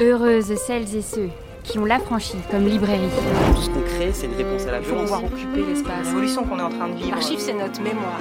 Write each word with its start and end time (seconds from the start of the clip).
Heureuses 0.00 0.54
celles 0.54 0.94
et 0.94 1.02
ceux 1.02 1.28
qui 1.64 1.78
ont 1.78 1.84
l'affranchi 1.84 2.36
comme 2.52 2.66
librairie. 2.66 3.08
Tout 3.54 3.62
ce 3.62 3.70
qu'on 3.70 3.80
crée, 3.80 4.10
c'est 4.12 4.26
une 4.26 4.34
réponse 4.34 4.64
à 4.66 4.70
la 4.70 4.78
Il 4.78 4.84
faut 4.84 4.94
violence. 4.94 5.10
pouvoir 5.10 5.24
occuper 5.24 5.64
l'espace. 5.66 6.06
L'évolution 6.06 6.44
qu'on 6.44 6.58
est 6.58 6.62
en 6.62 6.68
train 6.70 6.88
de 6.88 6.94
vivre. 6.94 7.10
L'archive, 7.10 7.40
c'est 7.40 7.52
notre 7.52 7.82
mémoire. 7.82 8.20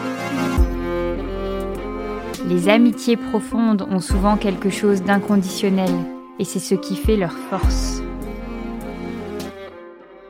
Les 2.47 2.67
amitiés 2.67 3.15
profondes 3.15 3.87
ont 3.91 3.99
souvent 3.99 4.37
quelque 4.37 4.71
chose 4.71 5.03
d'inconditionnel, 5.03 5.91
et 6.39 6.45
c'est 6.45 6.59
ce 6.59 6.73
qui 6.73 6.95
fait 6.95 7.15
leur 7.15 7.33
force. 7.33 8.01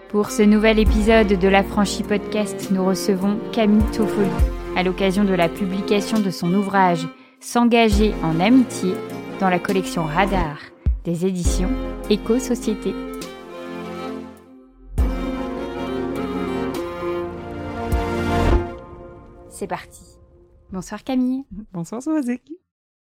Pour 0.10 0.32
ce 0.32 0.42
nouvel 0.44 0.80
épisode 0.80 1.28
de 1.28 1.48
l'Affranchi 1.48 2.04
Podcast, 2.04 2.70
nous 2.72 2.84
recevons 2.86 3.38
Camille 3.54 3.84
Toffoli, 3.96 4.28
à 4.76 4.84
l'occasion 4.84 5.24
de 5.24 5.34
la 5.34 5.48
publication 5.48 6.20
de 6.20 6.30
son 6.30 6.54
ouvrage 6.54 7.08
S'engager 7.40 8.16
en 8.24 8.40
amitié 8.40 8.96
dans 9.40 9.50
la 9.50 9.60
collection 9.60 10.04
Radar 10.06 10.58
des 11.08 11.26
éditions 11.26 11.70
Éco-Société. 12.10 12.94
C'est 19.50 19.68
parti. 19.68 20.04
Bonsoir 20.74 21.06
Camille. 21.06 21.46
Bonsoir 21.72 22.04
Soazic. 22.04 22.52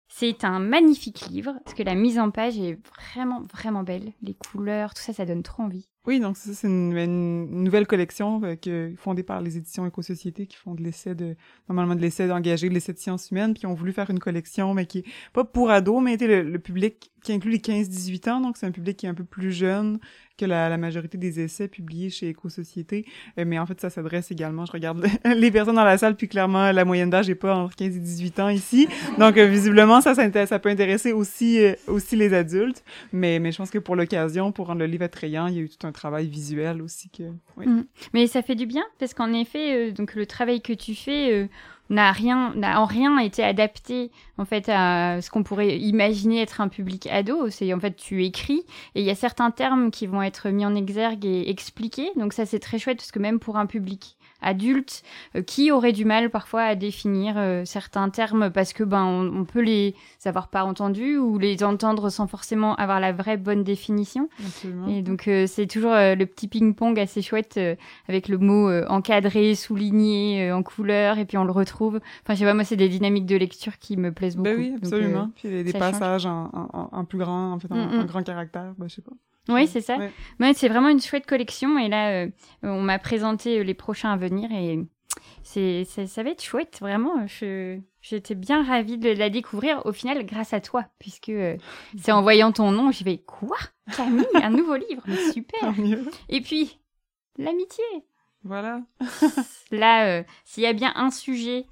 C'est 0.08 0.42
un 0.42 0.58
magnifique 0.58 1.28
livre, 1.28 1.54
parce 1.64 1.76
que 1.76 1.84
la 1.84 1.94
mise 1.94 2.18
en 2.18 2.32
page 2.32 2.58
est 2.58 2.80
vraiment, 2.96 3.42
vraiment 3.42 3.84
belle. 3.84 4.12
Les 4.22 4.34
couleurs, 4.34 4.92
tout 4.92 5.02
ça, 5.02 5.12
ça 5.12 5.24
donne 5.24 5.44
trop 5.44 5.62
envie. 5.62 5.88
Oui, 6.06 6.20
donc 6.20 6.36
ça, 6.36 6.52
c'est 6.52 6.66
une, 6.66 7.62
nouvelle 7.62 7.86
collection 7.86 8.42
euh, 8.44 8.92
fondée 8.96 9.22
par 9.22 9.40
les 9.40 9.56
éditions 9.56 9.86
Éco-Société 9.86 10.46
qui 10.46 10.56
font 10.56 10.74
de 10.74 10.82
l'essai 10.82 11.14
de, 11.14 11.34
normalement 11.68 11.94
de 11.94 12.00
l'essai 12.00 12.28
d'engager, 12.28 12.68
de 12.68 12.74
l'essai 12.74 12.92
de 12.92 12.98
sciences 12.98 13.30
humaines, 13.30 13.54
puis 13.54 13.64
ont 13.64 13.72
voulu 13.72 13.92
faire 13.92 14.10
une 14.10 14.18
collection, 14.18 14.74
mais 14.74 14.84
qui 14.84 14.98
est 14.98 15.04
pas 15.32 15.44
pour 15.44 15.70
ados, 15.70 16.02
mais 16.02 16.18
le, 16.18 16.42
le 16.42 16.58
public 16.58 17.10
qui 17.22 17.32
inclut 17.32 17.52
les 17.52 17.58
15-18 17.58 18.30
ans, 18.30 18.40
donc 18.40 18.58
c'est 18.58 18.66
un 18.66 18.70
public 18.70 18.98
qui 18.98 19.06
est 19.06 19.08
un 19.08 19.14
peu 19.14 19.24
plus 19.24 19.50
jeune 19.50 19.98
que 20.36 20.44
la, 20.44 20.68
la 20.68 20.77
majorité 20.77 21.16
des 21.18 21.40
essais 21.40 21.68
publiés 21.68 22.10
chez 22.10 22.28
Éco-Société. 22.28 23.06
Euh, 23.38 23.44
mais 23.46 23.58
en 23.58 23.66
fait, 23.66 23.80
ça 23.80 23.90
s'adresse 23.90 24.30
également, 24.30 24.66
je 24.66 24.72
regarde 24.72 25.06
les 25.24 25.50
personnes 25.50 25.76
dans 25.76 25.84
la 25.84 25.98
salle, 25.98 26.16
puis 26.16 26.28
clairement, 26.28 26.72
la 26.72 26.84
moyenne 26.84 27.10
d'âge 27.10 27.30
est 27.30 27.34
pas 27.34 27.54
entre 27.54 27.76
15 27.76 27.96
et 27.96 28.00
18 28.00 28.41
ans 28.41 28.48
ici. 28.48 28.88
Donc, 29.18 29.36
euh, 29.36 29.46
visiblement, 29.46 30.00
ça, 30.00 30.14
ça, 30.14 30.46
ça 30.46 30.58
peut 30.58 30.68
intéresser 30.68 31.12
aussi, 31.12 31.64
euh, 31.64 31.74
aussi 31.86 32.16
les 32.16 32.34
adultes. 32.34 32.82
Mais, 33.12 33.38
mais 33.38 33.52
je 33.52 33.58
pense 33.58 33.70
que 33.70 33.78
pour 33.78 33.96
l'occasion, 33.96 34.52
pour 34.52 34.66
rendre 34.66 34.80
le 34.80 34.86
livre 34.86 35.04
attrayant, 35.04 35.46
il 35.46 35.54
y 35.54 35.58
a 35.58 35.62
eu 35.62 35.68
tout 35.68 35.86
un 35.86 35.92
travail 35.92 36.26
visuel 36.26 36.82
aussi 36.82 37.10
que... 37.10 37.24
Oui. 37.56 37.66
Mm. 37.66 37.84
Mais 38.12 38.26
ça 38.26 38.42
fait 38.42 38.54
du 38.56 38.66
bien, 38.66 38.84
parce 38.98 39.14
qu'en 39.14 39.32
effet, 39.32 39.92
donc 39.92 40.14
le 40.14 40.26
travail 40.26 40.60
que 40.60 40.72
tu 40.72 40.94
fais... 40.94 41.48
n'a 41.90 42.12
rien 42.12 42.52
n'a 42.54 42.80
en 42.80 42.86
rien 42.86 43.18
été 43.18 43.44
adapté 43.44 44.10
en 44.38 44.44
fait 44.44 44.68
à 44.68 45.20
ce 45.20 45.30
qu'on 45.30 45.42
pourrait 45.42 45.78
imaginer 45.78 46.41
être 46.41 46.60
un 46.60 46.68
public 46.68 47.06
ado. 47.06 47.50
C'est 47.50 47.72
en 47.74 47.80
fait 47.80 47.96
tu 47.96 48.24
écris 48.24 48.64
et 48.94 49.00
il 49.00 49.04
y 49.04 49.10
a 49.10 49.14
certains 49.14 49.50
termes 49.50 49.91
qui 49.91 50.06
vont 50.06 50.22
être 50.22 50.48
mis 50.50 50.64
en 50.64 50.74
exergue 50.74 51.24
et 51.26 51.50
expliqués. 51.50 52.10
Donc 52.16 52.32
ça 52.32 52.46
c'est 52.46 52.58
très 52.60 52.78
chouette 52.78 52.98
parce 52.98 53.12
que 53.12 53.18
même 53.18 53.38
pour 53.38 53.56
un 53.56 53.66
public 53.66 54.16
adulte 54.45 55.03
euh, 55.34 55.42
qui 55.42 55.73
aurait 55.73 55.92
du 55.92 56.05
mal 56.05 56.31
parfois 56.31 56.62
à 56.62 56.75
définir 56.75 57.34
euh, 57.37 57.64
certains 57.64 58.11
termes 58.11 58.50
parce 58.50 58.73
que 58.73 58.84
ben 58.84 59.05
on, 59.05 59.41
on, 59.41 59.45
peut 59.45 59.62
les 59.62 59.95
avoir 60.25 60.48
pas 60.48 60.64
entendus 60.64 61.19
ou 61.19 61.39
les 61.39 61.64
entendre 61.64 62.11
sans 62.11 62.27
forcément 62.27 62.75
avoir 62.77 63.00
la 63.00 63.12
vraie 63.12 63.37
bonne 63.37 63.65
définition 63.65 64.28
Absolument. 64.45 64.89
et 64.89 65.03
donc 65.03 65.28
euh, 65.28 65.47
c'est 65.47 65.67
toujours 65.67 65.92
le 65.95 66.25
petit 66.25 66.48
ping 66.48 66.75
pong 66.75 66.98
assez 66.98 67.22
chouette 67.22 67.59
avec 68.09 68.28
le 68.28 68.39
mot 68.39 68.70
encadré 68.89 69.55
souligné 69.55 70.53
en 70.53 70.62
couleur 70.62 71.19
et 71.19 71.25
puis 71.25 71.39
on 71.39 71.45
le 71.45 71.53
retrouve 71.53 72.00
Enfin, 72.22 72.34
je 72.34 72.41
sais 72.41 72.45
pas, 72.45 72.55
moi, 72.55 72.65
c'est 72.65 72.77
des 72.77 72.89
dynamiques 72.89 73.27
de 73.27 73.37
lecture 73.37 73.78
qui 73.78 73.97
me 73.97 74.12
plaisent 74.12 74.37
beaucoup. 74.37 74.48
Ben 74.48 74.59
oui, 74.59 74.75
absolument. 74.77 75.25
Donc, 75.25 75.34
Puis 75.34 75.65
des 75.65 75.72
passages 75.72 76.27
en, 76.27 76.50
en, 76.53 76.89
en, 76.92 77.05
plus 77.05 77.19
grand, 77.19 77.53
en 77.53 77.59
fait, 77.59 77.70
en, 77.70 77.77
Mm-mm. 77.77 78.00
en 78.00 78.05
grand 78.05 78.22
caractère, 78.22 78.75
ben, 78.78 78.89
je 78.89 78.97
sais 78.97 79.03
pas. 79.03 79.12
Oui, 79.48 79.67
c'est 79.67 79.81
ça. 79.81 79.97
Ouais. 79.97 80.11
Ouais, 80.41 80.55
c'est 80.55 80.69
vraiment 80.69 80.89
une 80.89 81.00
chouette 81.00 81.27
collection. 81.27 81.78
Et 81.78 81.89
là, 81.89 82.25
euh, 82.25 82.31
on 82.62 82.81
m'a 82.81 82.98
présenté 82.98 83.62
les 83.62 83.75
prochains 83.75 84.12
à 84.12 84.17
venir 84.17 84.50
et 84.53 84.78
c'est, 85.43 85.84
ça, 85.84 86.06
ça 86.06 86.22
va 86.22 86.31
être 86.31 86.43
chouette, 86.43 86.78
vraiment. 86.81 87.27
Je, 87.27 87.78
j'étais 88.00 88.34
bien 88.34 88.65
ravie 88.65 88.99
de 88.99 89.10
la 89.10 89.28
découvrir 89.28 89.84
au 89.84 89.93
final 89.93 90.25
grâce 90.25 90.54
à 90.54 90.60
toi, 90.60 90.87
puisque 90.99 91.28
euh, 91.28 91.56
c'est 91.99 92.12
en 92.12 92.22
voyant 92.22 92.50
ton 92.50 92.71
nom, 92.71 92.91
je 92.91 93.04
vais 93.04 93.19
quoi? 93.19 93.59
Camille, 93.94 94.25
un 94.34 94.50
nouveau 94.50 94.77
livre, 94.77 95.03
mais 95.06 95.33
super. 95.33 95.75
Et 96.31 96.41
puis 96.41 96.81
l'amitié. 97.37 97.84
Voilà. 98.43 98.83
Là, 99.71 100.06
euh, 100.06 100.22
s'il 100.44 100.62
y 100.62 100.66
a 100.66 100.72
bien 100.72 100.93
un 100.97 101.10
sujet 101.10 101.66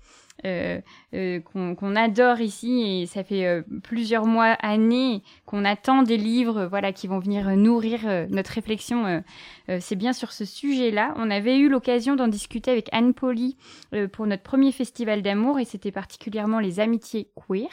euh, 0.45 0.81
euh, 1.15 1.41
qu'on 1.41 1.75
qu'on 1.75 1.95
adore 1.97 2.41
ici 2.41 2.83
et 3.03 3.07
ça 3.07 3.23
fait 3.25 3.47
euh, 3.47 3.63
plusieurs 3.83 4.27
mois, 4.27 4.53
années 4.61 5.23
qu'on 5.47 5.65
attend 5.65 6.03
des 6.03 6.17
livres, 6.17 6.67
voilà, 6.67 6.93
qui 6.93 7.07
vont 7.07 7.19
venir 7.19 7.49
nourrir 7.57 8.01
euh, 8.07 8.27
notre 8.31 8.51
réflexion. 8.53 9.07
euh, 9.07 9.21
euh, 9.69 9.79
c'est 9.81 9.97
bien 9.97 10.13
sur 10.13 10.33
ce 10.33 10.45
sujet-là. 10.45 11.15
On 11.17 11.31
avait 11.31 11.59
eu 11.59 11.69
l'occasion 11.69 12.17
d'en 12.17 12.29
discuter 12.29 12.71
avec 12.71 12.89
Anne 12.93 13.15
Poli 13.15 13.57
euh, 13.95 14.09
pour 14.09 14.27
notre 14.27 14.43
premier 14.43 14.73
festival 14.73 15.23
d'amour 15.23 15.61
et 15.61 15.65
c'était 15.65 15.93
particulièrement 15.93 16.59
les 16.59 16.81
amitiés 16.81 17.29
queer. 17.37 17.69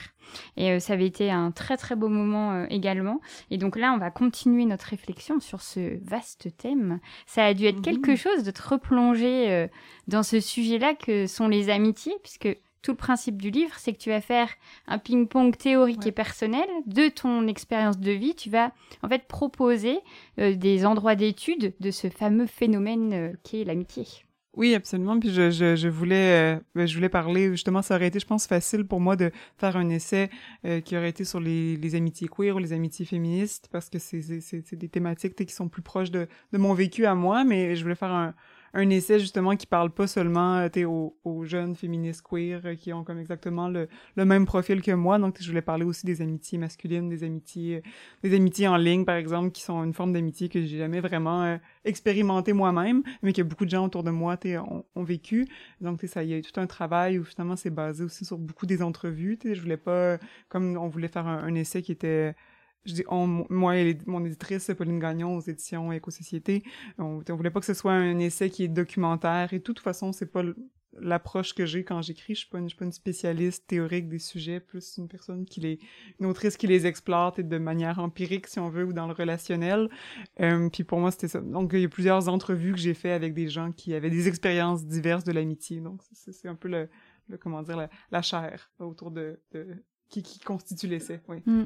Et 0.57 0.71
euh, 0.71 0.79
ça 0.79 0.93
avait 0.93 1.07
été 1.07 1.31
un 1.31 1.49
très 1.49 1.75
très 1.77 1.95
beau 1.95 2.07
moment 2.07 2.51
euh, 2.53 2.65
également. 2.69 3.19
Et 3.49 3.57
donc 3.57 3.75
là, 3.75 3.93
on 3.93 3.97
va 3.97 4.11
continuer 4.11 4.65
notre 4.65 4.85
réflexion 4.85 5.39
sur 5.39 5.61
ce 5.61 5.97
vaste 6.07 6.55
thème. 6.57 6.99
Ça 7.25 7.45
a 7.45 7.53
dû 7.55 7.65
être 7.65 7.77
Mhm. 7.77 7.81
quelque 7.81 8.15
chose 8.15 8.43
de 8.43 8.51
te 8.51 8.61
replonger 8.61 9.49
euh, 9.49 9.67
dans 10.07 10.21
ce 10.23 10.39
sujet-là 10.39 10.93
que 10.93 11.25
sont 11.25 11.47
les 11.47 11.69
amitiés, 11.71 12.13
puisque 12.21 12.49
tout 12.81 12.91
le 12.91 12.97
principe 12.97 13.41
du 13.41 13.49
livre, 13.51 13.73
c'est 13.77 13.93
que 13.93 13.97
tu 13.97 14.09
vas 14.09 14.21
faire 14.21 14.49
un 14.87 14.97
ping-pong 14.97 15.55
théorique 15.57 16.01
Ouais. 16.01 16.09
et 16.09 16.11
personnel 16.11 16.67
de 16.85 17.09
ton 17.09 17.47
expérience 17.47 17.99
de 17.99 18.11
vie. 18.11 18.35
Tu 18.35 18.49
vas 18.49 18.71
en 19.03 19.09
fait 19.09 19.27
proposer 19.27 19.99
euh, 20.39 20.55
des 20.55 20.85
endroits 20.85 21.15
d'étude 21.15 21.73
de 21.79 21.91
ce 21.91 22.09
fameux 22.09 22.45
phénomène 22.47 23.13
euh, 23.13 23.33
qui 23.43 23.61
est 23.61 23.65
l'amitié. 23.65 24.05
Oui, 24.55 24.73
absolument. 24.73 25.17
Puis 25.19 25.29
je, 25.29 25.51
je, 25.51 25.75
je 25.75 25.87
voulais 25.87 26.55
euh, 26.55 26.59
ben, 26.75 26.85
je 26.87 26.95
voulais 26.95 27.07
parler 27.07 27.49
justement, 27.51 27.81
ça 27.81 27.95
aurait 27.95 28.07
été, 28.07 28.19
je 28.19 28.25
pense, 28.25 28.47
facile 28.47 28.83
pour 28.85 28.99
moi 28.99 29.15
de 29.15 29.31
faire 29.57 29.77
un 29.77 29.87
essai 29.89 30.29
euh, 30.65 30.81
qui 30.81 30.97
aurait 30.97 31.09
été 31.09 31.23
sur 31.23 31.39
les, 31.39 31.77
les 31.77 31.95
amitiés 31.95 32.27
queer 32.27 32.55
ou 32.55 32.59
les 32.59 32.73
amitiés 32.73 33.05
féministes 33.05 33.69
parce 33.71 33.89
que 33.89 33.99
c'est 33.99 34.73
des 34.75 34.89
thématiques 34.89 35.35
qui 35.35 35.53
sont 35.53 35.69
plus 35.69 35.83
proches 35.83 36.11
de 36.11 36.27
de 36.51 36.57
mon 36.57 36.73
vécu 36.73 37.05
à 37.05 37.13
moi, 37.15 37.43
mais 37.43 37.75
je 37.75 37.83
voulais 37.83 37.95
faire 37.95 38.11
un 38.11 38.33
un 38.73 38.89
essai 38.89 39.19
justement 39.19 39.55
qui 39.55 39.67
parle 39.67 39.89
pas 39.91 40.07
seulement 40.07 40.57
euh, 40.57 40.85
aux, 40.85 41.15
aux 41.23 41.45
jeunes 41.45 41.75
féministes 41.75 42.21
queer 42.21 42.61
euh, 42.65 42.75
qui 42.75 42.93
ont 42.93 43.03
comme 43.03 43.19
exactement 43.19 43.67
le, 43.67 43.87
le 44.15 44.25
même 44.25 44.45
profil 44.45 44.81
que 44.81 44.91
moi. 44.91 45.17
Donc 45.19 45.37
je 45.39 45.47
voulais 45.47 45.61
parler 45.61 45.83
aussi 45.83 46.05
des 46.05 46.21
amitiés 46.21 46.57
masculines 46.57 47.09
des 47.09 47.23
amitiés 47.23 47.77
euh, 47.77 47.81
des 48.23 48.35
amitiés 48.35 48.67
en 48.67 48.77
ligne 48.77 49.05
par 49.05 49.15
exemple 49.15 49.51
qui 49.51 49.61
sont 49.61 49.83
une 49.83 49.93
forme 49.93 50.13
d'amitié 50.13 50.49
que 50.49 50.61
j'ai 50.61 50.77
jamais 50.77 50.99
vraiment 50.99 51.43
euh, 51.43 51.57
expérimenté 51.85 52.53
moi-même 52.53 53.03
mais 53.23 53.33
que 53.33 53.41
beaucoup 53.41 53.65
de 53.65 53.69
gens 53.71 53.85
autour 53.85 54.03
de 54.03 54.11
moi 54.11 54.37
ont, 54.45 54.85
ont 54.95 55.03
vécu. 55.03 55.47
Donc 55.81 56.01
ça 56.03 56.23
il 56.23 56.29
y 56.29 56.33
a 56.33 56.37
eu 56.37 56.41
tout 56.41 56.59
un 56.59 56.67
travail 56.67 57.19
où 57.19 57.23
finalement 57.23 57.55
c'est 57.55 57.69
basé 57.69 58.03
aussi 58.03 58.25
sur 58.25 58.37
beaucoup 58.37 58.65
des 58.65 58.81
entrevues 58.81 59.37
je 59.43 59.61
voulais 59.61 59.77
pas 59.77 60.17
comme 60.49 60.77
on 60.77 60.87
voulait 60.87 61.07
faire 61.07 61.27
un 61.27 61.53
essai 61.55 61.81
qui 61.81 61.91
était 61.91 62.35
je 62.85 62.93
dis 62.93 63.03
on, 63.07 63.45
moi 63.49 63.77
et 63.77 63.97
mon 64.05 64.25
éditrice 64.25 64.71
Pauline 64.77 64.99
Gagnon 64.99 65.35
aux 65.37 65.41
éditions 65.41 65.91
Éco-Société, 65.91 66.63
on, 66.97 67.21
on 67.27 67.35
voulait 67.35 67.51
pas 67.51 67.59
que 67.59 67.65
ce 67.65 67.73
soit 67.73 67.93
un 67.93 68.19
essai 68.19 68.49
qui 68.49 68.63
est 68.63 68.67
documentaire 68.67 69.53
et. 69.53 69.59
De 69.59 69.63
toute 69.63 69.81
façon, 69.81 70.13
c'est 70.13 70.31
pas 70.31 70.41
l'approche 70.99 71.53
que 71.53 71.65
j'ai 71.65 71.83
quand 71.83 72.01
j'écris. 72.01 72.33
Je 72.33 72.39
suis 72.39 72.49
pas 72.49 72.59
une, 72.59 72.65
je 72.65 72.69
suis 72.69 72.77
pas 72.77 72.85
une 72.85 72.91
spécialiste 72.91 73.67
théorique 73.67 74.07
des 74.07 74.19
sujets, 74.19 74.59
plus 74.59 74.97
une 74.97 75.07
personne 75.07 75.45
qui 75.45 75.59
les, 75.59 75.79
une 76.19 76.25
autrice 76.25 76.57
qui 76.57 76.65
les 76.65 76.87
explore 76.87 77.33
de 77.33 77.57
manière 77.57 77.99
empirique, 77.99 78.47
si 78.47 78.59
on 78.59 78.69
veut, 78.69 78.85
ou 78.85 78.93
dans 78.93 79.05
le 79.05 79.13
relationnel. 79.13 79.89
Euh, 80.39 80.69
puis 80.69 80.83
pour 80.83 80.99
moi, 80.99 81.11
c'était 81.11 81.27
ça. 81.27 81.41
Donc, 81.41 81.71
il 81.73 81.81
y 81.81 81.85
a 81.85 81.89
plusieurs 81.89 82.29
entrevues 82.29 82.71
que 82.71 82.79
j'ai 82.79 82.93
fait 82.93 83.11
avec 83.11 83.33
des 83.33 83.49
gens 83.49 83.71
qui 83.71 83.93
avaient 83.93 84.09
des 84.09 84.27
expériences 84.27 84.85
diverses 84.85 85.23
de 85.23 85.31
l'amitié. 85.31 85.81
Donc, 85.81 86.01
c'est 86.13 86.47
un 86.47 86.55
peu 86.55 86.67
le, 86.69 86.89
comment 87.37 87.61
dire, 87.61 87.77
la, 87.77 87.89
la 88.11 88.21
chair 88.21 88.71
autour 88.79 89.11
de, 89.11 89.39
de 89.51 89.67
qui, 90.09 90.23
qui 90.23 90.39
constitue 90.39 90.87
l'essai, 90.87 91.19
oui. 91.27 91.37
Mm. 91.45 91.65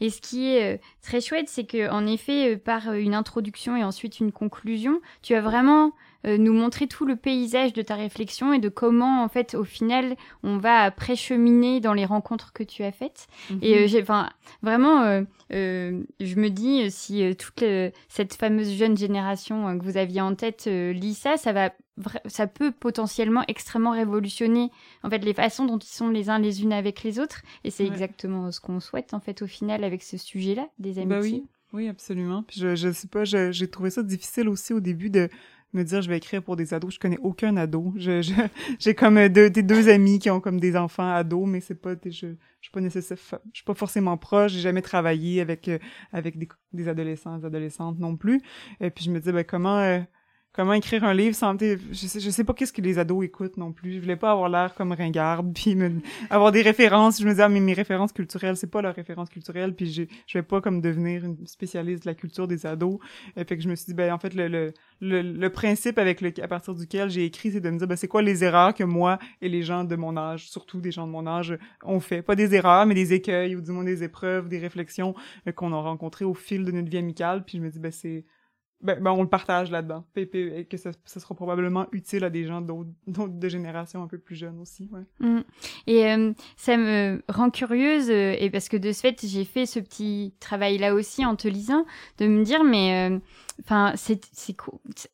Et 0.00 0.10
ce 0.10 0.20
qui 0.20 0.46
est 0.48 0.74
euh, 0.74 0.78
très 1.02 1.20
chouette, 1.20 1.48
c'est 1.48 1.64
que 1.64 1.90
en 1.90 2.06
effet, 2.06 2.54
euh, 2.54 2.56
par 2.58 2.88
euh, 2.88 2.94
une 2.94 3.14
introduction 3.14 3.76
et 3.76 3.84
ensuite 3.84 4.20
une 4.20 4.32
conclusion, 4.32 5.00
tu 5.22 5.34
as 5.34 5.40
vraiment 5.40 5.92
euh, 6.26 6.36
nous 6.36 6.52
montrer 6.52 6.86
tout 6.86 7.06
le 7.06 7.16
paysage 7.16 7.72
de 7.72 7.80
ta 7.82 7.94
réflexion 7.94 8.52
et 8.52 8.58
de 8.58 8.68
comment, 8.68 9.24
en 9.24 9.28
fait, 9.28 9.54
au 9.54 9.64
final, 9.64 10.16
on 10.42 10.58
va 10.58 10.90
précheminer 10.90 11.80
dans 11.80 11.94
les 11.94 12.04
rencontres 12.04 12.52
que 12.52 12.62
tu 12.62 12.82
as 12.84 12.92
faites. 12.92 13.26
Et 13.62 13.74
euh, 13.78 13.86
j'ai, 13.86 14.02
enfin, 14.02 14.28
vraiment, 14.62 15.02
euh, 15.02 15.22
euh, 15.52 16.02
je 16.20 16.34
me 16.36 16.50
dis, 16.50 16.90
si 16.90 17.34
toute 17.36 17.62
le- 17.62 17.90
cette 18.08 18.34
fameuse 18.34 18.70
jeune 18.72 18.96
génération 18.98 19.66
euh, 19.68 19.78
que 19.78 19.82
vous 19.84 19.96
aviez 19.96 20.20
en 20.20 20.34
tête 20.34 20.64
euh, 20.66 20.92
lit 20.92 21.14
ça, 21.14 21.38
ça 21.38 21.52
va, 21.54 21.72
ça 22.26 22.46
peut 22.46 22.72
potentiellement 22.72 23.44
extrêmement 23.48 23.92
révolutionner, 23.92 24.70
en 25.02 25.10
fait, 25.10 25.18
les 25.24 25.34
façons 25.34 25.66
dont 25.66 25.78
ils 25.78 25.86
sont 25.86 26.08
les 26.10 26.28
uns 26.30 26.38
les 26.38 26.62
unes 26.62 26.72
avec 26.72 27.02
les 27.02 27.18
autres. 27.18 27.42
Et 27.64 27.70
c'est 27.70 27.84
Ouais. 27.84 27.90
exactement 27.90 28.50
ce 28.52 28.60
qu'on 28.60 28.80
souhaite, 28.80 29.14
en 29.14 29.20
fait, 29.20 29.42
au 29.42 29.46
final, 29.46 29.84
avec 29.84 30.02
ce 30.02 30.16
sujet-là, 30.16 30.68
des 30.78 30.98
amitiés. 30.98 31.06
Bah 31.06 31.20
oui, 31.22 31.44
oui, 31.72 31.88
absolument. 31.88 32.42
Puis 32.42 32.60
je, 32.60 32.74
je 32.74 32.92
sais 32.92 33.08
pas, 33.08 33.24
je- 33.24 33.52
j'ai 33.52 33.68
trouvé 33.68 33.90
ça 33.90 34.02
difficile 34.02 34.48
aussi 34.48 34.72
au 34.72 34.80
début 34.80 35.10
de 35.10 35.28
me 35.72 35.84
dire 35.84 36.02
je 36.02 36.08
vais 36.08 36.16
écrire 36.16 36.42
pour 36.42 36.56
des 36.56 36.74
ados. 36.74 36.94
Je 36.94 36.98
connais 36.98 37.18
aucun 37.22 37.56
ado. 37.56 37.92
Je, 37.96 38.22
j'ai 38.80 38.94
comme 38.96 39.28
deux, 39.28 39.50
des 39.50 39.62
deux 39.62 39.88
amis 39.88 40.18
qui 40.18 40.28
ont 40.28 40.40
comme 40.40 40.58
des 40.58 40.76
enfants 40.76 41.08
ados, 41.08 41.46
mais 41.48 41.60
c'est 41.60 41.76
pas, 41.76 41.94
je, 42.04 42.10
je 42.10 42.26
suis 42.60 42.72
pas 42.72 42.80
nécessaire, 42.80 43.16
je 43.52 43.58
suis 43.58 43.64
pas 43.64 43.74
forcément 43.74 44.16
proche. 44.16 44.50
J'ai 44.50 44.58
jamais 44.60 44.82
travaillé 44.82 45.40
avec 45.40 45.68
euh, 45.68 45.78
avec 46.12 46.38
des, 46.38 46.48
des 46.72 46.88
adolescents, 46.88 47.38
des 47.38 47.44
adolescentes 47.44 48.00
non 48.00 48.16
plus. 48.16 48.42
Et 48.80 48.90
puis 48.90 49.04
je 49.04 49.12
me 49.12 49.20
dis 49.20 49.30
ben 49.30 49.44
comment 49.44 49.78
euh, 49.78 50.00
comment 50.52 50.72
écrire 50.72 51.04
un 51.04 51.14
livre 51.14 51.34
sans 51.34 51.56
je 51.58 51.76
sais 51.94 52.20
je 52.20 52.30
sais 52.30 52.44
pas 52.44 52.54
qu'est-ce 52.54 52.72
que 52.72 52.80
les 52.80 52.98
ados 52.98 53.24
écoutent 53.24 53.56
non 53.56 53.72
plus. 53.72 53.94
Je 53.94 54.00
voulais 54.00 54.16
pas 54.16 54.32
avoir 54.32 54.48
l'air 54.48 54.74
comme 54.74 54.92
ringarde 54.92 55.52
puis 55.54 55.76
avoir 56.28 56.52
des 56.52 56.62
références. 56.62 57.20
Je 57.20 57.24
me 57.24 57.30
disais 57.30 57.42
ah, 57.42 57.48
mais 57.48 57.60
mes 57.60 57.72
références 57.72 58.12
culturelles 58.12 58.56
c'est 58.56 58.70
pas 58.70 58.82
leurs 58.82 58.94
références 58.94 59.28
culturelles 59.28 59.74
puis 59.74 59.92
je 59.92 60.02
je 60.26 60.38
vais 60.38 60.42
pas 60.42 60.60
comme 60.60 60.80
devenir 60.80 61.24
une 61.24 61.46
spécialiste 61.46 62.04
de 62.04 62.10
la 62.10 62.14
culture 62.14 62.48
des 62.48 62.66
ados. 62.66 62.98
Et 63.36 63.44
fait 63.44 63.56
que 63.56 63.62
je 63.62 63.68
me 63.68 63.74
suis 63.74 63.86
dit 63.86 63.94
ben 63.94 64.12
en 64.12 64.18
fait 64.18 64.34
le 64.34 64.48
le 64.48 64.72
le, 65.00 65.48
principe 65.50 65.98
avec 65.98 66.20
le 66.20 66.32
à 66.42 66.48
partir 66.48 66.74
duquel 66.74 67.10
j'ai 67.10 67.24
écrit 67.24 67.52
c'est 67.52 67.60
de 67.60 67.70
me 67.70 67.78
dire 67.78 67.86
ben 67.86 67.96
c'est 67.96 68.08
quoi 68.08 68.22
les 68.22 68.44
erreurs 68.44 68.74
que 68.74 68.84
moi 68.84 69.18
et 69.40 69.48
les 69.48 69.62
gens 69.62 69.84
de 69.84 69.96
mon 69.96 70.16
âge 70.16 70.50
surtout 70.50 70.80
des 70.80 70.90
gens 70.90 71.06
de 71.06 71.12
mon 71.12 71.26
âge 71.26 71.56
ont 71.84 72.00
fait. 72.00 72.22
Pas 72.22 72.36
des 72.36 72.54
erreurs 72.54 72.86
mais 72.86 72.94
des 72.94 73.12
écueils 73.12 73.56
ou 73.56 73.60
du 73.60 73.70
moins 73.70 73.84
des 73.84 74.02
épreuves 74.02 74.48
des 74.48 74.58
réflexions 74.58 75.14
euh, 75.46 75.52
qu'on 75.52 75.72
a 75.72 75.80
rencontrées 75.80 76.24
au 76.24 76.34
fil 76.34 76.64
de 76.64 76.72
notre 76.72 76.90
vie 76.90 76.98
amicale. 76.98 77.44
Puis 77.44 77.58
je 77.58 77.62
me 77.62 77.70
dis 77.70 77.78
ben 77.78 77.92
c'est 77.92 78.24
ben, 78.82 78.98
ben, 79.00 79.10
on 79.10 79.22
le 79.22 79.28
partage 79.28 79.70
là-dedans. 79.70 80.04
Et 80.16 80.64
que 80.64 80.76
ça, 80.76 80.90
ça, 81.04 81.20
sera 81.20 81.34
probablement 81.34 81.86
utile 81.92 82.24
à 82.24 82.30
des 82.30 82.46
gens 82.46 82.60
d'autres 82.60 82.88
de 83.06 83.48
générations 83.48 84.02
un 84.02 84.06
peu 84.06 84.18
plus 84.18 84.36
jeunes 84.36 84.58
aussi. 84.60 84.88
Ouais. 84.90 85.02
Mm. 85.20 85.40
Et 85.86 86.06
euh, 86.06 86.32
ça 86.56 86.76
me 86.76 87.22
rend 87.28 87.50
curieuse, 87.50 88.10
euh, 88.10 88.34
et 88.38 88.48
parce 88.50 88.68
que 88.68 88.76
de 88.76 88.92
ce 88.92 89.00
fait, 89.00 89.18
j'ai 89.22 89.44
fait 89.44 89.66
ce 89.66 89.80
petit 89.80 90.32
travail-là 90.40 90.94
aussi 90.94 91.26
en 91.26 91.36
te 91.36 91.48
lisant, 91.48 91.84
de 92.18 92.26
me 92.26 92.42
dire, 92.42 92.64
mais 92.64 93.10
euh, 93.10 93.18
enfin, 93.62 93.92
c'est 93.96 94.20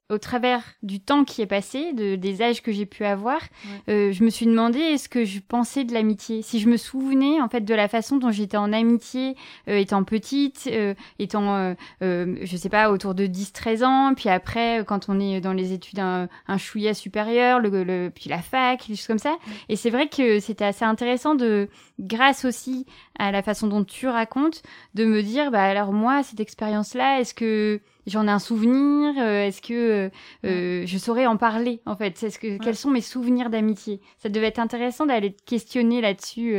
au 0.08 0.19
travers 0.19 0.62
du 0.82 1.00
temps 1.00 1.25
qui 1.25 1.43
est 1.43 1.46
passé, 1.46 1.93
de, 1.93 2.16
des 2.16 2.43
âges 2.43 2.62
que 2.62 2.72
j'ai 2.72 2.87
pu 2.87 3.04
avoir, 3.04 3.40
euh, 3.88 4.12
je 4.12 4.25
me 4.25 4.31
suis 4.31 4.46
demandé 4.46 4.78
est-ce 4.78 5.08
que 5.08 5.25
je 5.25 5.40
pensais 5.40 5.84
de 5.84 5.93
l'amitié, 5.93 6.43
si 6.43 6.60
je 6.60 6.69
me 6.69 6.76
souvenais 6.76 7.40
en 7.40 7.48
fait 7.48 7.62
de 7.62 7.75
la 7.75 7.88
façon 7.88 8.16
dont 8.16 8.31
j'étais 8.31 8.56
en 8.56 8.72
amitié 8.72 9.37
euh, 9.69 9.76
étant 9.78 10.04
petite, 10.04 10.69
euh, 10.72 10.94
étant, 11.19 11.75
je 12.00 12.56
sais 12.56 12.69
pas, 12.69 12.90
autour 12.90 13.14
de 13.14 13.26
10-13 13.26 13.84
ans, 13.84 14.14
puis 14.14 14.28
après 14.28 14.84
quand 14.87 15.08
on 15.08 15.19
est 15.20 15.40
dans 15.40 15.52
les 15.52 15.72
études 15.72 15.99
un, 15.99 16.28
un 16.46 16.58
chouïa 16.58 16.94
supérieur, 16.94 17.60
le, 17.60 17.84
le, 17.84 18.10
puis 18.14 18.31
la 18.31 18.42
fac, 18.42 18.87
des 18.88 18.96
choses 18.96 19.06
comme 19.06 19.19
ça. 19.19 19.37
Et 19.69 19.76
c'est 19.76 19.90
vrai 19.90 20.08
que 20.08 20.40
c'était 20.40 20.64
assez 20.64 20.84
intéressant 20.84 21.34
de, 21.34 21.69
grâce 21.99 22.44
aussi 22.44 22.87
à 23.19 23.32
la 23.32 23.42
façon 23.42 23.66
dont 23.66 23.84
tu 23.84 24.06
racontes, 24.08 24.62
de 24.94 25.04
me 25.04 25.22
dire 25.22 25.50
bah 25.50 25.62
alors 25.62 25.92
moi 25.92 26.22
cette 26.22 26.40
expérience-là, 26.40 27.20
est-ce 27.20 27.34
que 27.34 27.81
j'en 28.06 28.26
ai 28.26 28.31
un 28.31 28.38
souvenir 28.38 29.14
euh, 29.19 29.47
Est-ce 29.47 29.61
que 29.61 29.75
euh, 29.75 30.11
euh, 30.44 30.87
je 30.87 30.99
saurais 30.99 31.26
en 31.26 31.37
parler 31.37 31.81
en 31.87 31.97
fait? 31.97 32.23
Est-ce 32.23 32.38
que 32.38 32.58
quels 32.58 32.76
sont 32.76 32.91
mes 32.91 33.00
souvenirs 33.00 33.50
d'amitié? 33.50 34.00
Ça 34.19 34.29
devait 34.29 34.47
être 34.47 34.58
intéressant 34.58 35.06
d'aller 35.06 35.32
te 35.32 35.43
questionner 35.44 36.00
là-dessus 36.00 36.56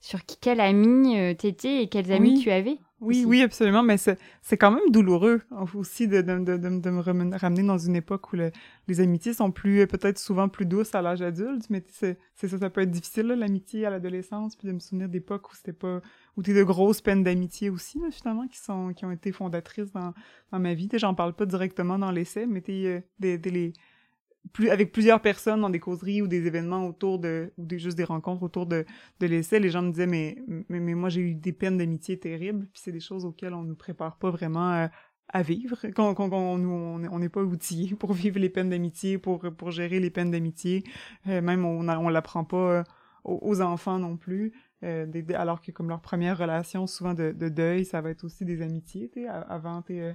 sur 0.00 0.20
quel 0.40 0.60
ami 0.60 1.16
t'étais 1.36 1.82
et 1.82 1.88
quels 1.88 2.12
amis 2.12 2.40
tu 2.40 2.50
avais. 2.50 2.78
Oui, 3.00 3.24
oui, 3.26 3.42
absolument, 3.42 3.82
mais 3.82 3.98
c'est 3.98 4.56
quand 4.56 4.70
même 4.70 4.90
douloureux 4.90 5.42
aussi 5.74 6.08
de, 6.08 6.22
de, 6.22 6.38
de, 6.38 6.56
de, 6.56 6.90
me 6.90 7.36
ramener 7.36 7.62
dans 7.62 7.76
une 7.76 7.94
époque 7.94 8.32
où 8.32 8.36
les 8.88 9.00
amitiés 9.00 9.34
sont 9.34 9.50
plus, 9.50 9.86
peut-être 9.86 10.18
souvent 10.18 10.48
plus 10.48 10.64
douces 10.64 10.94
à 10.94 11.02
l'âge 11.02 11.20
adulte, 11.20 11.68
mais 11.68 11.84
c'est 11.88 12.16
ça, 12.34 12.58
ça 12.58 12.70
peut 12.70 12.80
être 12.80 12.90
difficile, 12.90 13.26
l'amitié 13.26 13.84
à 13.84 13.90
l'adolescence, 13.90 14.56
puis 14.56 14.66
de 14.66 14.72
me 14.72 14.78
souvenir 14.78 15.10
d'époques 15.10 15.52
où 15.52 15.54
c'était 15.54 15.74
pas, 15.74 16.00
où 16.38 16.42
t'es 16.42 16.54
de 16.54 16.62
grosses 16.62 17.02
peines 17.02 17.22
d'amitié 17.22 17.68
aussi, 17.68 18.00
finalement, 18.10 18.48
qui 18.48 18.58
sont, 18.58 18.94
qui 18.94 19.04
ont 19.04 19.12
été 19.12 19.30
fondatrices 19.30 19.92
dans, 19.92 20.14
dans 20.50 20.58
ma 20.58 20.72
vie. 20.72 20.88
J'en 20.94 21.14
parle 21.14 21.34
pas 21.34 21.44
directement 21.44 21.98
dans 21.98 22.10
l'essai, 22.10 22.46
mais 22.46 22.62
t'es, 22.62 22.86
euh, 22.86 23.00
des, 23.18 23.36
des, 23.36 23.50
les, 23.50 23.72
avec 24.70 24.92
plusieurs 24.92 25.20
personnes 25.20 25.60
dans 25.60 25.70
des 25.70 25.80
causeries 25.80 26.22
ou 26.22 26.28
des 26.28 26.46
événements 26.46 26.86
autour 26.86 27.18
de 27.18 27.52
ou 27.58 27.66
juste 27.70 27.96
des 27.96 28.04
rencontres 28.04 28.42
autour 28.42 28.66
de 28.66 28.84
de 29.20 29.26
l'essai 29.26 29.60
les 29.60 29.70
gens 29.70 29.82
me 29.82 29.90
disaient 29.90 30.06
mais 30.06 30.36
mais, 30.68 30.94
moi 30.94 31.08
j'ai 31.08 31.20
eu 31.20 31.34
des 31.34 31.52
peines 31.52 31.78
d'amitié 31.78 32.18
terribles. 32.18 32.66
Puis 32.72 32.82
c'est 32.84 32.92
des 32.92 33.00
choses 33.00 33.24
auxquelles 33.24 33.54
on 33.54 33.62
nous 33.62 33.76
prépare 33.76 34.18
pas 34.18 34.30
vraiment 34.30 34.70
à, 34.70 34.90
à 35.28 35.42
vivre. 35.42 35.78
Quand, 35.94 36.14
quand, 36.14 36.32
on 36.32 37.18
n'est 37.18 37.28
pas 37.28 37.42
outillé 37.42 37.94
pour 37.96 38.12
vivre 38.12 38.38
les 38.38 38.48
peines 38.48 38.70
d'amitié 38.70 39.18
pour 39.18 39.40
pour 39.56 39.70
gérer 39.70 40.00
les 40.00 40.10
peines 40.10 40.30
d'amitié. 40.30 40.84
Euh, 41.26 41.40
même 41.40 41.64
on 41.64 41.88
on 41.88 42.08
l'apprend 42.08 42.44
pas 42.44 42.78
euh, 42.78 42.82
aux, 43.24 43.60
enfants 43.60 43.98
non 43.98 44.16
plus. 44.16 44.52
Euh, 44.82 45.06
alors 45.34 45.60
que 45.62 45.72
comme 45.72 45.88
leur 45.88 46.02
première 46.02 46.38
relation 46.38 46.86
souvent 46.86 47.14
de, 47.14 47.32
de 47.32 47.48
deuil 47.48 47.86
ça 47.86 48.02
va 48.02 48.10
être 48.10 48.24
aussi 48.24 48.44
des 48.44 48.60
amitiés 48.60 49.10
avant 49.48 49.80
t'es 49.80 50.14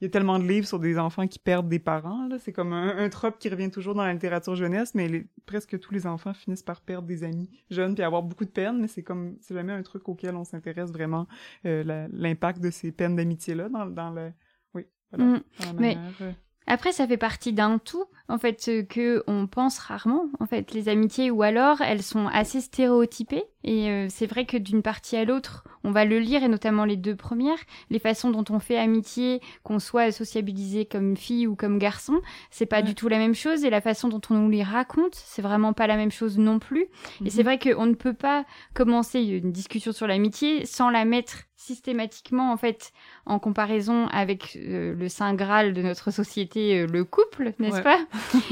il 0.00 0.04
y 0.04 0.06
a 0.06 0.10
tellement 0.10 0.38
de 0.38 0.44
livres 0.44 0.66
sur 0.66 0.78
des 0.78 0.98
enfants 0.98 1.26
qui 1.26 1.38
perdent 1.38 1.68
des 1.68 1.78
parents. 1.78 2.26
Là. 2.28 2.38
C'est 2.38 2.52
comme 2.52 2.72
un, 2.72 2.96
un, 2.96 3.08
trope 3.10 3.38
qui 3.38 3.48
revient 3.48 3.70
toujours 3.70 3.94
dans 3.94 4.04
la 4.04 4.12
littérature 4.12 4.54
jeunesse, 4.54 4.94
mais 4.94 5.26
presque 5.44 5.78
tous 5.78 5.92
les 5.92 6.06
enfants 6.06 6.32
finissent 6.32 6.62
par 6.62 6.80
perdre 6.80 7.06
des 7.06 7.22
amis 7.22 7.50
jeunes 7.70 7.94
puis 7.94 8.02
avoir 8.02 8.22
beaucoup 8.22 8.44
de 8.44 8.50
peine. 8.50 8.80
Mais 8.80 8.88
c'est 8.88 9.02
comme 9.02 9.36
c'est 9.40 9.54
jamais 9.54 9.72
un 9.72 9.82
truc 9.82 10.08
auquel 10.08 10.36
on 10.36 10.44
s'intéresse 10.44 10.90
vraiment 10.90 11.26
euh, 11.66 12.08
l'impact 12.12 12.60
de 12.60 12.70
ces 12.70 12.92
peines 12.92 13.16
d'amitié 13.16 13.54
là 13.54 13.68
dans, 13.68 13.86
dans 13.86 14.10
le 14.10 14.32
oui 14.74 14.86
voilà, 15.12 15.24
mmh. 15.24 15.42
mais... 15.78 15.98
Euh. 16.22 16.32
Après, 16.66 16.92
ça 16.92 17.04
fait 17.08 17.16
partie 17.16 17.52
d'un 17.52 17.78
tout, 17.78 18.04
en 18.28 18.38
fait, 18.38 18.86
que 18.88 19.24
on 19.26 19.48
pense 19.48 19.78
rarement. 19.78 20.26
En 20.38 20.46
fait, 20.46 20.72
les 20.72 20.88
amitiés, 20.88 21.30
ou 21.30 21.42
alors 21.42 21.80
elles 21.80 22.02
sont 22.02 22.28
assez 22.28 22.60
stéréotypées 22.60 23.42
et 23.64 23.90
euh, 23.90 24.06
c'est 24.08 24.26
vrai 24.26 24.46
que 24.46 24.56
d'une 24.56 24.82
partie 24.82 25.16
à 25.16 25.24
l'autre, 25.24 25.64
on 25.84 25.90
va 25.90 26.04
le 26.04 26.18
lire, 26.18 26.42
et 26.42 26.48
notamment 26.48 26.84
les 26.84 26.96
deux 26.96 27.16
premières, 27.16 27.58
les 27.90 27.98
façons 27.98 28.30
dont 28.30 28.44
on 28.50 28.58
fait 28.58 28.78
amitié, 28.78 29.40
qu'on 29.62 29.78
soit 29.78 30.12
sociabilisé 30.12 30.84
comme 30.86 31.16
fille 31.16 31.46
ou 31.46 31.56
comme 31.56 31.78
garçon, 31.78 32.20
c'est 32.50 32.66
pas 32.66 32.82
du 32.82 32.94
tout 32.94 33.08
la 33.08 33.18
même 33.18 33.34
chose, 33.34 33.64
et 33.64 33.70
la 33.70 33.80
façon 33.80 34.08
dont 34.08 34.20
on 34.30 34.34
nous 34.34 34.50
les 34.50 34.62
raconte, 34.62 35.14
c'est 35.14 35.42
vraiment 35.42 35.72
pas 35.72 35.86
la 35.86 35.96
même 35.96 36.10
chose 36.10 36.38
non 36.38 36.58
plus. 36.58 36.86
Et 37.24 37.30
c'est 37.30 37.42
mhm. 37.42 37.44
vrai 37.44 37.58
qu'on 37.58 37.86
ne 37.86 37.94
peut 37.94 38.14
pas 38.14 38.44
commencer 38.74 39.20
une 39.20 39.52
discussion 39.52 39.92
sur 39.92 40.06
l'amitié 40.06 40.64
sans 40.64 40.90
la 40.90 41.04
mettre 41.04 41.44
systématiquement 41.56 42.52
en 42.52 42.56
fait 42.56 42.92
en 43.26 43.38
comparaison 43.38 44.06
avec 44.08 44.56
euh, 44.56 44.94
le 44.94 45.08
saint 45.10 45.34
graal 45.34 45.74
de 45.74 45.82
notre 45.82 46.10
société 46.10 46.80
euh, 46.80 46.86
le 46.86 47.04
couple 47.04 47.52
n'est-ce 47.58 47.82
pas? 47.82 47.98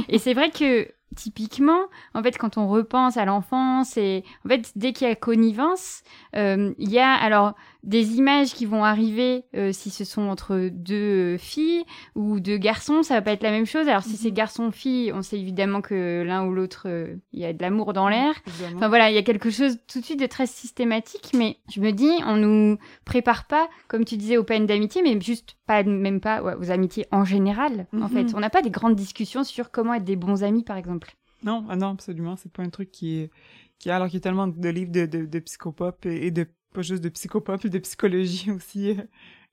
Et 0.09 0.19
c'est 0.19 0.35
vrai 0.35 0.51
que 0.51 0.87
typiquement, 1.17 1.87
en 2.15 2.23
fait, 2.23 2.37
quand 2.39 2.59
on 2.59 2.69
repense 2.69 3.17
à 3.17 3.25
l'enfance 3.25 3.97
et 3.97 4.25
en 4.45 4.49
fait, 4.49 4.73
dès 4.77 4.93
qu'il 4.93 5.09
y 5.09 5.11
a 5.11 5.15
connivence, 5.15 6.03
euh, 6.37 6.75
il 6.79 6.91
y 6.91 6.99
a 6.99 7.13
alors 7.13 7.55
des 7.83 8.17
images 8.17 8.55
qui 8.55 8.67
vont 8.67 8.85
arriver 8.85 9.45
euh, 9.55 9.73
si 9.73 9.91
ce 9.91 10.05
sont 10.05 10.23
entre 10.23 10.69
deux 10.73 11.37
filles 11.37 11.85
ou 12.15 12.41
deux 12.41 12.59
garçons, 12.59 13.03
ça 13.03 13.15
va 13.15 13.23
pas 13.23 13.33
être 13.33 13.43
la 13.43 13.51
même 13.51 13.67
chose. 13.67 13.89
Alors 13.89 14.03
si 14.03 14.17
c'est 14.17 14.31
mhm. 14.31 14.35
garçon-fille, 14.35 15.13
on 15.13 15.23
sait 15.23 15.39
évidemment 15.39 15.81
que 15.81 16.23
l'un 16.27 16.45
ou 16.47 16.53
l'autre, 16.53 16.83
euh, 16.87 17.17
il 17.33 17.41
y 17.41 17.45
a 17.45 17.53
de 17.53 17.63
l'amour 17.63 17.93
dans 17.93 18.09
l'air. 18.09 18.35
Enfin 18.75 18.89
voilà, 18.89 19.11
il 19.11 19.15
y 19.15 19.19
a 19.19 19.23
quelque 19.23 19.51
chose 19.51 19.79
tout 19.87 20.01
de 20.01 20.05
suite 20.05 20.21
de 20.21 20.27
très 20.27 20.47
systématique, 20.47 21.31
mais 21.35 21.59
je 21.73 21.81
me 21.81 21.93
dis, 21.93 22.11
on 22.27 22.37
nous 22.37 22.79
prépare 23.05 23.47
pas, 23.47 23.69
comme 23.87 24.05
tu 24.05 24.17
disais, 24.17 24.37
aux 24.37 24.45
peines 24.45 24.67
d'amitié, 24.67 25.03
mais 25.03 25.21
juste 25.21 25.57
pas 25.67 25.83
même 25.83 26.21
pas 26.21 26.43
aux 26.43 26.71
amitiés 26.71 27.07
en 27.13 27.25
général. 27.25 27.87
En 28.01 28.09
fait, 28.09 28.25
mhm. 28.25 28.33
on 28.35 28.41
n'a 28.41 28.51
pas 28.51 28.63
des 28.63 28.71
grandes 28.71 28.97
discussions 28.97 29.45
sur 29.45 29.71
comment 29.71 29.95
être 29.95 30.05
des 30.05 30.17
bons 30.17 30.43
amis, 30.43 30.65
par 30.65 30.77
exemple. 30.77 31.15
Non, 31.45 31.65
ah 31.69 31.77
non, 31.77 31.91
absolument, 31.91 32.37
c'est 32.37 32.51
pas 32.51 32.63
un 32.63 32.71
truc 32.71 32.91
qui 32.91 33.19
est 33.19 33.31
qui 33.79 33.91
alors 33.91 34.09
qu'il 34.09 34.15
y 34.15 34.19
a 34.19 34.21
tellement 34.23 34.49
de 34.49 34.69
livres 34.69 34.91
de, 34.91 35.07
de, 35.07 35.25
de 35.25 35.39
psychopop 35.39 36.05
et 36.05 36.33
de 36.33 36.47
pas 36.73 36.83
juste 36.83 37.03
de 37.03 37.09
psychopop, 37.09 37.67
de 37.67 37.79
psychologie 37.79 38.51
aussi 38.57 38.97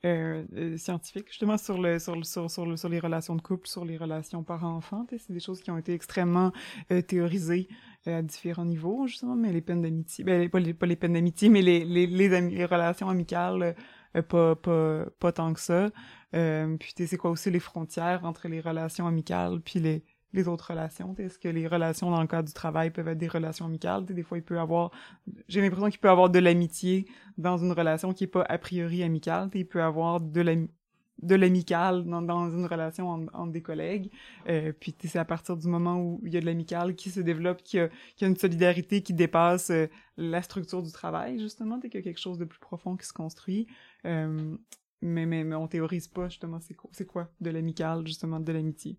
euh, 0.06 0.44
euh, 0.56 0.78
scientifique, 0.78 1.28
justement 1.30 1.58
sur 1.58 1.82
le 1.82 1.98
sur 2.00 2.16
le 2.16 2.24
sur 2.24 2.50
sur, 2.52 2.66
le, 2.66 2.78
sur 2.78 2.90
les 2.90 3.00
relations 3.00 3.36
de 3.36 3.42
couple, 3.42 3.68
sur 3.68 3.86
les 3.86 3.98
relations 3.98 4.44
parents-enfants. 4.44 5.06
C'est 5.10 5.32
des 5.32 5.40
choses 5.40 5.62
qui 5.62 5.72
ont 5.72 5.78
été 5.78 5.94
extrêmement 5.94 6.52
euh, 6.92 7.02
théorisées 7.02 7.68
euh, 8.08 8.20
à 8.20 8.22
différents 8.22 8.66
niveaux, 8.66 9.08
justement. 9.08 9.36
Mais 9.36 9.52
les 9.52 9.62
peines 9.62 9.82
d'amitié, 9.82 10.24
ben 10.24 10.50
pas 10.50 10.60
les 10.60 10.74
pas 10.74 10.86
les 10.86 10.96
peines 10.96 11.14
d'amitié, 11.14 11.50
mais 11.50 11.62
les 11.62 11.86
les 11.86 12.06
les, 12.08 12.30
les 12.30 12.66
relations 12.66 13.10
amicales, 13.10 13.76
euh, 14.16 14.22
pas 14.22 14.56
pas 14.56 15.06
pas 15.20 15.32
tant 15.32 15.54
que 15.54 15.60
ça. 15.60 15.90
puis 16.32 16.94
c'est 17.08 17.18
quoi 17.18 17.32
aussi 17.32 17.50
les 17.50 17.60
frontières 17.60 18.26
entre 18.26 18.48
les 18.48 18.62
relations 18.62 19.08
amicales 19.08 19.62
puis 19.62 19.80
les 19.80 20.04
les 20.36 20.48
autres 20.48 20.72
relations. 20.72 21.16
Est-ce 21.18 21.40
que 21.40 21.48
les 21.48 21.68
relations 21.68 22.12
dans 22.12 22.22
le 22.22 22.28
cadre 22.28 22.48
du 22.48 22.54
travail 22.54 22.92
peuvent 22.92 23.08
être 23.08 23.18
des 23.18 23.28
relations 23.28 23.66
amicales? 23.66 24.06
Des 24.06 24.24
fois, 24.24 24.38
il 24.38 24.44
peut 24.44 24.60
avoir, 24.60 24.92
j'ai 25.48 25.62
l'impression 25.62 25.90
qu'il 25.90 26.00
peut 26.00 26.10
avoir 26.10 26.30
de 26.30 26.40
l'amitié 26.40 27.08
dans 27.38 27.58
une 27.58 27.72
relation 27.72 28.14
qui 28.14 28.26
est 28.26 28.28
pas 28.28 28.46
a 28.48 28.58
priori 28.58 29.04
amicale. 29.04 29.50
Il 29.54 29.68
peut 29.68 29.82
avoir 29.82 30.22
de 30.22 30.68
de 31.22 31.36
l'amical 31.36 32.04
dans, 32.04 32.52
une 32.52 32.66
relation 32.66 33.10
entre, 33.10 33.52
des 33.52 33.62
collègues. 33.62 34.12
Euh, 34.50 34.74
puis 34.78 34.96
c'est 35.04 35.20
à 35.20 35.26
partir 35.26 35.56
du 35.56 35.68
moment 35.68 35.98
où 36.00 36.22
il 36.26 36.34
y 36.34 36.38
a 36.38 36.42
de 36.42 36.46
l'amical 36.46 36.96
qui 36.96 37.10
se 37.10 37.20
développe, 37.20 37.64
qu'il 37.64 37.90
y, 38.22 38.24
a, 38.24 38.28
une 38.28 38.36
solidarité 38.36 39.02
qui 39.02 39.14
dépasse 39.14 39.70
euh, 39.70 39.88
la 40.18 40.42
structure 40.42 40.84
du 40.84 40.92
travail, 40.92 41.40
justement, 41.40 41.80
qu'il 41.80 41.94
y 41.94 41.98
a 41.98 42.02
quelque 42.02 42.20
chose 42.20 42.38
de 42.38 42.46
plus 42.46 42.60
profond 42.60 42.98
qui 42.98 43.06
se 43.06 43.14
construit. 43.14 43.68
Euh, 44.06 44.58
mais, 45.02 45.26
mais, 45.26 45.44
mais 45.44 45.56
on 45.56 45.68
théorise 45.68 46.08
pas, 46.08 46.30
justement, 46.30 46.60
c'est 46.60 46.74
quoi, 46.74 46.92
quoi 47.08 47.30
de 47.40 47.50
l'amical, 47.50 48.06
justement, 48.06 48.40
de 48.40 48.52
l'amitié. 48.52 48.98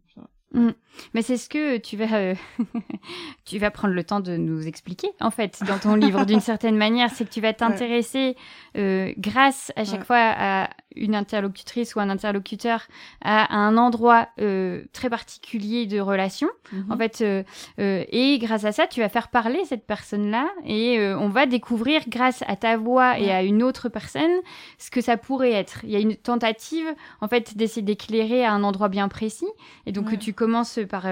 Mm. 0.52 0.70
Mais 1.14 1.22
c'est 1.22 1.36
ce 1.36 1.48
que 1.48 1.76
tu 1.78 1.96
vas, 1.96 2.14
euh, 2.14 2.34
tu 3.44 3.58
vas 3.58 3.70
prendre 3.70 3.94
le 3.94 4.04
temps 4.04 4.20
de 4.20 4.36
nous 4.36 4.66
expliquer, 4.66 5.08
en 5.20 5.30
fait, 5.30 5.60
dans 5.66 5.78
ton 5.78 5.94
livre, 5.94 6.24
d'une 6.26 6.40
certaine 6.40 6.76
manière, 6.76 7.10
c'est 7.10 7.24
que 7.24 7.32
tu 7.32 7.40
vas 7.40 7.52
t'intéresser, 7.52 8.36
euh, 8.76 9.12
grâce 9.18 9.72
à 9.76 9.84
chaque 9.84 10.04
fois 10.04 10.16
à 10.18 10.70
une 10.96 11.14
interlocutrice 11.14 11.94
ou 11.94 12.00
un 12.00 12.10
interlocuteur 12.10 12.82
à, 13.22 13.54
un 13.54 13.76
endroit 13.76 14.28
euh, 14.40 14.84
très 14.92 15.10
particulier 15.10 15.86
de 15.86 16.00
relation. 16.00 16.48
Mhm. 16.72 16.92
En 16.92 16.96
fait, 16.96 17.20
euh, 17.20 17.42
euh, 17.78 18.04
et 18.10 18.38
grâce 18.38 18.64
à 18.64 18.72
ça, 18.72 18.86
tu 18.86 19.00
vas 19.00 19.08
faire 19.08 19.28
parler 19.28 19.64
cette 19.66 19.86
personne-là 19.86 20.48
et 20.64 20.98
on 21.14 21.28
va 21.28 21.46
découvrir 21.46 22.02
grâce 22.08 22.42
à 22.46 22.56
ta 22.56 22.76
voix 22.76 23.18
et 23.18 23.30
à 23.30 23.42
une 23.42 23.62
autre 23.62 23.88
personne 23.88 24.30
ce 24.78 24.90
que 24.90 25.00
ça 25.00 25.16
pourrait 25.16 25.52
être. 25.52 25.80
Il 25.84 25.90
y 25.90 25.96
a 25.96 26.00
une 26.00 26.16
tentative, 26.16 26.86
en 27.20 27.28
fait, 27.28 27.56
d'essayer 27.56 27.82
d'éclairer 27.82 28.44
à 28.44 28.52
un 28.52 28.62
endroit 28.62 28.88
bien 28.88 29.08
précis. 29.08 29.46
Et 29.86 29.92
donc, 29.92 30.18
tu 30.18 30.32
commences 30.32 30.78
par 30.88 31.06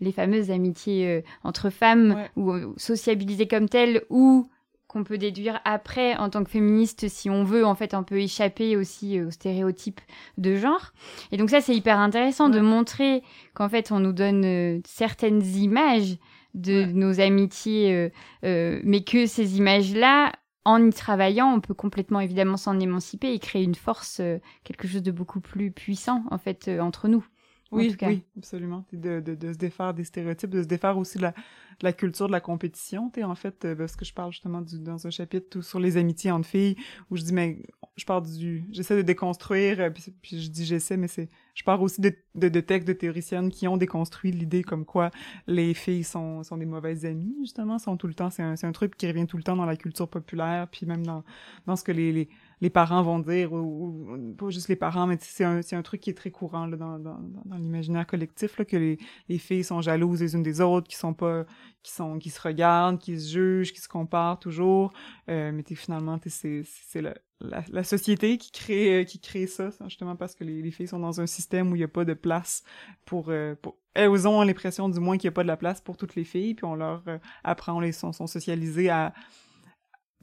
les 0.00 0.12
fameuses 0.12 0.50
amitiés 0.50 1.22
entre 1.44 1.70
femmes 1.70 2.16
ou 2.36 2.52
sociabiliser 2.76 3.46
comme 3.46 3.68
telles 3.68 4.02
ou 4.10 4.48
qu'on 4.88 5.04
peut 5.04 5.18
déduire 5.18 5.60
après 5.64 6.16
en 6.16 6.30
tant 6.30 6.42
que 6.42 6.50
féministe 6.50 7.08
si 7.08 7.28
on 7.28 7.44
veut 7.44 7.64
en 7.64 7.74
fait 7.74 7.92
un 7.92 8.02
peu 8.02 8.20
échapper 8.20 8.76
aussi 8.76 9.20
aux 9.20 9.30
stéréotypes 9.30 10.00
de 10.38 10.56
genre. 10.56 10.92
Et 11.30 11.36
donc 11.36 11.50
ça 11.50 11.60
c'est 11.60 11.76
hyper 11.76 11.98
intéressant 11.98 12.48
de 12.48 12.58
montrer 12.58 13.22
qu'en 13.54 13.68
fait 13.68 13.92
on 13.92 14.00
nous 14.00 14.12
donne 14.12 14.44
euh, 14.44 14.80
certaines 14.86 15.44
images 15.44 16.16
de 16.54 16.84
nos 16.86 17.20
amitiés, 17.20 17.94
euh, 17.94 18.08
euh, 18.44 18.80
mais 18.82 19.04
que 19.04 19.26
ces 19.26 19.58
images-là, 19.58 20.32
en 20.64 20.84
y 20.84 20.92
travaillant, 20.92 21.52
on 21.54 21.60
peut 21.60 21.74
complètement 21.74 22.20
évidemment 22.20 22.56
s'en 22.56 22.80
émanciper 22.80 23.32
et 23.32 23.38
créer 23.38 23.62
une 23.62 23.74
force, 23.74 24.20
quelque 24.64 24.88
chose 24.88 25.02
de 25.02 25.10
beaucoup 25.10 25.40
plus 25.40 25.70
puissant 25.70 26.24
en 26.30 26.38
fait 26.38 26.68
entre 26.80 27.08
nous. 27.08 27.24
Oui, 27.70 27.94
oui, 28.02 28.22
absolument. 28.36 28.84
De, 28.92 29.20
de, 29.20 29.34
de, 29.34 29.52
se 29.52 29.58
défaire 29.58 29.92
des 29.92 30.04
stéréotypes, 30.04 30.50
de 30.50 30.62
se 30.62 30.66
défaire 30.66 30.96
aussi 30.96 31.18
de 31.18 31.22
la, 31.22 31.34
la 31.82 31.92
culture 31.92 32.26
de 32.26 32.32
la 32.32 32.40
compétition. 32.40 33.10
Tu 33.10 33.22
en 33.22 33.34
fait, 33.34 33.64
euh, 33.64 33.74
parce 33.74 33.94
que 33.94 34.06
je 34.06 34.14
parle 34.14 34.32
justement 34.32 34.62
du, 34.62 34.78
dans 34.78 35.06
un 35.06 35.10
chapitre 35.10 35.48
tout 35.50 35.62
sur 35.62 35.78
les 35.78 35.98
amitiés 35.98 36.30
entre 36.30 36.48
filles, 36.48 36.76
où 37.10 37.16
je 37.16 37.22
dis, 37.22 37.34
mais 37.34 37.58
je 37.96 38.06
parle 38.06 38.26
du... 38.26 38.64
J'essaie 38.72 38.96
de 38.96 39.02
déconstruire, 39.02 39.80
euh, 39.80 39.90
puis, 39.90 40.14
puis, 40.22 40.40
je 40.40 40.50
dis 40.50 40.64
j'essaie, 40.64 40.96
mais 40.96 41.08
c'est... 41.08 41.28
Je 41.54 41.62
parle 41.62 41.82
aussi 41.82 42.00
de, 42.00 42.14
de, 42.36 42.48
de, 42.48 42.60
textes 42.60 42.88
de 42.88 42.92
théoriciennes 42.94 43.50
qui 43.50 43.68
ont 43.68 43.76
déconstruit 43.76 44.30
l'idée 44.30 44.62
comme 44.62 44.84
quoi 44.86 45.10
les 45.46 45.74
filles 45.74 46.04
sont, 46.04 46.42
sont 46.44 46.56
des 46.56 46.66
mauvaises 46.66 47.04
amies, 47.04 47.36
justement, 47.40 47.78
sont 47.78 47.98
tout 47.98 48.06
le 48.06 48.14
temps... 48.14 48.30
C'est 48.30 48.42
un, 48.42 48.54
un 48.62 48.72
truc 48.72 48.96
qui 48.96 49.06
revient 49.06 49.26
tout 49.26 49.36
le 49.36 49.42
temps 49.42 49.56
dans 49.56 49.66
la 49.66 49.76
culture 49.76 50.08
populaire, 50.08 50.68
puis 50.68 50.86
même 50.86 51.04
dans, 51.04 51.22
dans 51.66 51.76
ce 51.76 51.84
que 51.84 51.92
les, 51.92 52.12
les 52.12 52.28
les 52.60 52.70
parents 52.70 53.02
vont 53.02 53.18
dire, 53.18 53.52
ou, 53.52 54.34
pas 54.36 54.50
juste 54.50 54.68
les 54.68 54.76
parents, 54.76 55.06
mais 55.06 55.16
c'est 55.20 55.44
un, 55.44 55.60
un 55.72 55.82
truc 55.82 56.00
qui 56.00 56.10
est 56.10 56.14
très 56.14 56.30
courant 56.30 56.66
là, 56.66 56.76
dans, 56.76 56.98
dans, 56.98 57.18
dans 57.44 57.56
l'imaginaire 57.56 58.06
collectif, 58.06 58.58
là, 58.58 58.64
que 58.64 58.76
les, 58.76 58.98
les 59.28 59.38
filles 59.38 59.64
sont 59.64 59.80
jalouses 59.80 60.20
les 60.20 60.34
unes 60.34 60.42
des 60.42 60.60
autres, 60.60 60.88
qui 60.88 60.96
sont 60.96 61.14
pas, 61.14 61.44
qui 61.82 61.92
sont, 61.92 62.18
se 62.20 62.40
regardent, 62.40 62.98
qui 62.98 63.18
se 63.18 63.32
jugent, 63.32 63.72
qui 63.72 63.80
se 63.80 63.88
comparent 63.88 64.38
toujours. 64.38 64.92
Euh, 65.30 65.52
mais 65.52 65.64
finalement, 65.74 66.18
c'est, 66.26 66.62
c'est 66.64 67.02
la, 67.02 67.14
la, 67.40 67.84
société 67.84 68.36
qui 68.38 68.50
crée, 68.50 69.04
qui 69.06 69.20
crée 69.20 69.46
ça, 69.46 69.70
justement 69.84 70.16
parce 70.16 70.34
que 70.34 70.44
les, 70.44 70.60
les 70.60 70.70
filles 70.70 70.88
sont 70.88 70.98
dans 70.98 71.20
un 71.20 71.26
système 71.26 71.70
où 71.70 71.76
il 71.76 71.78
n'y 71.78 71.84
a 71.84 71.88
pas 71.88 72.04
de 72.04 72.14
place 72.14 72.64
pour, 73.04 73.26
euh, 73.28 73.54
pour 73.60 73.76
elles 73.94 74.28
ont 74.28 74.42
l'impression 74.42 74.88
du 74.88 75.00
moins 75.00 75.18
qu'il 75.18 75.28
n'y 75.28 75.32
a 75.32 75.34
pas 75.34 75.42
de 75.42 75.48
la 75.48 75.56
place 75.56 75.80
pour 75.80 75.96
toutes 75.96 76.14
les 76.14 76.24
filles, 76.24 76.54
puis 76.54 76.64
on 76.64 76.74
leur 76.74 77.02
euh, 77.08 77.18
apprend, 77.42 77.74
on 77.74 77.80
les 77.80 77.92
sont, 77.92 78.12
sont 78.12 78.26
socialisés 78.26 78.90
à 78.90 79.12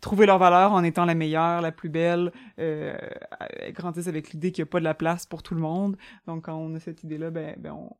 trouver 0.01 0.25
leur 0.25 0.37
valeur 0.37 0.71
en 0.71 0.83
étant 0.83 1.05
la 1.05 1.15
meilleure, 1.15 1.61
la 1.61 1.71
plus 1.71 1.89
belle, 1.89 2.31
euh, 2.59 2.97
grandissent 3.69 4.07
avec 4.07 4.31
l'idée 4.31 4.51
qu'il 4.51 4.63
n'y 4.63 4.67
a 4.67 4.71
pas 4.71 4.79
de 4.79 4.83
la 4.83 4.93
place 4.93 5.25
pour 5.25 5.43
tout 5.43 5.55
le 5.55 5.61
monde. 5.61 5.97
Donc, 6.27 6.45
quand 6.45 6.55
on 6.55 6.75
a 6.75 6.79
cette 6.79 7.03
idée-là, 7.03 7.31
ben, 7.31 7.55
ben 7.57 7.71
on, 7.73 7.95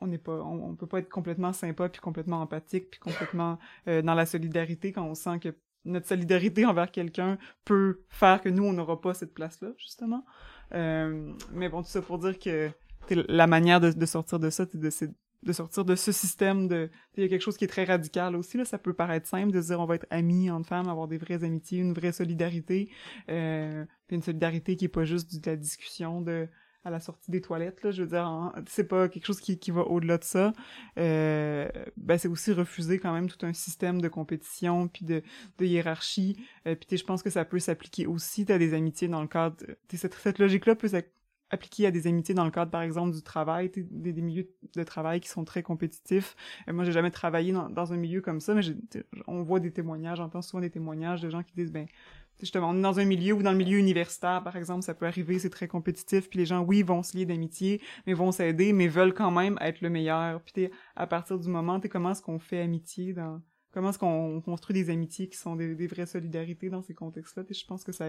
on 0.00 0.06
n'est 0.06 0.18
pas, 0.18 0.40
on, 0.42 0.74
peut 0.74 0.86
pas 0.86 0.98
être 0.98 1.08
complètement 1.08 1.52
sympa 1.52 1.88
puis 1.88 2.00
complètement 2.00 2.40
empathique 2.40 2.90
puis 2.90 3.00
complètement 3.00 3.58
euh, 3.88 4.02
dans 4.02 4.14
la 4.14 4.26
solidarité 4.26 4.92
quand 4.92 5.04
on 5.04 5.14
sent 5.14 5.38
que 5.40 5.54
notre 5.84 6.06
solidarité 6.08 6.66
envers 6.66 6.90
quelqu'un 6.90 7.38
peut 7.64 8.02
faire 8.08 8.40
que 8.40 8.48
nous 8.48 8.64
on 8.64 8.72
n'aura 8.72 9.00
pas 9.00 9.14
cette 9.14 9.34
place-là 9.34 9.68
justement. 9.78 10.24
Euh, 10.74 11.32
mais 11.52 11.68
bon, 11.68 11.82
tout 11.82 11.88
ça 11.88 12.02
pour 12.02 12.18
dire 12.18 12.38
que 12.38 12.70
la 13.10 13.46
manière 13.46 13.80
de, 13.80 13.92
de 13.92 14.06
sortir 14.06 14.40
de 14.40 14.50
ça, 14.50 14.66
c'est 14.90 15.06
de, 15.06 15.14
de 15.42 15.52
sortir 15.52 15.84
de 15.84 15.94
ce 15.94 16.12
système 16.12 16.68
de 16.68 16.90
il 17.16 17.22
y 17.22 17.26
a 17.26 17.28
quelque 17.28 17.42
chose 17.42 17.56
qui 17.56 17.64
est 17.64 17.68
très 17.68 17.84
radical 17.84 18.36
aussi 18.36 18.56
là. 18.56 18.64
Ça 18.64 18.78
peut 18.78 18.94
paraître 18.94 19.26
simple 19.26 19.52
de 19.52 19.60
se 19.60 19.68
dire 19.68 19.80
on 19.80 19.86
va 19.86 19.96
être 19.96 20.06
amis 20.10 20.50
entre 20.50 20.68
femmes 20.68 20.88
avoir 20.88 21.08
des 21.08 21.18
vraies 21.18 21.44
amitiés 21.44 21.80
une 21.80 21.92
vraie 21.92 22.12
solidarité 22.12 22.90
euh, 23.28 23.84
une 24.10 24.22
solidarité 24.22 24.76
qui 24.76 24.86
est 24.86 24.88
pas 24.88 25.04
juste 25.04 25.42
de 25.42 25.50
la 25.50 25.56
discussion 25.56 26.20
de 26.20 26.48
à 26.86 26.90
la 26.90 27.00
sortie 27.00 27.32
des 27.32 27.40
toilettes 27.40 27.82
là. 27.82 27.90
Je 27.90 28.02
veux 28.02 28.08
dire 28.08 28.52
c'est 28.68 28.86
pas 28.86 29.08
quelque 29.08 29.26
chose 29.26 29.40
qui, 29.40 29.58
qui 29.58 29.72
va 29.72 29.82
au-delà 29.82 30.18
de 30.18 30.24
ça. 30.24 30.52
Euh, 30.98 31.68
ben 31.96 32.16
c'est 32.16 32.28
aussi 32.28 32.52
refuser 32.52 33.00
quand 33.00 33.12
même 33.12 33.28
tout 33.28 33.44
un 33.44 33.52
système 33.52 34.00
de 34.00 34.06
compétition 34.06 34.86
puis 34.86 35.04
de, 35.04 35.22
de 35.58 35.64
hiérarchie. 35.64 36.36
Euh, 36.66 36.76
puis 36.76 36.96
je 36.96 37.04
pense 37.04 37.24
que 37.24 37.30
ça 37.30 37.44
peut 37.44 37.58
s'appliquer 37.58 38.06
aussi. 38.06 38.46
À 38.48 38.58
des 38.58 38.74
amitiés 38.74 39.08
dans 39.08 39.20
le 39.20 39.26
cadre 39.26 39.56
cette, 39.92 40.14
cette 40.14 40.38
logique 40.38 40.66
là 40.66 40.76
peut 40.76 40.86
appliqué 41.50 41.86
à 41.86 41.90
des 41.90 42.06
amitiés 42.06 42.34
dans 42.34 42.44
le 42.44 42.50
cadre, 42.50 42.70
par 42.70 42.82
exemple, 42.82 43.14
du 43.14 43.22
travail, 43.22 43.70
des, 43.70 44.12
milieux 44.12 44.48
de 44.74 44.82
travail 44.82 45.20
qui 45.20 45.28
sont 45.28 45.44
très 45.44 45.62
compétitifs. 45.62 46.34
Et 46.66 46.72
moi, 46.72 46.84
j'ai 46.84 46.92
jamais 46.92 47.10
travaillé 47.10 47.52
dans, 47.52 47.92
un 47.92 47.96
milieu 47.96 48.20
comme 48.20 48.40
ça, 48.40 48.54
mais 48.54 48.62
on 49.26 49.42
voit 49.42 49.60
des 49.60 49.72
témoignages, 49.72 50.18
j'entends 50.18 50.42
souvent 50.42 50.60
des 50.60 50.70
témoignages 50.70 51.20
de 51.20 51.30
gens 51.30 51.42
qui 51.42 51.54
disent, 51.54 51.72
ben, 51.72 51.86
justement, 52.40 52.70
on 52.70 52.78
est 52.78 52.82
dans 52.82 52.98
un 52.98 53.04
milieu 53.04 53.34
ou 53.34 53.42
dans 53.42 53.52
le 53.52 53.58
milieu 53.58 53.78
universitaire, 53.78 54.42
par 54.42 54.56
exemple, 54.56 54.82
ça 54.82 54.94
peut 54.94 55.06
arriver, 55.06 55.38
c'est 55.38 55.50
très 55.50 55.68
compétitif, 55.68 56.28
puis 56.28 56.40
les 56.40 56.46
gens, 56.46 56.62
oui, 56.62 56.82
vont 56.82 57.02
se 57.02 57.16
lier 57.16 57.26
d'amitié, 57.26 57.80
mais 58.06 58.14
vont 58.14 58.32
s'aider, 58.32 58.72
mais 58.72 58.88
veulent 58.88 59.14
quand 59.14 59.30
même 59.30 59.56
être 59.60 59.80
le 59.80 59.90
meilleur. 59.90 60.40
Puis 60.42 60.68
à 60.96 61.06
partir 61.06 61.38
du 61.38 61.48
moment, 61.48 61.80
tu 61.80 61.88
comment 61.88 62.10
est-ce 62.10 62.22
qu'on 62.22 62.38
fait 62.38 62.60
amitié 62.60 63.12
dans 63.12 63.40
comment 63.72 63.90
est-ce 63.90 63.98
qu'on 63.98 64.40
construit 64.40 64.72
des 64.72 64.88
amitiés 64.88 65.28
qui 65.28 65.36
sont 65.36 65.54
des, 65.54 65.74
des 65.74 65.86
vraies 65.86 66.06
solidarités 66.06 66.70
dans 66.70 66.80
ces 66.80 66.94
contextes-là. 66.94 67.42
Je 67.50 67.64
pense 67.66 67.84
que 67.84 67.92
ça, 67.92 68.06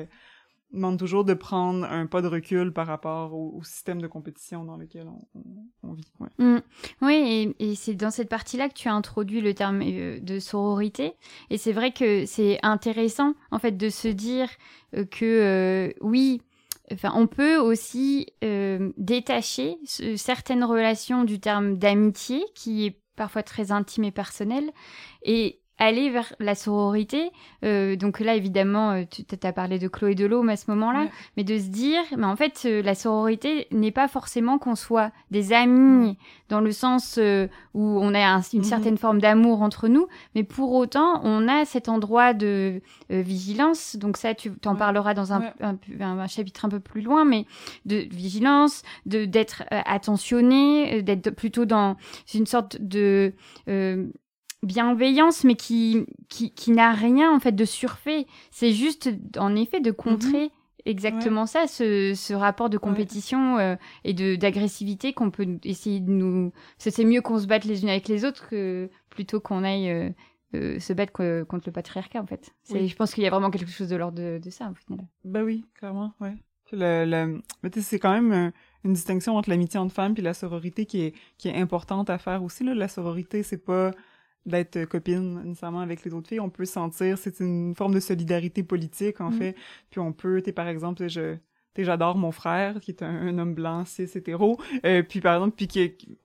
demande 0.74 1.00
toujours 1.00 1.24
de 1.24 1.33
prendre 1.33 1.86
un 1.86 2.05
pas 2.07 2.21
de 2.21 2.27
recul 2.27 2.74
par 2.74 2.88
rapport 2.88 3.33
au, 3.33 3.62
système 3.63 4.01
de 4.01 4.07
compétition 4.07 4.65
dans 4.65 4.77
lequel 4.77 5.07
on, 5.83 5.93
vit. 5.93 6.07
Mm. 6.38 6.57
Oui, 7.01 7.55
et, 7.59 7.75
c'est 7.75 7.93
dans 7.93 8.12
cette 8.12 8.29
partie-là 8.29 8.69
que 8.69 8.74
tu 8.74 8.88
as 8.88 8.93
introduit 8.93 9.41
le 9.41 9.53
terme 9.53 9.81
euh, 9.81 10.19
de 10.19 10.39
sororité. 10.39 11.13
Et 11.50 11.57
c'est 11.57 11.71
vrai 11.71 11.91
que 11.91 12.25
c'est 12.25 12.59
intéressant, 12.63 13.33
en 13.51 13.59
fait, 13.59 13.77
de 13.77 13.89
se 13.89 14.07
dire 14.07 14.50
euh, 14.95 15.05
que 15.05 15.25
euh, 15.25 15.93
oui, 16.01 16.41
Enfin, 16.89 17.12
on 17.15 17.27
peut 17.27 17.57
aussi 17.57 18.27
détacher 18.97 19.77
certaines 20.15 20.63
relations 20.63 21.25
du 21.25 21.38
terme 21.38 21.77
d'amitié, 21.77 22.41
qui 22.55 22.86
est 22.86 23.01
parfois 23.17 23.43
très 23.43 23.74
intime 23.74 24.05
et 24.05 24.12
personnel, 24.12 24.71
et 25.21 25.59
aller 25.79 26.10
vers 26.10 26.34
la 26.39 26.55
sororité. 26.55 27.31
Euh, 27.63 27.96
donc 27.96 28.19
là, 28.19 28.36
évidemment, 28.36 28.91
euh, 28.91 29.03
tu 29.10 29.24
as 29.43 29.53
parlé 29.53 29.79
de 29.79 29.88
Chloé 29.88 30.15
Delhomme 30.15 30.50
à 30.50 30.55
ce 30.55 30.69
moment-là, 30.72 31.07
mais 31.36 31.43
de 31.43 31.57
se 31.57 31.67
dire, 31.67 32.01
mais 32.17 32.25
en 32.25 32.36
fait, 32.36 32.63
euh, 32.65 32.81
la 32.81 32.96
sororité 32.96 33.67
n'est 33.72 33.91
pas 33.91 34.07
forcément 34.07 34.57
qu'on 34.57 34.75
soit 34.75 35.12
des 35.31 35.53
amis 35.53 36.17
dans 36.50 36.62
le 36.62 36.72
sens 36.72 37.19
où 37.74 37.81
on 37.81 38.13
a 38.13 38.19
une 38.53 38.60
mhm. 38.60 38.63
certaine 38.63 38.98
forme 38.98 39.19
d'amour 39.19 39.62
entre 39.62 39.88
nous, 39.88 40.07
mais 40.34 40.43
pour 40.43 40.74
autant, 40.74 41.22
on 41.24 41.48
a 41.48 41.65
cet 41.65 41.89
endroit 41.89 42.34
de 42.34 42.81
vigilance. 43.10 43.98
Donc 43.98 44.17
ça, 44.17 44.34
tu 44.34 44.51
t'en 44.51 44.75
parleras 44.75 45.13
dans 45.13 45.34
un, 45.34 45.51
un, 45.60 46.27
chapitre 46.27 46.65
un 46.65 46.69
peu 46.69 46.79
plus 46.79 47.01
loin, 47.01 47.25
mais 47.25 47.46
de 47.86 47.98
vigilance, 47.98 48.84
de 49.05 49.25
d'être 49.25 49.63
attentionné, 49.69 51.01
d'être 51.01 51.31
plutôt 51.31 51.65
dans 51.65 51.98
une 52.34 52.46
sorte 52.46 52.77
de 52.79 53.34
bienveillance, 54.64 55.44
mais 55.44 55.56
qui, 55.56 56.06
qui, 56.30 56.52
qui 56.52 56.72
n'a 56.72 56.92
rien 56.92 57.34
en 57.34 57.40
fait 57.40 57.52
de 57.52 57.66
surfait. 57.66 58.26
C'est 58.52 58.72
juste 58.72 59.10
en 59.38 59.56
effet 59.56 59.80
de 59.80 59.92
contrer 59.92 60.46
mhm. 60.46 60.50
exactement 60.86 61.46
ça, 61.46 61.68
ce, 61.68 62.14
ce, 62.16 62.34
rapport 62.34 62.70
de 62.70 62.78
compétition 62.78 63.58
euh, 63.58 63.76
et 64.04 64.14
de 64.14 64.36
d'agressivité 64.36 65.14
qu'on 65.14 65.32
peut 65.32 65.48
essayer 65.64 66.00
de 66.00 66.12
nous. 66.12 66.52
C'est 66.78 67.06
mieux 67.06 67.22
qu'on 67.22 67.40
se 67.40 67.48
batte 67.48 67.66
les 67.66 67.84
unes 67.84 67.90
avec 67.90 68.08
les 68.08 68.26
autres 68.26 68.50
que 68.50 68.90
plutôt 69.10 69.40
qu'on 69.40 69.64
aille 69.64 69.92
euh, 69.92 70.10
euh, 70.56 70.80
se 70.80 70.94
battre 70.94 71.44
contre 71.44 71.64
le 71.68 71.72
patriarcat 71.72 72.22
en 72.22 72.28
fait. 72.28 72.54
Je 72.70 72.96
pense 72.96 73.14
qu'il 73.14 73.24
y 73.24 73.28
a 73.28 73.30
vraiment 73.30 73.52
quelque 73.52 73.70
chose 73.70 73.90
de 73.90 73.96
l'ordre 73.96 74.18
de, 74.18 74.40
de, 74.44 74.50
ça 74.50 74.72
au 74.72 74.76
final. 74.76 75.06
Bah 75.24 75.44
oui, 75.44 75.66
clairement, 75.76 76.14
ouais. 76.20 76.36
Le, 76.74 77.06
le... 77.06 77.72
c'est 77.82 77.98
quand 77.98 78.12
même 78.12 78.52
une 78.84 78.94
distinction 78.94 79.38
entre 79.38 79.50
l'amitié 79.50 79.80
entre 79.80 79.94
femmes 79.94 80.16
et 80.18 80.22
la 80.22 80.34
sororité 80.34 80.86
qui 80.86 81.02
est, 81.02 81.16
qui 81.38 81.48
est 81.48 81.56
importante 81.56 82.10
à 82.10 82.18
faire 82.18 82.44
aussi. 82.44 82.66
Là. 82.66 82.74
La 82.74 82.90
sororité, 82.90 83.42
c'est 83.42 83.64
pas 83.64 83.92
d'être 84.48 84.86
copine 84.86 85.44
nécessairement 85.44 85.82
avec 85.82 86.04
les 86.04 86.13
autres 86.13 86.30
filles. 86.30 86.39
On 86.39 86.50
peut 86.50 86.66
sentir, 86.66 87.18
c'est 87.18 87.39
une 87.39 87.75
forme 87.75 87.94
de 87.94 88.00
solidarité 88.00 88.63
politique 88.63 89.22
en 89.22 89.30
mm. 89.30 89.34
fait. 89.34 89.56
Puis 89.89 90.00
on 90.00 90.13
peut, 90.13 90.42
tu 90.42 90.54
par 90.54 90.68
exemple, 90.68 91.08
je 91.08 91.38
j'adore 91.84 92.18
mon 92.18 92.32
frère 92.32 92.80
qui 92.80 92.92
est 92.92 93.04
un, 93.04 93.38
homme 93.38 93.54
blanc 93.54 93.86
cis 93.86 94.04
hétéro 94.04 94.60
euh, 94.86 95.04
puis 95.04 95.22
par 95.22 95.36
exemple 95.36 95.56
puis 95.56 95.68
qui 95.68 96.18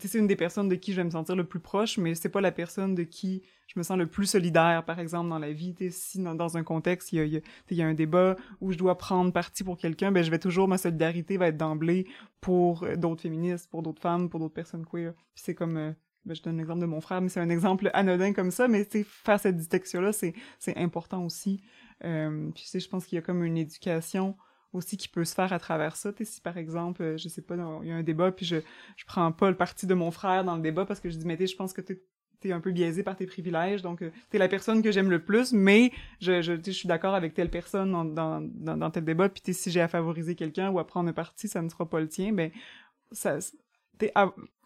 c'est 0.00 0.18
une 0.18 0.26
des 0.26 0.36
personnes 0.36 0.68
de 0.68 0.74
qui 0.74 0.92
je 0.92 0.96
vais 0.96 1.04
me 1.04 1.10
sentir 1.10 1.36
le 1.36 1.44
plus 1.44 1.60
proche 1.60 1.98
mais 1.98 2.14
c'est 2.14 2.28
pas 2.28 2.40
la 2.40 2.52
personne 2.52 2.94
de 2.94 3.04
qui 3.04 3.42
je 3.68 3.78
me 3.78 3.82
sens 3.82 3.96
le 3.96 4.06
plus 4.06 4.26
solidaire 4.26 4.84
par 4.84 4.98
exemple 4.98 5.28
dans 5.28 5.38
la 5.38 5.52
vie 5.52 5.74
si 5.90 6.20
dans, 6.20 6.34
dans, 6.34 6.56
un 6.56 6.62
contexte 6.62 7.12
il 7.12 7.16
y 7.16 7.36
a, 7.36 7.40
il 7.70 7.76
y 7.76 7.82
a 7.82 7.86
un 7.86 7.94
débat 7.94 8.36
où 8.60 8.72
je 8.72 8.78
dois 8.78 8.98
prendre 8.98 9.32
parti 9.32 9.64
pour 9.64 9.76
quelqu'un 9.76 10.10
ben 10.10 10.22
je 10.22 10.30
vais 10.30 10.38
toujours 10.38 10.68
ma 10.68 10.78
solidarité 10.78 11.36
va 11.36 11.48
être 11.48 11.56
d'emblée 11.56 12.06
pour 12.40 12.86
d'autres 12.96 13.22
féministes 13.22 13.70
pour 13.70 13.82
d'autres 13.82 14.02
femmes 14.02 14.28
pour 14.28 14.40
d'autres 14.40 14.54
personnes 14.54 14.84
queer 14.84 15.14
puis 15.34 15.42
c'est 15.44 15.54
comme 15.54 15.76
euh, 15.76 15.92
ben, 16.24 16.34
je 16.34 16.42
donne 16.42 16.58
l'exemple 16.58 16.80
de 16.80 16.86
mon 16.86 17.00
frère, 17.00 17.20
mais 17.20 17.28
c'est 17.28 17.40
un 17.40 17.50
exemple 17.50 17.90
anodin 17.94 18.32
comme 18.32 18.50
ça, 18.50 18.68
mais 18.68 18.86
faire 19.04 19.40
cette 19.40 19.56
distinction-là, 19.56 20.12
c'est 20.12 20.76
important 20.76 21.24
aussi. 21.24 21.62
Euh, 22.04 22.50
puis, 22.54 22.68
je 22.72 22.88
pense 22.88 23.06
qu'il 23.06 23.16
y 23.16 23.18
a 23.18 23.22
comme 23.22 23.44
une 23.44 23.56
éducation 23.56 24.36
aussi 24.72 24.96
qui 24.96 25.08
peut 25.08 25.24
se 25.24 25.34
faire 25.34 25.52
à 25.52 25.58
travers 25.58 25.96
ça. 25.96 26.12
Si 26.20 26.40
par 26.40 26.58
exemple, 26.58 27.02
euh, 27.02 27.16
je 27.16 27.28
sais 27.28 27.42
pas, 27.42 27.56
il 27.82 27.88
y 27.88 27.92
a 27.92 27.96
un 27.96 28.02
débat, 28.02 28.30
puis 28.30 28.44
je, 28.44 28.56
je 28.96 29.04
prends 29.06 29.32
pas 29.32 29.50
le 29.50 29.56
parti 29.56 29.86
de 29.86 29.94
mon 29.94 30.10
frère 30.10 30.44
dans 30.44 30.56
le 30.56 30.62
débat 30.62 30.84
parce 30.84 31.00
que 31.00 31.08
je 31.08 31.16
dis, 31.16 31.26
mais 31.26 31.44
je 31.44 31.56
pense 31.56 31.72
que 31.72 31.80
t'es 31.80 32.02
es 32.44 32.52
un 32.52 32.60
peu 32.60 32.70
biaisé 32.70 33.02
par 33.02 33.16
tes 33.16 33.26
privilèges, 33.26 33.82
donc 33.82 34.00
euh, 34.00 34.12
t'es 34.30 34.38
la 34.38 34.46
personne 34.46 34.80
que 34.80 34.92
j'aime 34.92 35.10
le 35.10 35.24
plus, 35.24 35.52
mais 35.52 35.90
je, 36.20 36.40
je, 36.40 36.52
je 36.64 36.70
suis 36.70 36.86
d'accord 36.86 37.14
avec 37.14 37.34
telle 37.34 37.50
personne 37.50 37.90
dans, 37.90 38.04
dans, 38.04 38.40
dans, 38.76 38.90
tel 38.90 39.04
débat, 39.04 39.28
puis 39.28 39.52
si 39.52 39.70
j'ai 39.72 39.80
à 39.80 39.88
favoriser 39.88 40.36
quelqu'un 40.36 40.70
ou 40.70 40.78
à 40.78 40.86
prendre 40.86 41.08
un 41.08 41.12
parti, 41.12 41.48
ça 41.48 41.62
ne 41.62 41.68
sera 41.68 41.88
pas 41.88 41.98
le 41.98 42.08
tien, 42.08 42.32
ben 42.32 42.52
ça, 43.10 43.38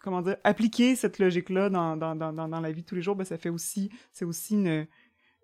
comment 0.03 0.23
dire, 0.23 0.37
appliquer 0.45 0.97
cette 0.97 1.19
logique-là 1.19 1.71
dans, 1.71 1.97
dans, 1.97 2.15
dans, 2.15 2.33
dans 2.33 2.61
la 2.61 2.73
vie 2.73 2.83
de 2.83 2.87
tous 2.87 2.95
les 2.95 3.03
jours, 3.03 3.17
ben 3.17 3.25
ça 3.25 3.39
fait 3.39 3.49
aussi, 3.49 3.91
c'est 4.13 4.25
aussi 4.25 4.55
une, 4.55 4.87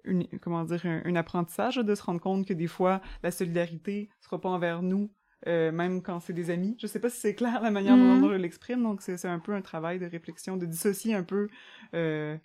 une, 0.04 0.26
comment 0.40 0.64
dire, 0.64 0.84
un, 0.84 1.16
apprentissage 1.16 1.76
de 1.76 1.94
se 1.94 2.02
rendre 2.02 2.20
compte 2.20 2.46
que 2.46 2.54
des 2.54 2.66
fois, 2.66 3.00
la 3.22 3.30
solidarité 3.30 4.10
sera 4.20 4.40
pas 4.40 4.48
envers 4.48 4.82
nous, 4.82 5.10
euh, 5.46 5.70
même 5.70 6.02
quand 6.02 6.20
c'est 6.20 6.32
des 6.32 6.50
amis. 6.50 6.76
Je 6.80 6.86
sais 6.86 7.00
pas 7.00 7.10
si 7.10 7.20
c'est 7.20 7.34
clair 7.34 7.60
la 7.62 7.70
manière 7.70 7.96
dont 7.96 8.20
mm-hmm. 8.20 8.32
je 8.32 8.36
l'exprime, 8.36 8.82
donc 8.82 9.02
c'est 9.02 9.24
un 9.24 9.38
peu 9.38 9.52
un 9.52 9.62
travail 9.62 9.98
de 9.98 10.06
réflexion, 10.06 10.56
de 10.56 10.66
dissocier 10.66 11.14
un 11.14 11.22
peu, 11.22 11.48
euh, 11.94 12.36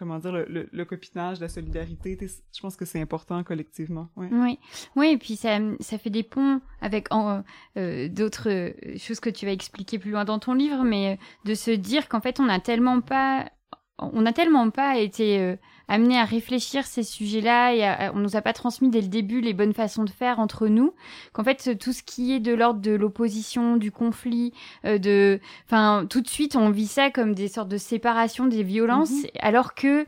comment 0.00 0.18
dire, 0.18 0.32
le, 0.32 0.84
copinage, 0.84 1.40
la 1.40 1.48
solidarité. 1.48 2.18
Je 2.20 2.60
pense 2.60 2.74
que 2.74 2.86
c'est 2.86 3.00
important 3.00 3.44
collectivement. 3.44 4.08
Oui, 4.16 4.58
oui, 4.96 5.08
et 5.10 5.18
puis 5.18 5.36
ça, 5.36 5.58
ça 5.78 5.98
fait 5.98 6.10
des 6.10 6.22
ponts 6.22 6.60
avec 6.80 7.08
euh, 7.12 8.08
d'autres 8.08 8.72
choses 8.96 9.20
que 9.20 9.30
tu 9.30 9.44
vas 9.44 9.52
expliquer 9.52 9.98
plus 9.98 10.10
loin 10.10 10.24
dans 10.24 10.38
ton 10.38 10.54
livre, 10.54 10.82
mais 10.82 11.18
de 11.44 11.54
se 11.54 11.70
dire 11.70 12.08
qu'en 12.08 12.20
fait, 12.20 12.40
on 12.40 12.46
n'a 12.46 12.60
tellement 12.60 13.02
pas 13.02 13.50
on 14.00 14.22
n'a 14.22 14.32
tellement 14.32 14.70
pas 14.70 14.96
été 14.96 15.38
euh, 15.38 15.56
amené 15.88 16.18
à 16.18 16.24
réfléchir 16.24 16.86
ces 16.86 17.02
sujets-là 17.02 17.74
et 17.74 18.10
on 18.14 18.18
nous 18.18 18.36
a 18.36 18.42
pas 18.42 18.52
transmis 18.52 18.90
dès 18.90 19.00
le 19.00 19.08
début 19.08 19.40
les 19.40 19.52
bonnes 19.52 19.74
façons 19.74 20.04
de 20.04 20.10
faire 20.10 20.38
entre 20.38 20.68
nous 20.68 20.94
qu'en 21.32 21.44
fait 21.44 21.76
tout 21.78 21.92
ce 21.92 22.02
qui 22.02 22.32
est 22.32 22.40
de 22.40 22.54
l'ordre 22.54 22.80
de 22.80 22.92
l'opposition, 22.92 23.76
du 23.76 23.90
conflit, 23.90 24.52
euh, 24.84 24.98
de, 24.98 25.40
enfin 25.66 26.06
tout 26.08 26.20
de 26.20 26.28
suite 26.28 26.56
on 26.56 26.70
vit 26.70 26.86
ça 26.86 27.10
comme 27.10 27.34
des 27.34 27.48
sortes 27.48 27.68
de 27.68 27.76
séparation 27.76 28.46
des 28.46 28.62
violences 28.62 29.10
mm-hmm. 29.10 29.38
alors 29.40 29.74
que 29.74 30.06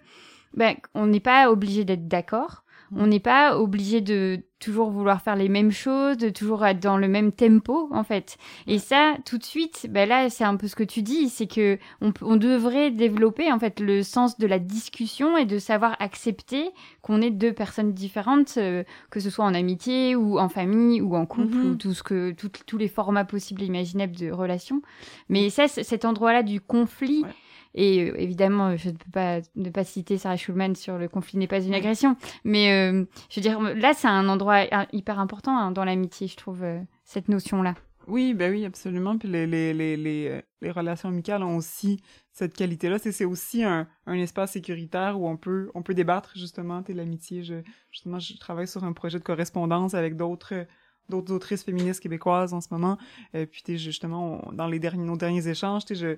ben, 0.54 0.76
on 0.94 1.06
n'est 1.06 1.20
pas 1.20 1.50
obligé 1.50 1.84
d'être 1.84 2.08
d'accord. 2.08 2.62
On 2.96 3.06
n'est 3.06 3.20
pas 3.20 3.58
obligé 3.58 4.00
de 4.00 4.40
toujours 4.62 4.90
vouloir 4.90 5.20
faire 5.20 5.34
les 5.34 5.48
mêmes 5.48 5.72
choses, 5.72 6.16
de 6.16 6.28
toujours 6.28 6.64
être 6.64 6.78
dans 6.78 6.96
le 6.96 7.08
même 7.08 7.32
tempo, 7.32 7.88
en 7.90 8.04
fait. 8.04 8.36
Et 8.66 8.78
ça, 8.78 9.16
tout 9.26 9.38
de 9.38 9.44
suite, 9.44 9.88
ben 9.90 10.08
là, 10.08 10.30
c'est 10.30 10.44
un 10.44 10.56
peu 10.56 10.68
ce 10.68 10.76
que 10.76 10.84
tu 10.84 11.02
dis, 11.02 11.28
c'est 11.28 11.48
que 11.48 11.78
on, 12.00 12.12
on, 12.22 12.36
devrait 12.36 12.90
développer, 12.90 13.50
en 13.50 13.58
fait, 13.58 13.80
le 13.80 14.02
sens 14.02 14.38
de 14.38 14.46
la 14.46 14.60
discussion 14.60 15.36
et 15.36 15.46
de 15.46 15.58
savoir 15.58 15.96
accepter 15.98 16.70
qu'on 17.02 17.20
est 17.20 17.30
deux 17.30 17.52
personnes 17.52 17.92
différentes, 17.92 18.54
euh, 18.56 18.84
que 19.10 19.18
ce 19.18 19.30
soit 19.30 19.44
en 19.44 19.54
amitié 19.54 20.14
ou 20.14 20.38
en 20.38 20.48
famille 20.48 21.00
ou 21.00 21.16
en 21.16 21.26
couple 21.26 21.56
mm-hmm. 21.56 21.70
ou 21.70 21.74
tout 21.74 21.94
ce 21.94 22.02
que, 22.02 22.32
tous 22.32 22.78
les 22.78 22.88
formats 22.88 23.24
possibles 23.24 23.62
et 23.62 23.66
imaginables 23.66 24.14
de 24.14 24.30
relations. 24.30 24.80
Mais 25.28 25.50
ça, 25.50 25.66
cet 25.66 26.04
endroit-là 26.04 26.44
du 26.44 26.60
conflit, 26.60 27.24
et 27.74 28.10
euh, 28.10 28.20
évidemment, 28.20 28.76
je 28.76 28.90
ne 28.90 28.94
peux 28.94 29.10
pas 29.10 29.40
ne 29.56 29.70
pas 29.70 29.84
citer 29.84 30.18
Sarah 30.18 30.36
Schulman 30.36 30.74
sur 30.74 30.98
le 30.98 31.08
conflit 31.08 31.38
n'est 31.38 31.46
pas 31.46 31.60
une 31.60 31.74
agression. 31.74 32.16
Mais 32.44 32.72
euh, 32.72 33.04
je 33.30 33.40
veux 33.40 33.42
dire, 33.42 33.60
là, 33.60 33.94
c'est 33.94 34.08
un 34.08 34.28
endroit 34.28 34.64
hyper 34.92 35.18
important 35.18 35.56
hein, 35.56 35.70
dans 35.70 35.84
l'amitié, 35.84 36.26
je 36.26 36.36
trouve, 36.36 36.62
euh, 36.62 36.80
cette 37.04 37.28
notion-là. 37.28 37.74
Oui, 38.08 38.34
ben 38.34 38.50
oui, 38.50 38.64
absolument. 38.64 39.16
Puis 39.16 39.28
les, 39.28 39.46
les, 39.46 39.72
les, 39.72 39.96
les, 39.96 40.70
relations 40.70 41.08
amicales 41.08 41.42
ont 41.44 41.56
aussi 41.56 42.00
cette 42.32 42.54
qualité-là. 42.54 42.98
C'est 42.98 43.24
aussi 43.24 43.62
un, 43.62 43.86
un 44.06 44.14
espace 44.14 44.52
sécuritaire 44.52 45.20
où 45.20 45.28
on 45.28 45.36
peut, 45.36 45.70
on 45.74 45.82
peut 45.82 45.94
débattre, 45.94 46.32
justement, 46.34 46.82
l'amitié. 46.88 47.44
Je, 47.44 47.62
justement, 47.92 48.18
je 48.18 48.36
travaille 48.38 48.66
sur 48.66 48.82
un 48.82 48.92
projet 48.92 49.20
de 49.20 49.24
correspondance 49.24 49.94
avec 49.94 50.16
d'autres 50.16 50.66
d'autres 51.08 51.32
autrices 51.32 51.64
féministes 51.64 52.00
québécoises 52.00 52.54
en 52.54 52.60
ce 52.60 52.68
moment. 52.70 52.96
Et 53.34 53.46
puis, 53.46 53.62
justement, 53.76 54.50
dans 54.52 54.66
les 54.66 54.78
derniers, 54.78 55.04
nos 55.04 55.16
derniers 55.16 55.46
échanges, 55.48 55.82
je, 55.90 56.16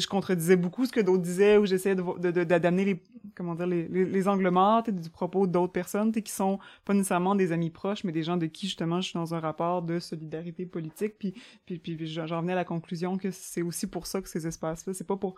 je 0.00 0.08
contredisais 0.08 0.56
beaucoup 0.56 0.84
ce 0.86 0.92
que 0.92 1.00
d'autres 1.00 1.22
disaient 1.22 1.56
ou 1.56 1.66
j'essayais 1.66 1.94
de, 1.94 2.44
d'amener 2.44 2.84
les 2.84 3.02
comment 3.34 3.54
dire 3.54 3.66
les, 3.66 3.86
les, 3.88 4.28
angles 4.28 4.48
morts 4.50 4.82
du 4.82 5.10
propos 5.10 5.46
d'autres 5.46 5.72
personnes 5.72 6.12
qui 6.12 6.32
sont 6.32 6.58
pas 6.84 6.94
nécessairement 6.94 7.34
des 7.34 7.52
amis 7.52 7.70
proches 7.70 8.04
mais 8.04 8.12
des 8.12 8.22
gens 8.22 8.36
de 8.36 8.46
qui 8.46 8.66
justement 8.66 9.00
je 9.00 9.10
suis 9.10 9.18
dans 9.18 9.34
un 9.34 9.40
rapport 9.40 9.82
de 9.82 9.98
solidarité 9.98 10.66
politique. 10.66 11.18
Puis 11.18 11.34
puis, 11.66 12.06
j'en 12.06 12.40
venais 12.40 12.52
à 12.52 12.56
la 12.56 12.64
conclusion 12.64 13.18
que 13.18 13.30
c'est 13.30 13.62
aussi 13.62 13.86
pour 13.86 14.06
ça 14.06 14.22
que 14.22 14.28
ces 14.28 14.46
espaces 14.46 14.86
là 14.86 14.94
c'est 14.94 15.06
pas 15.06 15.16
pour 15.16 15.36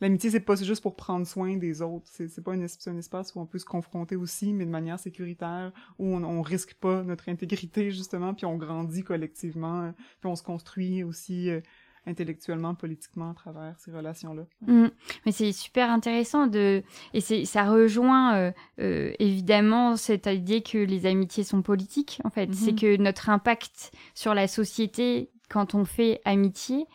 l'amitié 0.00 0.30
c'est 0.30 0.40
pas 0.40 0.56
juste 0.56 0.82
pour 0.82 0.96
prendre 0.96 1.26
soin 1.26 1.56
des 1.56 1.82
autres. 1.82 2.06
C'est 2.10 2.28
c'est 2.28 2.42
pas 2.42 2.52
un, 2.52 2.60
un, 2.62 2.96
espace 2.96 3.34
où 3.34 3.40
on 3.40 3.46
peut 3.46 3.58
se 3.58 3.64
confronter 3.64 4.16
aussi 4.16 4.52
mais 4.52 4.66
de 4.66 4.70
manière 4.70 4.98
sécuritaire 4.98 5.72
où 5.98 6.06
on, 6.06 6.24
on 6.24 6.42
risque 6.42 6.74
pas 6.74 7.02
notre 7.02 7.28
intégrité 7.28 7.90
justement 7.90 8.34
puis 8.34 8.46
on 8.46 8.56
grandit 8.56 9.02
collectivement 9.02 9.92
puis 10.20 10.30
on 10.30 10.36
se 10.36 10.42
construit 10.42 11.02
aussi 11.02 11.50
euh, 11.50 11.60
intellectuellement, 12.06 12.74
politiquement 12.74 13.30
à 13.30 13.34
travers 13.34 13.78
ces 13.78 13.90
relations-là. 13.90 14.44
Mm. 14.62 14.88
Mais 15.24 15.32
c'est 15.32 15.52
super 15.52 15.90
intéressant 15.90 16.46
de 16.46 16.82
et 17.12 17.20
c'est 17.20 17.44
ça 17.44 17.64
rejoint 17.64 18.34
euh, 18.36 18.52
euh, 18.80 19.12
évidemment 19.18 19.96
cette 19.96 20.26
idée 20.26 20.62
que 20.62 20.78
les 20.78 21.06
amitiés 21.06 21.44
sont 21.44 21.62
politiques. 21.62 22.20
En 22.24 22.30
fait, 22.30 22.54
c'est 22.54 22.72
mm-hmm. 22.72 22.80
que 22.80 23.02
notre 23.02 23.28
impact 23.28 23.92
sur 24.14 24.34
la 24.34 24.48
société 24.48 25.30
quand 25.48 25.74
on 25.74 25.84
fait 25.84 26.20
amitié, 26.24 26.86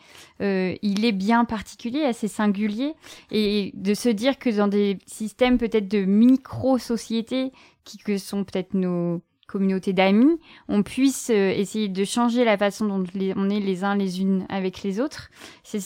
euh, 0.42 0.76
il 0.82 1.06
est 1.06 1.14
bien 1.14 1.46
particulier, 1.46 2.04
assez 2.04 2.28
singulier, 2.28 2.96
et 3.32 3.72
de 3.76 3.94
se 3.94 4.10
dire 4.10 4.40
que 4.40 4.50
dans 4.50 4.68
des 4.68 4.98
systèmes 5.06 5.58
peut-être 5.58 5.88
de 5.88 6.04
micro-sociétés 6.04 7.54
qui 7.84 7.98
que 7.98 8.18
sont 8.18 8.44
peut-être 8.44 8.74
nos 8.74 9.22
communauté 9.52 9.94
d'amis, 9.94 10.40
on 10.68 10.84
puisse 10.84 11.30
euh, 11.30 11.52
essayer 11.52 11.90
de 11.90 12.04
changer 12.06 12.46
la 12.46 12.58
façon 12.58 12.88
dont 12.88 13.04
on 13.36 13.50
est 13.50 13.60
les 13.60 13.84
uns 13.84 13.96
les 13.96 14.22
unes 14.22 14.46
avec 14.50 14.82
les 14.84 15.00
autres. 15.00 15.30
C'est 15.64 15.80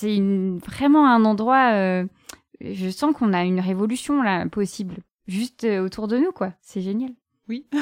vraiment 0.66 1.08
un 1.08 1.26
endroit, 1.26 1.74
euh, 1.74 2.06
je 2.62 2.90
sens 2.90 3.14
qu'on 3.16 3.34
a 3.34 3.44
une 3.44 3.60
révolution 3.60 4.22
là 4.22 4.48
possible, 4.48 4.98
juste 5.28 5.64
euh, 5.64 5.84
autour 5.84 6.08
de 6.08 6.18
nous, 6.18 6.32
quoi. 6.32 6.54
C'est 6.62 6.82
génial. 6.82 7.12
Oui. 7.50 7.66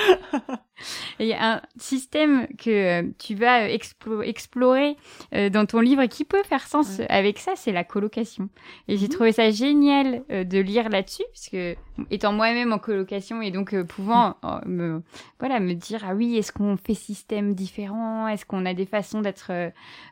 Il 1.20 1.26
y 1.26 1.34
a 1.34 1.56
un 1.56 1.62
système 1.76 2.46
que 2.56 3.02
euh, 3.02 3.10
tu 3.18 3.34
vas 3.34 3.64
euh, 3.64 4.22
explorer 4.22 4.96
euh, 5.34 5.50
dans 5.50 5.66
ton 5.66 5.80
livre 5.80 6.06
qui 6.06 6.24
peut 6.24 6.42
faire 6.44 6.66
sens 6.66 7.02
avec 7.10 7.38
ça, 7.38 7.52
c'est 7.56 7.72
la 7.72 7.84
colocation. 7.84 8.48
Et 8.88 8.96
j'ai 8.96 9.06
mhm. 9.06 9.12
trouvé 9.12 9.32
ça 9.32 9.50
génial 9.50 10.22
de 10.30 10.58
lire 10.58 10.88
là-dessus, 10.88 11.24
puisque 11.32 11.78
étant 12.10 12.32
moi-même 12.32 12.72
en 12.72 12.78
colocation 12.78 13.42
et 13.42 13.50
donc 13.50 13.78
pouvant 13.82 14.36
me, 14.64 15.02
voilà, 15.38 15.60
me 15.60 15.74
dire, 15.74 16.02
ah 16.08 16.14
oui, 16.14 16.38
est-ce 16.38 16.52
qu'on 16.52 16.78
fait 16.78 16.94
système 16.94 17.54
différent? 17.54 18.26
Est-ce 18.28 18.46
qu'on 18.46 18.64
a 18.64 18.72
des 18.72 18.86
façons 18.86 19.20
d'être 19.20 19.52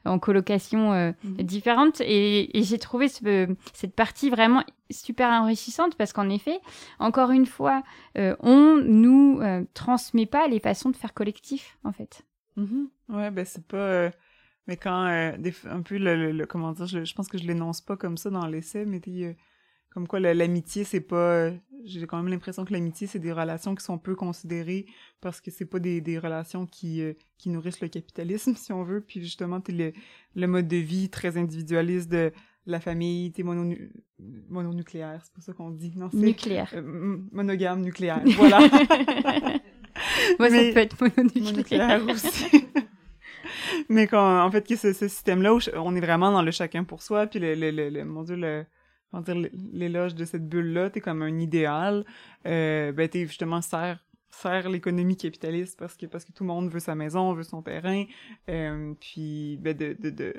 en 0.04 0.18
colocation 0.18 0.92
mhm. 0.92 1.36
différentes? 1.38 2.02
Et, 2.02 2.50
j'ai 2.54 2.78
trouvé 2.78 3.08
cette 3.08 3.94
partie 3.94 4.28
vraiment 4.28 4.62
super 4.90 5.30
enrichissante 5.30 5.94
parce 5.96 6.12
qu'en 6.12 6.28
effet, 6.28 6.58
encore 6.98 7.30
une 7.30 7.46
fois, 7.46 7.82
on 8.14 8.76
nous 8.84 9.40
transmet 9.72 10.26
pas 10.26 10.48
les 10.48 10.60
façons 10.60 10.90
de 10.90 10.97
faire 10.98 11.14
collectif, 11.14 11.78
en 11.84 11.92
fait. 11.92 12.24
Mm-hmm. 12.56 13.16
Ouais, 13.16 13.30
ben 13.30 13.44
c'est 13.44 13.66
pas... 13.66 13.76
Euh, 13.76 14.10
mais 14.66 14.76
quand... 14.76 15.06
Euh, 15.06 15.32
un 15.64 15.82
peu 15.82 15.96
le, 15.98 16.44
Comment 16.46 16.72
dire? 16.72 16.86
Je, 16.86 17.14
pense 17.14 17.28
que 17.28 17.38
je 17.38 17.46
l'énonce 17.46 17.80
pas 17.80 17.96
comme 17.96 18.16
ça 18.16 18.30
dans 18.30 18.46
l'essai, 18.46 18.84
mais 18.84 19.00
euh, 19.08 19.32
comme 19.90 20.06
quoi 20.06 20.20
l'amitié, 20.20 20.84
c'est 20.84 21.00
pas... 21.00 21.50
J'ai 21.84 22.06
quand 22.06 22.16
même 22.16 22.28
l'impression 22.28 22.64
que 22.64 22.72
l'amitié, 22.72 23.06
c'est 23.06 23.20
des 23.20 23.32
relations 23.32 23.74
qui 23.74 23.84
sont 23.84 23.98
peu 23.98 24.14
considérées 24.14 24.86
parce 25.20 25.40
que 25.40 25.50
c'est 25.50 25.64
pas 25.64 25.78
des, 25.78 26.00
des 26.00 26.18
relations 26.18 26.66
qui, 26.66 27.02
qui 27.38 27.48
nourrissent 27.48 27.80
le 27.80 27.88
capitalisme, 27.88 28.54
si 28.56 28.72
on 28.72 28.82
veut. 28.82 29.00
Puis 29.00 29.22
justement, 29.22 29.62
le, 29.68 29.92
le 30.34 30.46
mode 30.46 30.68
de 30.68 30.76
vie 30.76 31.08
très 31.08 31.36
individualiste 31.36 32.10
de 32.10 32.32
la 32.66 32.80
famille, 32.80 33.32
t'es 33.32 33.42
mono 33.42 33.74
mononucléaire, 34.50 35.22
c'est 35.24 35.32
pas 35.32 35.40
ça 35.40 35.52
qu'on 35.54 35.70
dit, 35.70 35.92
non? 35.96 36.10
Nucléaire. 36.12 36.74
monogame 37.32 37.80
nucléaire, 37.80 38.22
voilà. 38.36 38.58
Moi, 40.38 40.50
ça 40.50 40.56
peut 40.56 40.78
être 40.78 40.96
mononucléaire 41.00 42.06
aussi. 42.08 42.66
mais 43.88 44.06
quand, 44.06 44.44
en 44.44 44.50
fait, 44.50 44.66
que 44.66 44.76
ce, 44.76 44.92
ce 44.92 45.08
système-là 45.08 45.54
où 45.54 45.60
on 45.74 45.94
est 45.94 46.00
vraiment 46.00 46.32
dans 46.32 46.42
le 46.42 46.50
chacun 46.50 46.84
pour 46.84 47.02
soi, 47.02 47.26
puis 47.26 47.38
le, 47.38 47.54
le, 47.54 47.70
le, 47.70 48.04
mon 48.04 48.22
Dieu, 48.22 48.36
le, 48.36 48.66
dire, 49.22 49.50
l'éloge 49.72 50.14
de 50.14 50.24
cette 50.24 50.48
bulle-là, 50.48 50.90
t'es 50.90 51.00
comme 51.00 51.22
un 51.22 51.38
idéal, 51.38 52.04
euh, 52.46 52.92
ben 52.92 53.08
t'es 53.08 53.26
justement 53.26 53.60
serre 53.60 53.98
sert 54.30 54.68
l'économie 54.68 55.16
capitaliste 55.16 55.78
parce 55.78 55.96
que 55.96 56.04
parce 56.04 56.24
que 56.24 56.32
tout 56.32 56.44
le 56.44 56.48
monde 56.48 56.70
veut 56.70 56.80
sa 56.80 56.94
maison, 56.94 57.32
veut 57.32 57.42
son 57.42 57.62
terrain, 57.62 58.04
euh, 58.50 58.92
puis 59.00 59.58
ben 59.60 59.74
de, 59.76 59.96
de, 59.98 60.10
de 60.10 60.34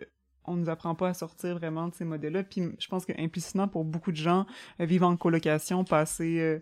on 0.46 0.56
nous 0.56 0.70
apprend 0.70 0.96
pas 0.96 1.10
à 1.10 1.14
sortir 1.14 1.56
vraiment 1.56 1.88
de 1.88 1.94
ces 1.96 2.06
modèles-là. 2.06 2.44
Puis 2.44 2.62
je 2.80 2.88
pense 2.88 3.06
que 3.06 3.14
implicitement 3.20 3.68
pour 3.68 3.86
beaucoup 3.86 4.12
de 4.12 4.18
gens, 4.18 4.46
euh, 4.80 4.86
vivre 4.86 5.08
en 5.08 5.18
colocation, 5.18 5.84
passer 5.84 6.40
euh, 6.40 6.60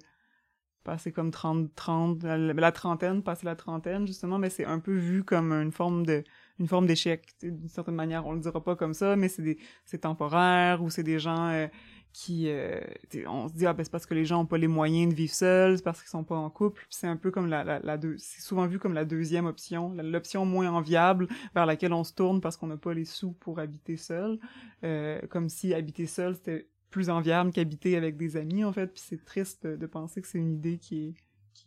passer 0.88 1.12
comme 1.12 1.32
30, 1.32 1.76
30, 1.76 2.24
la, 2.24 2.72
trentaine, 2.72 3.22
passer 3.22 3.46
la 3.46 3.58
trentaine, 3.58 4.08
justement, 4.08 4.38
mais 4.40 4.50
c'est 4.50 4.64
un 4.64 4.80
peu 4.80 4.96
vu 4.96 5.22
comme 5.22 5.52
une 5.52 5.74
forme 5.74 6.06
de, 6.06 6.24
une 6.60 6.68
forme 6.68 6.88
d'échec, 6.88 7.28
d'une 7.42 7.68
certaine 7.68 7.96
manière. 7.96 8.26
On 8.26 8.32
le 8.32 8.40
dira 8.40 8.64
pas 8.64 8.78
comme 8.78 8.94
ça, 8.94 9.18
mais 9.18 9.28
c'est 9.28 9.58
c'est 9.84 9.98
temporaire, 10.00 10.82
ou 10.82 10.90
c'est 10.90 11.04
des 11.04 11.20
gens 11.20 11.50
euh, 11.50 11.68
qui 12.14 12.46
euh, 12.48 12.80
on 13.28 13.50
se 13.50 13.54
dit 13.54 13.66
ah 13.66 13.74
ben 13.74 13.84
c'est 13.84 13.92
parce 13.92 14.06
que 14.06 14.14
les 14.14 14.24
gens 14.24 14.42
ont 14.44 14.46
pas 14.46 14.58
les 14.58 14.70
moyens 14.70 15.12
de 15.12 15.16
vivre 15.16 15.34
seuls 15.34 15.78
c'est 15.78 15.84
parce 15.84 16.00
qu'ils 16.00 16.10
sont 16.10 16.24
pas 16.24 16.38
en 16.38 16.50
couple 16.50 16.88
c'est 16.90 17.06
un 17.06 17.18
peu 17.18 17.30
comme 17.32 17.48
la, 17.48 17.64
la, 17.64 17.80
la 17.80 17.98
deux 17.98 18.16
c'est 18.18 18.42
souvent 18.42 18.66
vu 18.66 18.80
comme 18.80 18.94
la 18.94 19.06
deuxième 19.06 19.46
option 19.46 19.94
l'option 19.94 20.44
moins 20.44 20.72
enviable 20.72 21.28
vers 21.54 21.68
laquelle 21.68 21.94
on 21.94 22.04
se 22.04 22.14
tourne 22.14 22.42
parce 22.42 22.58
qu'on 22.58 22.68
n'a 22.68 22.78
pas 22.78 22.94
les 22.94 23.06
sous 23.06 23.34
pour 23.34 23.60
habiter 23.60 23.98
seul 23.98 24.40
euh, 24.84 25.20
comme 25.30 25.48
si 25.48 25.76
habiter 25.76 26.08
seul 26.08 26.34
c'était 26.34 26.68
plus 26.90 27.10
enviable 27.10 27.52
qu'habiter 27.52 27.98
avec 27.98 28.18
des 28.18 28.38
amis 28.38 28.64
en 28.64 28.74
fait 28.74 28.88
puis 28.88 29.04
c'est 29.06 29.24
triste 29.24 29.68
de 29.68 29.86
penser 29.86 30.22
que 30.22 30.28
c'est 30.28 30.38
une 30.38 30.54
idée 30.54 30.78
qui 30.78 31.08
est 31.08 31.14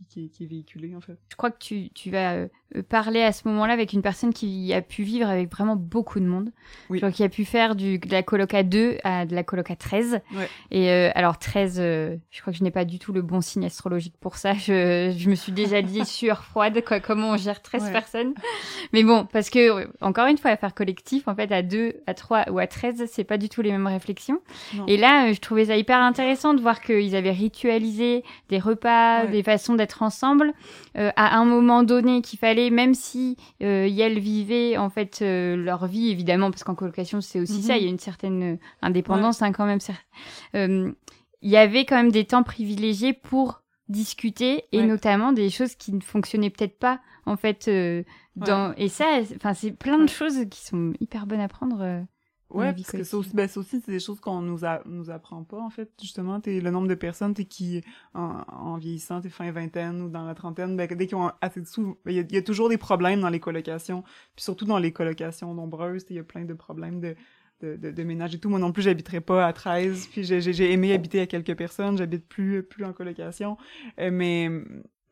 qui, 0.09 0.29
qui, 0.29 0.45
est 0.45 0.47
véhiculé 0.47 0.95
en 0.97 1.01
fait. 1.01 1.17
Je 1.31 1.37
crois 1.37 1.51
que 1.51 1.59
tu, 1.59 1.91
tu 1.91 2.11
vas 2.11 2.35
euh, 2.35 2.49
parler 2.89 3.23
à 3.23 3.33
ce 3.33 3.47
moment-là 3.49 3.73
avec 3.73 3.93
une 3.93 4.03
personne 4.03 4.33
qui 4.33 4.73
a 4.73 4.83
pu 4.83 5.03
vivre 5.03 5.29
avec 5.29 5.51
vraiment 5.51 5.77
beaucoup 5.77 6.21
de 6.21 6.25
monde. 6.25 6.51
Oui. 6.89 7.01
qui 7.13 7.23
a 7.23 7.29
pu 7.29 7.45
faire 7.45 7.75
du, 7.75 7.99
de 7.99 8.13
la 8.13 8.23
coloc 8.23 8.55
à 8.55 8.63
2 8.63 8.99
à 9.05 9.27
de 9.27 9.35
la 9.35 9.43
coloc 9.43 9.71
à 9.71 9.77
13. 9.77 10.21
Ouais. 10.35 10.49
Et 10.71 10.91
euh, 10.91 11.11
alors 11.15 11.39
13, 11.39 11.79
euh, 11.81 12.17
je 12.31 12.41
crois 12.41 12.53
que 12.53 12.59
je 12.59 12.65
n'ai 12.65 12.71
pas 12.71 12.85
du 12.85 12.99
tout 12.99 13.13
le 13.13 13.23
bon 13.23 13.41
signe 13.41 13.65
astrologique 13.65 14.15
pour 14.21 14.37
ça. 14.37 14.55
Je, 14.55 15.15
je 15.17 15.31
me 15.31 15.35
suis 15.35 15.53
déjà 15.53 15.83
dit 15.83 16.05
sueur 16.05 16.45
froide, 16.45 16.83
quoi, 16.85 17.01
comment 17.01 17.31
on 17.31 17.37
gère 17.37 17.63
13 17.63 17.91
personnes. 17.91 18.35
Mais 18.93 19.03
bon, 19.03 19.27
parce 19.27 19.51
que 19.51 19.89
encore 20.01 20.27
une 20.27 20.39
fois, 20.39 20.51
à 20.51 20.57
faire 20.57 20.75
collectif, 20.75 21.29
en 21.29 21.35
fait, 21.35 21.51
à 21.53 21.63
2, 21.63 22.03
à 22.07 22.15
3 22.15 22.51
ou 22.51 22.59
à 22.59 22.67
13, 22.67 23.05
c'est 23.11 23.25
pas 23.25 23.39
du 23.39 23.49
tout 23.49 23.63
les 23.63 23.73
mêmes 23.73 23.87
réflexions. 23.87 24.41
Et 24.87 24.97
là, 24.97 25.33
je 25.33 25.41
trouvais 25.41 25.67
ça 25.67 25.77
hyper 25.77 25.99
intéressant 25.99 26.55
de 26.55 26.61
voir 26.61 26.81
qu'ils 26.81 27.17
avaient 27.17 27.31
ritualisé 27.31 28.25
des 28.49 28.59
repas, 28.59 29.27
des 29.27 29.43
façons 29.43 29.75
d'être 29.81 30.03
ensemble 30.03 30.53
euh, 30.97 31.11
à 31.17 31.37
un 31.39 31.45
moment 31.45 31.83
donné 31.83 32.23
qu'il 32.23 32.39
fallait 32.39 32.71
même 32.71 32.95
si 32.95 33.37
euh, 33.63 33.89
elles 33.89 34.19
vivaient 34.19 34.77
en 34.77 34.91
fait 34.91 35.21
euh, 35.23 35.57
leur 35.57 35.87
vie 35.87 36.11
évidemment 36.11 36.51
parce 36.51 36.65
qu'en 36.65 36.75
colocation 36.75 37.21
c'est 37.21 37.41
aussi 37.41 37.63
ça 37.63 37.75
mhm. 37.75 37.79
il 37.79 37.85
y 37.85 37.87
a 37.87 37.91
une 37.91 37.99
certaine 37.99 38.43
euh, 38.43 38.57
indépendance 38.83 39.43
hein, 39.43 39.53
quand 39.53 39.67
même 39.67 39.81
il 41.43 41.51
y 41.51 41.57
avait 41.57 41.87
quand 41.87 41.97
même 41.97 42.13
des 42.13 42.27
temps 42.27 42.43
privilégiés 42.43 43.15
pour 43.15 43.63
discuter 43.89 44.65
et 44.73 44.83
notamment 44.83 45.33
des 45.33 45.51
choses 45.51 45.75
qui 45.75 45.93
ne 45.93 46.01
fonctionnaient 46.01 46.51
peut-être 46.51 46.79
pas 46.79 47.01
en 47.27 47.37
fait 47.37 47.69
dans 48.37 48.73
et 48.77 48.89
ça 48.89 49.07
enfin 49.35 49.55
c'est 49.55 49.73
plein 49.73 49.99
de 49.99 50.09
choses 50.09 50.45
qui 50.51 50.61
sont 50.65 50.93
hyper 51.01 51.27
bonnes 51.27 51.41
à 51.41 51.49
prendre 51.49 52.05
Ouais, 52.51 52.73
parce 52.73 52.91
que 52.91 53.05
ça 53.05 53.17
aussi, 53.17 53.31
ben, 53.33 53.49
aussi 53.55 53.81
c'est 53.85 53.93
des 53.93 54.01
choses 54.01 54.19
qu'on 54.19 54.41
nous 54.41 54.65
a, 54.65 54.83
nous 54.85 55.11
apprend 55.11 55.45
pas, 55.45 55.61
en 55.61 55.71
fait, 55.71 55.89
justement. 56.01 56.41
T'es, 56.41 56.61
le 56.61 56.71
nombre 56.71 56.89
de 56.89 56.95
personnes 56.95 57.33
t'es 57.33 57.45
qui, 57.45 57.83
en, 58.13 58.43
en 58.49 58.77
vieillissant, 58.77 59.21
t'es 59.21 59.29
fin 59.29 59.51
vingtaine 59.53 60.03
ou 60.03 60.09
dans 60.09 60.25
la 60.25 60.35
trentaine, 60.35 60.77
ben, 60.77 60.89
dès 60.89 61.07
qu'ils 61.07 61.17
ont 61.17 61.31
assez 61.41 61.61
de 61.61 61.67
sous, 61.67 61.97
ben, 62.05 62.13
il 62.13 62.33
y, 62.33 62.37
a, 62.37 62.43
toujours 62.43 62.69
des 62.69 62.79
problèmes 62.79 63.21
dans 63.21 63.29
les 63.29 63.41
colocations. 63.41 64.03
Puis 64.35 64.45
surtout 64.45 64.65
dans 64.65 64.79
les 64.79 64.93
colocations 64.93 65.55
nombreuses, 65.55 66.05
il 66.11 66.17
y 66.17 66.19
a 66.19 66.25
plein 66.25 66.45
de 66.45 66.55
problèmes 66.55 67.01
de, 67.01 67.15
de, 67.61 67.77
de, 67.77 67.93
de, 67.93 68.03
ménage 68.03 68.35
et 68.35 68.41
tout. 68.41 68.49
Moi 68.49 68.59
non 68.59 68.73
plus, 68.73 68.83
j'habiterai 68.83 69.21
pas 69.21 69.47
à 69.47 69.53
13. 69.53 70.09
Puis 70.09 70.25
j'ai, 70.25 70.41
j'ai 70.41 70.73
aimé 70.73 70.93
habiter 70.93 71.21
à 71.21 71.27
quelques 71.27 71.57
personnes. 71.57 71.99
J'habite 71.99 72.27
plus, 72.27 72.65
plus 72.65 72.85
en 72.85 72.93
colocation. 72.93 73.59
Euh, 74.01 74.11
mais, 74.13 74.51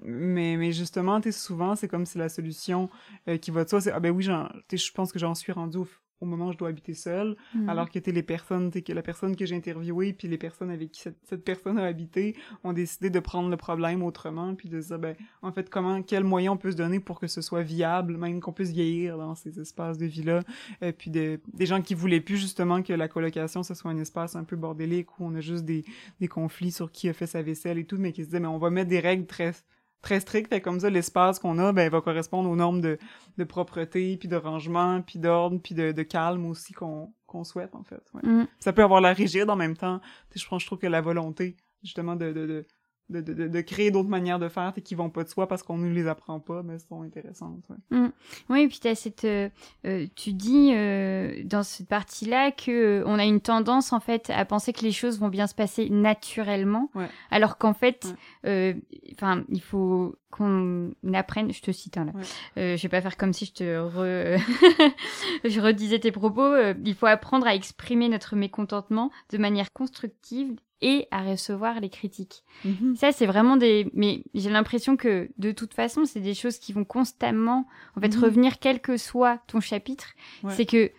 mais, 0.03 0.57
mais 0.57 0.72
justement, 0.72 1.20
t'es 1.20 1.33
souvent, 1.33 1.77
c'est 1.77 1.88
comme 1.88 2.05
si 2.05 2.18
la 2.18 2.29
solution 2.29 2.90
euh, 3.29 3.37
qui 3.37 3.53
va 3.53 3.62
de 3.62 3.68
soi, 3.68 3.81
c'est, 3.81 3.92
ah 3.92 4.01
ben 4.01 4.11
oui, 4.11 4.24
je 4.24 4.92
pense 4.92 5.12
que 5.12 5.20
j'en 5.20 5.37
suis 5.37 5.53
rendu 5.53 5.79
au, 5.79 5.87
au 6.20 6.26
moment 6.26 6.48
où 6.48 6.52
je 6.52 6.59
dois 6.59 6.68
habiter 6.68 6.94
seule, 6.94 7.37
mm. 7.54 7.68
alors 7.68 7.90
que 7.90 7.98
les 7.98 8.22
personnes, 8.22 8.70
que 8.70 8.92
la 8.92 9.02
personne 9.02 9.37
que 9.37 9.46
j'ai 9.46 9.54
interviewée, 9.54 10.12
puis 10.12 10.28
les 10.28 10.38
personnes 10.38 10.70
avec 10.70 10.92
qui 10.92 11.00
cette, 11.00 11.44
personne 11.44 11.78
a 11.78 11.85
habité, 11.85 12.37
ont 12.64 12.72
décidé 12.72 13.11
de 13.11 13.20
prendre 13.20 13.48
le 13.48 13.57
problème 13.57 14.02
autrement, 14.02 14.54
puis 14.54 14.68
de 14.68 14.81
se 14.81 14.88
dire, 14.88 14.98
ben, 14.98 15.16
en 15.42 15.52
fait, 15.52 15.70
comment, 15.70 16.02
quel 16.02 16.24
moyen 16.24 16.52
on 16.52 16.57
peut 16.57 16.72
se 16.72 16.76
donner 16.76 17.00
pour 17.00 17.20
que 17.20 17.26
ce 17.26 17.40
soit 17.40 17.62
viable, 17.62 18.16
même 18.16 18.40
qu'on 18.40 18.52
puisse 18.52 18.70
vieillir 18.70 19.16
dans 19.18 19.35
ces 19.35 19.61
espaces 19.61 19.98
de 19.98 20.07
vie-là, 20.07 20.42
et 20.81 20.92
puis 20.92 21.11
des 21.11 21.40
gens 21.61 21.83
qui 21.83 21.94
voulaient 21.94 22.20
plus 22.20 22.37
justement 22.37 22.83
que 22.83 22.92
la 22.92 23.09
colocation, 23.09 23.62
ce 23.62 23.74
soit 23.74 23.90
un 23.90 23.98
espace 23.98 24.37
un 24.37 24.44
peu 24.44 24.57
bordélique 24.57 25.18
où 25.18 25.26
on 25.26 25.35
a 25.35 25.40
juste 25.40 25.64
des, 25.64 25.85
des 26.20 26.28
conflits 26.28 26.72
sur 26.72 26.90
qui 26.90 27.09
a 27.09 27.12
fait 27.12 27.26
sa 27.26 27.42
vaisselle 27.42 27.78
et 27.78 27.85
tout, 27.85 27.96
mais 27.98 28.12
qui 28.12 28.22
se 28.22 28.26
disaient, 28.26 28.40
mais 28.40 28.48
on 28.48 28.59
va 28.59 28.70
mettre 28.70 28.90
des 28.90 29.00
règles 29.00 29.26
très 29.26 29.52
très 30.02 30.20
strict. 30.20 30.48
Fait 30.48 30.61
comme 30.61 30.80
ça, 30.80 30.90
l'espace 30.90 31.38
qu'on 31.38 31.58
a, 31.58 31.72
ben, 31.72 31.90
va 31.90 32.00
correspondre 32.00 32.48
aux 32.48 32.56
normes 32.56 32.80
de, 32.80 32.98
de 33.37 33.44
propreté, 33.44 34.16
puis 34.16 34.28
de 34.28 34.37
rangement, 34.37 35.02
puis 35.02 35.18
d'ordre, 35.18 35.58
puis 35.62 35.74
de, 35.74 35.92
de, 35.92 36.02
calme 36.02 36.46
aussi 36.46 36.72
qu'on 36.72 37.12
qu'on 37.26 37.44
souhaite, 37.44 37.74
en 37.74 37.82
fait. 37.82 38.02
Ouais. 38.14 38.26
Mm. 38.26 38.48
Ça 38.58 38.72
peut 38.72 38.82
avoir 38.82 39.02
l'air 39.02 39.14
rigide 39.14 39.50
en 39.50 39.56
même 39.56 39.76
temps. 39.76 40.00
Je 40.34 40.46
pense, 40.46 40.62
je 40.62 40.66
trouve 40.66 40.78
que 40.78 40.87
la 40.87 41.02
volonté, 41.02 41.56
justement, 41.82 42.16
de, 42.16 42.32
de, 42.32 42.46
de 42.46 42.66
de, 43.11 43.21
de, 43.21 43.49
de, 43.49 43.61
créer 43.61 43.90
d'autres 43.90 44.09
manières 44.09 44.38
de 44.38 44.49
faire 44.49 44.73
qui 44.85 44.94
vont 44.94 45.11
pas 45.11 45.25
de 45.25 45.29
soi 45.29 45.49
parce 45.49 45.62
qu'on 45.62 45.79
ne 45.79 45.88
les 45.92 46.07
apprend 46.07 46.40
pas, 46.40 46.62
mais 46.62 46.79
sont 46.79 47.03
intéressantes. 47.03 47.62
Ouais. 47.71 47.99
Mm. 47.99 48.12
Oui, 48.51 48.62
et 48.62 48.68
puis 48.68 48.81
as 48.85 48.94
cette, 48.94 49.25
euh, 49.25 49.49
euh, 49.87 50.07
tu 50.14 50.33
dis 50.33 50.73
euh, 50.75 51.42
dans 51.44 51.62
cette 51.62 51.88
partie-là 51.88 52.53
que 52.53 53.03
on 53.07 53.18
a 53.18 53.25
une 53.25 53.40
tendance 53.40 53.92
en 53.92 54.01
fait 54.01 54.31
à 54.31 54.44
penser 54.44 54.73
que 54.73 54.83
les 54.83 54.92
choses 54.92 55.18
vont 55.18 55.29
bien 55.29 55.47
se 55.47 55.55
passer 55.55 55.88
naturellement, 55.88 56.90
alors 57.31 57.59
qu'en 57.59 57.75
fait, 57.75 58.14
enfin, 58.44 59.44
il 59.49 59.62
faut 59.62 60.16
qu'on 60.31 60.92
apprenne. 61.14 61.53
Je 61.53 61.62
te 61.62 61.71
cite 61.71 61.97
hein, 61.97 62.07
là. 62.07 62.12
je 62.77 62.83
vais 62.83 62.88
pas 62.88 63.01
faire 63.01 63.16
comme 63.16 63.33
si 63.33 63.47
je 63.47 63.53
te 63.53 63.79
re... 63.79 64.38
je 65.44 65.61
redisais 65.61 65.99
tes 65.99 66.12
propos. 66.12 66.55
il 66.85 66.94
faut 66.94 67.07
apprendre 67.07 67.47
à 67.47 67.55
exprimer 67.55 68.09
notre 68.09 68.37
mécontentement 68.37 69.11
de 69.31 69.38
manière 69.38 69.73
constructive 69.73 70.57
et 70.81 71.09
à 71.11 71.23
recevoir 71.23 71.81
les 71.81 71.88
critiques. 71.88 72.45
Mhm. 72.64 72.97
Ça, 72.97 73.12
c'est 73.12 73.27
vraiment 73.27 73.57
des... 73.57 73.91
Mais 73.95 74.23
j'ai 74.35 74.51
l'impression 74.51 74.97
que, 74.97 75.29
de 75.38 75.53
toute 75.53 75.75
façon, 75.75 76.05
c'est 76.05 76.21
des 76.21 76.35
choses 76.35 76.59
qui 76.59 76.73
vont 76.73 76.85
constamment, 76.85 77.67
en 77.97 78.01
fait, 78.01 78.17
mhm. 78.17 78.25
revenir 78.25 78.59
quel 78.59 78.81
que 78.81 78.97
soit 78.97 79.41
ton 79.47 79.61
chapitre. 79.61 80.14
C'est 80.49 80.67
que 80.67 80.91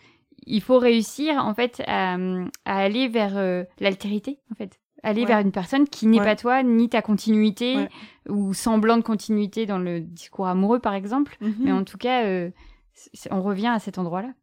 il 0.46 0.62
faut 0.62 0.80
réussir, 0.80 1.36
en 1.38 1.54
fait, 1.54 1.82
à, 1.86 2.18
aller 2.66 3.08
vers 3.08 3.38
euh, 3.38 3.64
l'altérité, 3.80 4.40
en 4.52 4.56
fait. 4.56 4.80
Aller 5.02 5.26
vers 5.26 5.40
une 5.40 5.54
personne 5.54 5.88
qui 5.88 6.08
n'est 6.08 6.18
pas 6.18 6.36
toi, 6.36 6.62
ni 6.62 6.90
ta 6.90 7.02
continuité, 7.02 7.88
ou 8.28 8.54
semblant 8.54 8.98
de 8.98 9.02
continuité 9.02 9.66
dans 9.66 9.78
le 9.78 10.02
discours 10.02 10.48
amoureux, 10.48 10.80
par 10.80 10.94
exemple. 10.94 11.38
Mhm. 11.40 11.56
Mais 11.60 11.72
en 11.72 11.86
tout 11.86 11.98
cas, 11.98 12.26
euh, 12.26 12.50
on 13.32 13.42
revient 13.42 13.68
à 13.68 13.80
cet 13.80 13.98
endroit-là. 13.98 14.34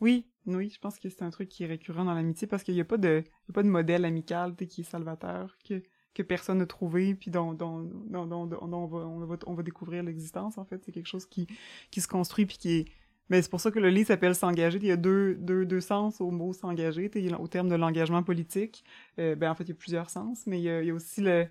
Oui, 0.00 0.24
oui, 0.46 0.70
je 0.70 0.78
pense 0.78 0.98
que 0.98 1.08
c'est 1.08 1.22
un 1.22 1.30
truc 1.30 1.48
qui 1.48 1.64
est 1.64 1.66
récurrent 1.66 2.04
dans 2.04 2.14
l'amitié 2.14 2.46
parce 2.46 2.62
qu'il 2.62 2.74
n'y 2.74 2.80
a 2.80 2.84
pas 2.84 2.98
de, 2.98 3.24
pas 3.52 3.62
de 3.62 3.68
modèle 3.68 4.04
amical 4.04 4.54
qui 4.54 4.80
est 4.80 4.84
salvateur, 4.84 5.56
que, 5.68 5.82
que 6.14 6.22
personne 6.22 6.58
n'a 6.58 6.66
trouvé, 6.66 7.14
puis 7.14 7.30
dont, 7.30 7.52
dont, 7.52 7.82
dont, 7.82 8.58
on, 8.60 8.86
va, 8.86 8.98
on, 8.98 9.26
va, 9.26 9.36
on 9.46 9.54
va 9.54 9.62
découvrir 9.62 10.02
l'existence, 10.02 10.58
en 10.58 10.64
fait. 10.64 10.82
C'est 10.84 10.92
quelque 10.92 11.08
chose 11.08 11.26
qui, 11.26 11.46
qui 11.90 12.00
se 12.00 12.08
construit, 12.08 12.46
puis 12.46 12.58
qui 12.58 12.72
est... 12.72 12.84
Mais 13.28 13.42
c'est 13.42 13.50
pour 13.50 13.60
ça 13.60 13.72
que 13.72 13.80
le 13.80 13.90
livre 13.90 14.06
s'appelle 14.06 14.36
S'engager. 14.36 14.78
Il 14.78 14.86
y 14.86 14.92
a 14.92 14.96
deux, 14.96 15.34
deux, 15.34 15.66
deux 15.66 15.80
sens 15.80 16.20
au 16.20 16.30
mot 16.30 16.52
s'engager. 16.52 17.10
Au 17.40 17.48
terme 17.48 17.68
de 17.68 17.74
l'engagement 17.74 18.22
politique, 18.22 18.84
euh, 19.18 19.34
ben 19.34 19.50
en 19.50 19.56
fait, 19.56 19.64
il 19.64 19.70
y 19.70 19.72
a 19.72 19.74
plusieurs 19.74 20.10
sens, 20.10 20.46
mais 20.46 20.60
il 20.60 20.62
y 20.62 20.70
a, 20.70 20.80
il 20.80 20.86
y 20.86 20.92
aussi 20.92 21.22
le 21.22 21.48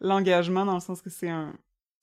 l'engagement 0.00 0.64
dans 0.64 0.74
le 0.74 0.80
sens 0.80 1.02
que 1.02 1.10
c'est 1.10 1.28
un, 1.28 1.54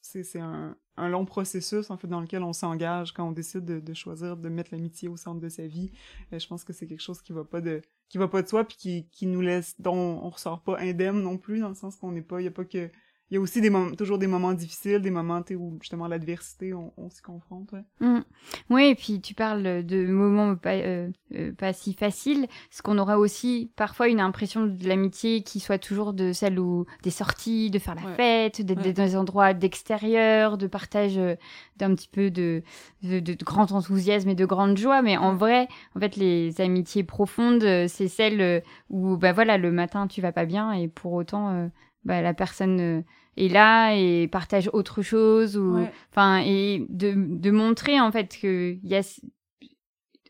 c'est 0.02 0.40
un, 0.40 0.78
un, 0.98 1.10
long 1.10 1.26
processus 1.26 1.90
en 1.90 1.98
fait 1.98 2.08
dans 2.08 2.22
lequel 2.22 2.44
on 2.44 2.54
s'engage 2.54 3.14
quand 3.14 3.28
on 3.28 3.32
décide 3.32 3.66
de, 3.66 3.94
choisir 3.94 4.38
de 4.38 4.50
mettre 4.50 4.70
l'amitié 4.74 5.08
au 5.08 5.18
centre 5.18 5.40
de 5.40 5.50
sa 5.50 5.68
vie. 5.68 5.92
Euh, 6.34 6.40
je 6.40 6.48
pense 6.48 6.64
que 6.64 6.74
c'est 6.74 6.88
quelque 6.88 7.02
chose 7.02 7.22
qui 7.22 7.34
va 7.34 7.44
pas 7.44 7.62
de 7.62 7.82
qui 8.10 8.18
va 8.18 8.28
pas 8.28 8.42
de 8.42 8.48
soi 8.48 8.64
puis 8.64 8.78
qui, 8.78 9.08
qui 9.10 9.28
nous 9.28 9.42
laisse 9.42 9.76
dont 9.80 10.22
on 10.24 10.30
ressort 10.30 10.62
pas 10.62 10.78
indemne 10.80 11.22
non 11.22 11.38
plus 11.38 11.60
dans 11.60 11.70
le 11.70 11.76
sens 11.76 11.98
qu'on 11.98 12.12
n'est 12.12 12.22
pas 12.22 12.42
il 12.42 12.46
y 12.46 12.48
a 12.48 12.52
pas 12.52 12.66
que 12.66 12.90
il 13.30 13.34
y 13.34 13.38
a 13.38 13.42
aussi 13.42 13.60
des 13.60 13.70
moments, 13.70 13.92
toujours 13.92 14.18
des 14.18 14.28
moments 14.28 14.54
difficiles, 14.54 15.02
des 15.02 15.12
moments 15.12 15.44
où 15.52 15.78
justement 15.82 16.08
l'adversité, 16.08 16.74
on, 16.74 16.94
on 16.96 17.10
s'y 17.10 17.22
confronte. 17.22 17.70
Ouais. 17.74 17.84
Mmh. 18.00 18.20
Oui, 18.70 18.86
et 18.86 18.96
puis 18.96 19.20
tu 19.20 19.34
parles 19.34 19.86
de 19.86 20.06
moments 20.06 20.56
pas, 20.56 20.76
euh, 20.76 21.10
euh, 21.36 21.52
pas 21.52 21.74
si 21.74 21.94
faciles, 21.94 22.48
parce 22.70 22.82
qu'on 22.82 22.98
aura 22.98 23.20
aussi 23.20 23.70
parfois 23.76 24.08
une 24.08 24.22
impression 24.22 24.66
de 24.66 24.88
l'amitié 24.88 25.42
qui 25.42 25.60
soit 25.60 25.78
toujours 25.78 26.14
de 26.14 26.32
celle 26.32 26.58
où 26.58 26.86
des 27.04 27.10
sorties, 27.10 27.70
de 27.70 27.80
faire 27.80 27.96
la 27.96 28.14
fête, 28.14 28.62
d'être 28.62 28.82
dans 28.96 29.04
des 29.04 29.16
endroits 29.18 29.54
d'extérieur, 29.54 30.58
de 30.58 30.68
partage 30.68 31.18
euh, 31.18 31.36
d'un 31.76 31.96
petit 31.96 32.08
peu 32.08 32.32
de, 32.32 32.64
de, 33.04 33.20
de, 33.20 33.34
grand 33.44 33.74
enthousiasme 33.74 34.30
et 34.30 34.36
de 34.36 34.46
grande 34.46 34.78
joie. 34.78 35.02
Mais 35.02 35.18
en 35.18 35.36
vrai, 35.36 35.68
en 35.96 36.00
fait, 36.00 36.16
les 36.16 36.62
amitiés 36.62 37.04
profondes, 37.04 37.88
c'est 37.88 38.08
celles 38.08 38.64
où, 38.90 39.18
bah 39.18 39.34
voilà, 39.34 39.58
le 39.58 39.72
matin 39.72 40.08
tu 40.08 40.22
vas 40.22 40.32
pas 40.32 40.46
bien 40.46 40.72
et 40.72 40.88
pour 40.88 41.12
autant 41.12 41.70
bah, 42.04 42.22
la 42.22 42.34
personne 42.34 42.80
euh, 42.80 43.02
est 43.38 43.48
là 43.48 43.94
et 43.94 44.28
partage 44.28 44.70
autre 44.74 45.02
chose 45.02 45.58
ou 45.58 45.80
enfin 46.12 46.42
et 46.46 46.86
de, 46.90 47.14
de 47.16 47.52
montrer 47.52 48.00
en 48.00 48.12
fait 48.12 48.30
qu'il 48.30 48.80
y 48.84 48.96
a 48.96 49.02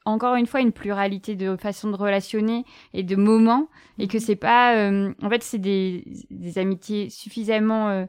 encore 0.06 0.36
une 0.36 0.46
fois 0.46 0.62
une 0.62 0.72
pluralité 0.72 1.36
de 1.36 1.56
façons 1.58 1.92
de 1.92 1.96
relationner 1.96 2.66
et 2.94 3.04
de 3.04 3.16
moments 3.16 3.70
et 3.98 4.08
que 4.08 4.18
mhm. 4.18 4.24
c'est 4.24 4.36
pas 4.36 4.76
euh, 4.76 5.14
en 5.22 5.30
fait 5.30 5.44
c'est 5.44 5.58
des, 5.58 6.06
des 6.30 6.58
amitiés 6.58 7.10
suffisamment 7.10 7.90
euh, 7.90 8.06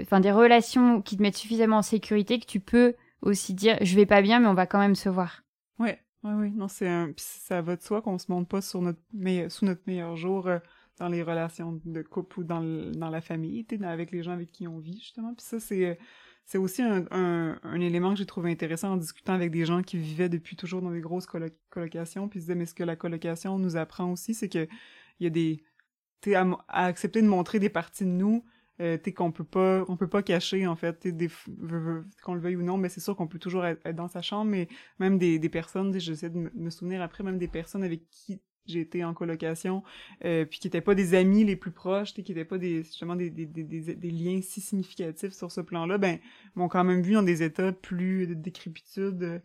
enfin 0.00 0.20
des 0.20 0.32
relations 0.32 1.02
qui 1.02 1.16
te 1.16 1.22
mettent 1.22 1.36
suffisamment 1.36 1.78
en 1.78 1.82
sécurité 1.82 2.38
que 2.38 2.46
tu 2.46 2.60
peux 2.60 2.94
aussi 3.22 3.54
dire 3.54 3.76
je 3.80 3.94
vais 3.96 4.06
pas 4.06 4.22
bien 4.22 4.40
mais 4.40 4.48
on 4.48 4.54
va 4.54 4.66
quand 4.66 4.78
même 4.78 4.94
se 4.94 5.08
voir. 5.08 5.42
Ouais, 5.78 5.98
ouais, 6.22 6.32
oui, 6.34 6.50
non, 6.52 6.68
c'est 6.68 6.88
un, 6.88 7.12
ça 7.16 7.60
va 7.62 7.76
de 7.76 7.82
soi 7.82 8.00
qu'on 8.00 8.18
se 8.18 8.30
montre 8.30 8.48
pas 8.48 8.60
sur 8.60 8.80
notre, 8.80 9.00
sous 9.48 9.64
notre 9.64 9.82
meilleur 9.86 10.16
jour 10.16 10.48
dans 10.98 11.08
les 11.08 11.22
relations 11.22 11.80
de 11.84 12.02
couple 12.02 12.40
ou 12.40 12.44
dans, 12.44 12.62
dans 12.92 13.10
la 13.10 13.20
famille, 13.20 13.66
avec 13.82 14.10
les 14.10 14.22
gens 14.22 14.32
avec 14.32 14.52
qui 14.52 14.68
on 14.68 14.78
vit, 14.78 15.00
justement. 15.00 15.34
Puis 15.34 15.44
ça, 15.44 15.60
c'est 15.60 15.98
c'est 16.46 16.58
aussi 16.58 16.82
un, 16.82 17.80
élément 17.80 18.12
que 18.12 18.18
j'ai 18.18 18.26
trouvé 18.26 18.50
intéressant 18.50 18.92
en 18.92 18.96
discutant 18.96 19.32
avec 19.32 19.50
des 19.50 19.64
gens 19.64 19.82
qui 19.82 19.96
vivaient 19.96 20.28
depuis 20.28 20.56
toujours 20.56 20.82
dans 20.82 20.90
des 20.90 21.00
grosses 21.00 21.26
colocations, 21.70 22.28
puis 22.28 22.38
ils 22.38 22.42
se 22.42 22.46
disaient, 22.46 22.54
mais 22.54 22.66
ce 22.66 22.74
que 22.74 22.84
la 22.84 22.96
colocation 22.96 23.58
nous 23.58 23.76
apprend 23.76 24.12
aussi, 24.12 24.34
c'est 24.34 24.48
que 24.48 24.68
il 25.20 25.24
y 25.24 25.26
a 25.26 25.30
des 25.30 25.64
à, 26.34 26.46
à, 26.68 26.86
accepter 26.86 27.22
de 27.22 27.28
montrer 27.28 27.58
des 27.58 27.68
parties 27.68 28.04
de 28.04 28.10
nous 28.10 28.44
euh, 28.80 28.98
qu'on 29.14 29.30
peut 29.30 29.44
pas 29.44 29.84
on 29.88 29.96
peut 29.96 30.08
pas 30.08 30.22
cacher 30.22 30.66
en 30.66 30.74
fait 30.74 31.06
qu'on 32.22 32.34
le 32.34 32.40
veuille 32.40 32.56
ou 32.56 32.62
non 32.62 32.78
mais 32.78 32.88
c'est 32.88 33.00
sûr 33.00 33.14
qu'on 33.14 33.28
peut 33.28 33.38
toujours 33.38 33.64
être, 33.66 33.94
dans 33.94 34.08
sa 34.08 34.22
chambre 34.22 34.50
mais 34.50 34.68
même 34.98 35.18
des, 35.18 35.38
des 35.38 35.48
personnes 35.50 35.96
j'essaie 36.00 36.30
de 36.30 36.50
me 36.54 36.70
souvenir 36.70 37.02
après 37.02 37.22
même 37.22 37.38
des 37.38 37.46
personnes 37.46 37.84
avec 37.84 38.08
qui 38.10 38.40
été 38.68 39.04
en 39.04 39.14
colocation 39.14 39.82
euh, 40.24 40.44
puis 40.44 40.58
qui 40.58 40.66
étaient 40.66 40.80
pas 40.80 40.94
des 40.94 41.14
amis 41.14 41.44
les 41.44 41.56
plus 41.56 41.70
proches 41.70 42.14
qui 42.14 42.20
étaient 42.20 42.44
pas 42.44 42.58
des 42.58 42.82
justement 42.82 43.16
des, 43.16 43.30
liens 43.30 44.40
si 44.42 44.60
significatifs 44.60 45.32
sur 45.32 45.52
ce 45.52 45.60
plan-là 45.60 45.98
ben 45.98 46.18
m'ont 46.54 46.68
quand 46.68 46.84
même 46.84 47.02
vu 47.02 47.14
dans 47.14 47.22
des 47.22 47.42
états 47.42 47.72
plus 47.72 48.26
de 48.26 48.34
décrépitude 48.34 49.42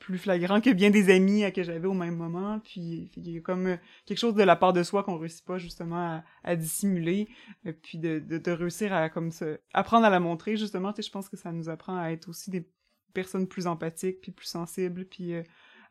plus 0.00 0.18
flagrant 0.18 0.60
que 0.60 0.70
bien 0.70 0.90
des 0.90 1.10
amis 1.10 1.44
à 1.44 1.50
que 1.50 1.62
j'avais 1.62 1.86
au 1.86 1.94
même 1.94 2.16
moment. 2.16 2.58
Puis 2.60 3.10
il 3.16 3.30
y 3.30 3.36
a 3.36 3.40
comme 3.42 3.66
euh, 3.66 3.76
quelque 4.06 4.18
chose 4.18 4.34
de 4.34 4.42
la 4.42 4.56
part 4.56 4.72
de 4.72 4.82
soi 4.82 5.04
qu'on 5.04 5.18
réussit 5.18 5.44
pas 5.44 5.58
justement 5.58 6.22
à, 6.42 6.56
dissimuler, 6.56 7.28
euh, 7.66 7.72
puis 7.82 7.98
de, 7.98 8.18
de, 8.18 8.50
réussir 8.50 8.94
à 8.94 9.10
comme 9.10 9.30
se 9.30 9.60
apprendre 9.74 10.06
à 10.06 10.10
la 10.10 10.18
montrer 10.18 10.56
justement. 10.56 10.92
Je 10.98 11.10
pense 11.10 11.28
que 11.28 11.36
ça 11.36 11.52
nous 11.52 11.68
apprend 11.68 11.98
à 11.98 12.10
être 12.12 12.28
aussi 12.28 12.50
des 12.50 12.66
personnes 13.12 13.46
plus 13.46 13.66
empathiques, 13.66 14.22
puis 14.22 14.32
plus 14.32 14.46
sensibles, 14.46 15.04
puis 15.04 15.34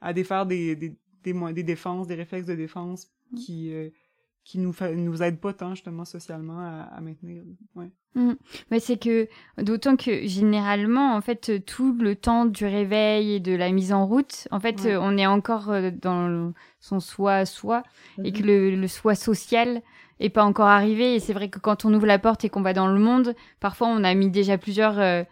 à 0.01 0.13
défaire 0.13 0.45
des, 0.45 0.97
des, 1.23 1.33
des, 1.53 1.63
défenses, 1.63 2.07
des 2.07 2.15
réflexes 2.15 2.47
de 2.47 2.55
défense 2.55 3.07
mmh. 3.31 3.37
qui 3.37 3.73
qui 4.45 4.57
nous 4.57 4.73
nous 4.95 5.21
aide 5.21 5.39
pas 5.39 5.53
tant 5.53 5.75
justement 5.75 6.05
socialement 6.05 6.59
à, 6.59 6.99
maintenir 7.01 7.43
ouais 7.75 7.91
mmh. 8.15 8.31
mais 8.71 8.79
c'est 8.79 8.97
que 8.97 9.27
d'autant 9.61 9.95
que 9.95 10.25
généralement 10.25 11.13
en 11.13 11.21
fait 11.21 11.63
tout 11.65 11.93
le 11.93 12.15
temps 12.15 12.45
du 12.45 12.65
réveil 12.65 13.33
et 13.33 13.39
de 13.39 13.53
la 13.53 13.69
mise 13.71 13.93
en 13.93 14.07
route 14.07 14.47
en 14.49 14.59
fait 14.59 14.87
on 14.99 15.17
est 15.17 15.27
encore 15.27 15.69
euh, 15.69 15.91
dans 15.91 16.51
son 16.79 16.99
soi 16.99 17.45
soi 17.45 17.83
et 18.23 18.31
que 18.31 18.41
mmh. 18.41 18.79
le, 18.79 18.87
soi 18.87 19.13
social 19.13 19.83
est 20.19 20.29
pas 20.29 20.43
encore 20.43 20.67
arrivé. 20.67 21.15
Et 21.15 21.19
c'est 21.19 21.33
vrai 21.33 21.49
que 21.49 21.59
quand 21.59 21.85
on 21.85 21.93
ouvre 21.93 22.05
la 22.05 22.19
porte 22.19 22.43
et 22.45 22.49
qu'on 22.49 22.61
va 22.61 22.73
dans 22.73 22.87
le 22.87 22.99
monde 22.99 23.35
parfois 23.59 23.87
on 23.87 24.03
a 24.03 24.13
mis 24.13 24.29
déjà 24.29 24.57
plusieurs 24.57 24.99
euh, 24.99 25.23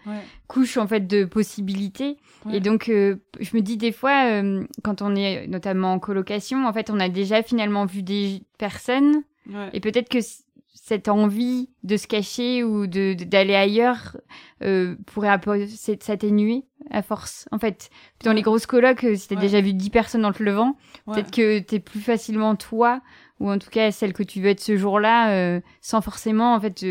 couches 0.48 0.78
en 0.78 0.88
fait 0.88 1.08
de 1.08 1.26
possibilités. 1.26 2.18
Et 2.54 2.60
donc, 2.62 2.88
euh, 2.88 3.18
je 3.40 3.56
me 3.58 3.62
dis 3.62 3.76
des 3.76 3.92
fois, 3.92 4.26
euh, 4.32 4.64
quand 4.84 5.02
on 5.02 5.16
est 5.16 5.48
notamment 5.48 5.94
en 5.94 6.00
colocation, 6.00 6.66
en 6.66 6.72
fait, 6.72 6.90
on 6.90 7.00
a 7.00 7.10
déjà 7.10 7.44
finalement 7.44 7.86
vu 7.86 8.04
des 8.04 8.42
personnes. 8.58 9.24
Et 9.74 9.80
peut-être 9.80 10.10
que 10.10 10.20
cette 10.88 11.10
envie 11.10 11.70
de 11.84 11.98
se 11.98 12.08
cacher 12.08 12.64
ou 12.64 12.88
de 12.88 13.14
d'aller 13.14 13.56
ailleurs 13.56 14.16
euh, 14.64 14.96
pourrait 15.06 15.38
s'atténuer 16.00 16.64
à 16.92 17.02
force. 17.02 17.48
En 17.52 17.60
fait, 17.60 17.90
dans 18.24 18.32
les 18.32 18.42
grosses 18.42 18.66
colocs, 18.66 19.04
euh, 19.04 19.16
si 19.16 19.28
t'as 19.28 19.36
déjà 19.36 19.60
vu 19.60 19.74
10 19.74 19.90
personnes 19.90 20.26
en 20.26 20.32
te 20.32 20.42
levant, 20.42 20.78
peut-être 21.06 21.32
que 21.32 21.60
t'es 21.60 21.80
plus 21.80 22.00
facilement 22.00 22.56
toi, 22.56 23.02
ou 23.40 23.52
en 23.52 23.60
tout 23.60 23.70
cas 23.70 23.92
celle 23.92 24.14
que 24.14 24.24
tu 24.24 24.42
veux 24.42 24.50
être 24.50 24.60
ce 24.60 24.78
jour-là, 24.78 25.60
sans 25.82 26.02
forcément 26.02 26.56
en 26.56 26.60
fait 26.60 26.84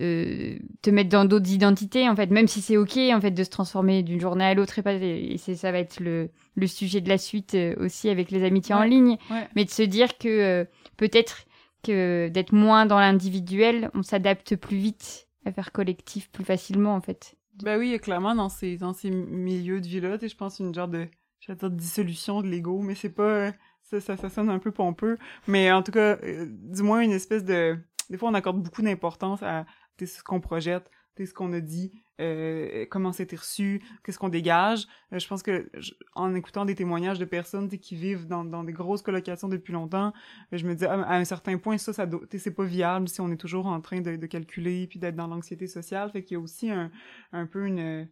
euh, 0.00 0.58
te 0.82 0.90
mettre 0.90 1.10
dans 1.10 1.24
d'autres 1.24 1.52
identités 1.52 2.08
en 2.08 2.16
fait. 2.16 2.28
Même 2.30 2.48
si 2.48 2.60
c'est 2.60 2.76
ok 2.76 2.96
en 3.12 3.20
fait 3.20 3.30
de 3.30 3.44
se 3.44 3.50
transformer 3.50 4.02
d'une 4.02 4.20
journée 4.20 4.44
à 4.44 4.54
l'autre 4.54 4.76
et 4.78 4.82
pas 4.82 4.94
et 4.94 5.36
c'est 5.38 5.54
ça 5.54 5.70
va 5.70 5.78
être 5.78 6.00
le, 6.00 6.30
le 6.56 6.66
sujet 6.66 7.00
de 7.00 7.08
la 7.08 7.16
suite 7.16 7.54
euh, 7.54 7.76
aussi 7.78 8.08
avec 8.08 8.32
les 8.32 8.44
amitiés 8.44 8.74
en 8.74 8.82
ligne. 8.82 9.18
mais 9.54 9.64
de 9.64 9.70
se 9.70 9.82
dire 9.82 10.18
que 10.18 10.28
euh, 10.28 10.64
peut-être 10.96 11.46
que 11.84 12.28
d'être 12.28 12.52
moins 12.52 12.86
dans 12.86 12.98
l'individuel 12.98 13.90
on 13.94 14.02
s'adapte 14.02 14.56
plus 14.56 14.78
vite 14.78 15.28
à 15.44 15.52
faire 15.52 15.70
collectif 15.70 16.28
plus 16.30 16.44
facilement 16.44 16.96
en 16.96 17.00
fait. 17.00 17.36
Bah 17.62 17.78
oui 17.78 17.96
clairement 18.00 18.34
dans 18.34 18.48
ces 18.48 18.76
dans 18.78 18.94
ces 18.94 19.10
milieux 19.10 19.80
de 19.80 19.86
vie 19.86 20.00
là 20.00 20.16
je 20.20 20.34
pense 20.34 20.58
une 20.58 20.74
genre 20.74 20.88
de 20.88 21.06
dire 21.46 21.70
dissolution 21.70 22.42
de 22.42 22.48
l'ego 22.48 22.80
mais 22.82 22.96
c'est 22.96 23.14
pas 23.14 23.52
ça, 24.00 24.16
sonne 24.16 24.50
un 24.50 24.58
peu 24.58 24.70
pompeux 24.70 25.18
mais 25.46 25.70
en 25.72 25.82
tout 25.82 25.92
cas 25.92 26.18
du 26.22 26.82
moins 26.82 27.00
une 27.00 27.12
espèce 27.12 27.44
de 27.44 27.78
des 28.10 28.18
fois 28.18 28.28
on 28.28 28.34
accorde 28.34 28.62
beaucoup 28.62 28.82
d'importance 28.82 29.42
à, 29.42 29.66
ce 29.98 30.22
qu'on 30.22 30.40
projette, 30.40 30.90
ce 31.18 31.32
qu'on 31.32 31.52
a 31.52 31.60
dit, 31.60 31.92
euh, 32.20 32.86
comment 32.90 33.12
c'était 33.12 33.36
reçu, 33.36 33.82
qu'est-ce 34.02 34.18
qu'on 34.18 34.28
dégage. 34.28 34.86
Euh, 35.12 35.18
je 35.18 35.26
pense 35.26 35.42
que 35.42 35.70
en 36.14 36.34
écoutant 36.34 36.64
des 36.64 36.74
témoignages 36.74 37.18
de 37.18 37.24
personnes 37.24 37.68
qui 37.68 37.94
vivent 37.94 38.26
dans, 38.26 38.64
des 38.64 38.72
grosses 38.72 39.02
colocations 39.02 39.48
depuis 39.48 39.72
longtemps, 39.72 40.12
euh, 40.52 40.58
je 40.58 40.66
me 40.66 40.74
dis 40.74 40.84
à, 40.84 41.12
un 41.12 41.24
certain 41.24 41.58
point 41.58 41.78
ça 41.78 41.92
c'est 41.92 42.50
pas 42.50 42.64
viable 42.64 43.08
si 43.08 43.20
on 43.20 43.30
est 43.30 43.36
toujours 43.36 43.66
en 43.66 43.80
train 43.80 44.00
de, 44.00 44.26
calculer 44.26 44.86
puis 44.86 44.98
d'être 44.98 45.16
dans 45.16 45.26
l'anxiété 45.26 45.66
sociale. 45.66 46.10
Fait 46.10 46.22
qu'il 46.22 46.36
y 46.36 46.38
a 46.38 46.40
aussi 46.40 46.70
un 46.70 47.46
peu 47.46 47.66
une 47.66 48.08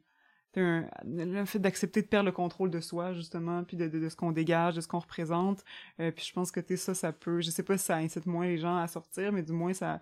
un, 0.60 0.86
le 1.04 1.44
fait 1.44 1.58
d'accepter 1.58 2.02
de 2.02 2.06
perdre 2.06 2.26
le 2.26 2.32
contrôle 2.32 2.70
de 2.70 2.80
soi 2.80 3.12
justement 3.14 3.64
puis 3.64 3.76
de, 3.76 3.88
de, 3.88 4.08
ce 4.08 4.16
qu'on 4.16 4.32
dégage 4.32 4.74
de 4.74 4.80
ce 4.80 4.88
qu'on 4.88 4.98
représente 4.98 5.64
euh, 6.00 6.10
puis 6.10 6.24
je 6.24 6.32
pense 6.32 6.50
que 6.50 6.60
tu 6.60 6.76
ça 6.76 6.94
ça 6.94 7.12
peut 7.12 7.40
je 7.40 7.50
sais 7.50 7.62
pas 7.62 7.78
si 7.78 7.86
ça 7.86 7.96
incite 7.96 8.26
moins 8.26 8.46
les 8.46 8.58
gens 8.58 8.76
à 8.76 8.86
sortir 8.86 9.32
mais 9.32 9.42
du 9.42 9.52
moins 9.52 9.72
ça 9.72 10.00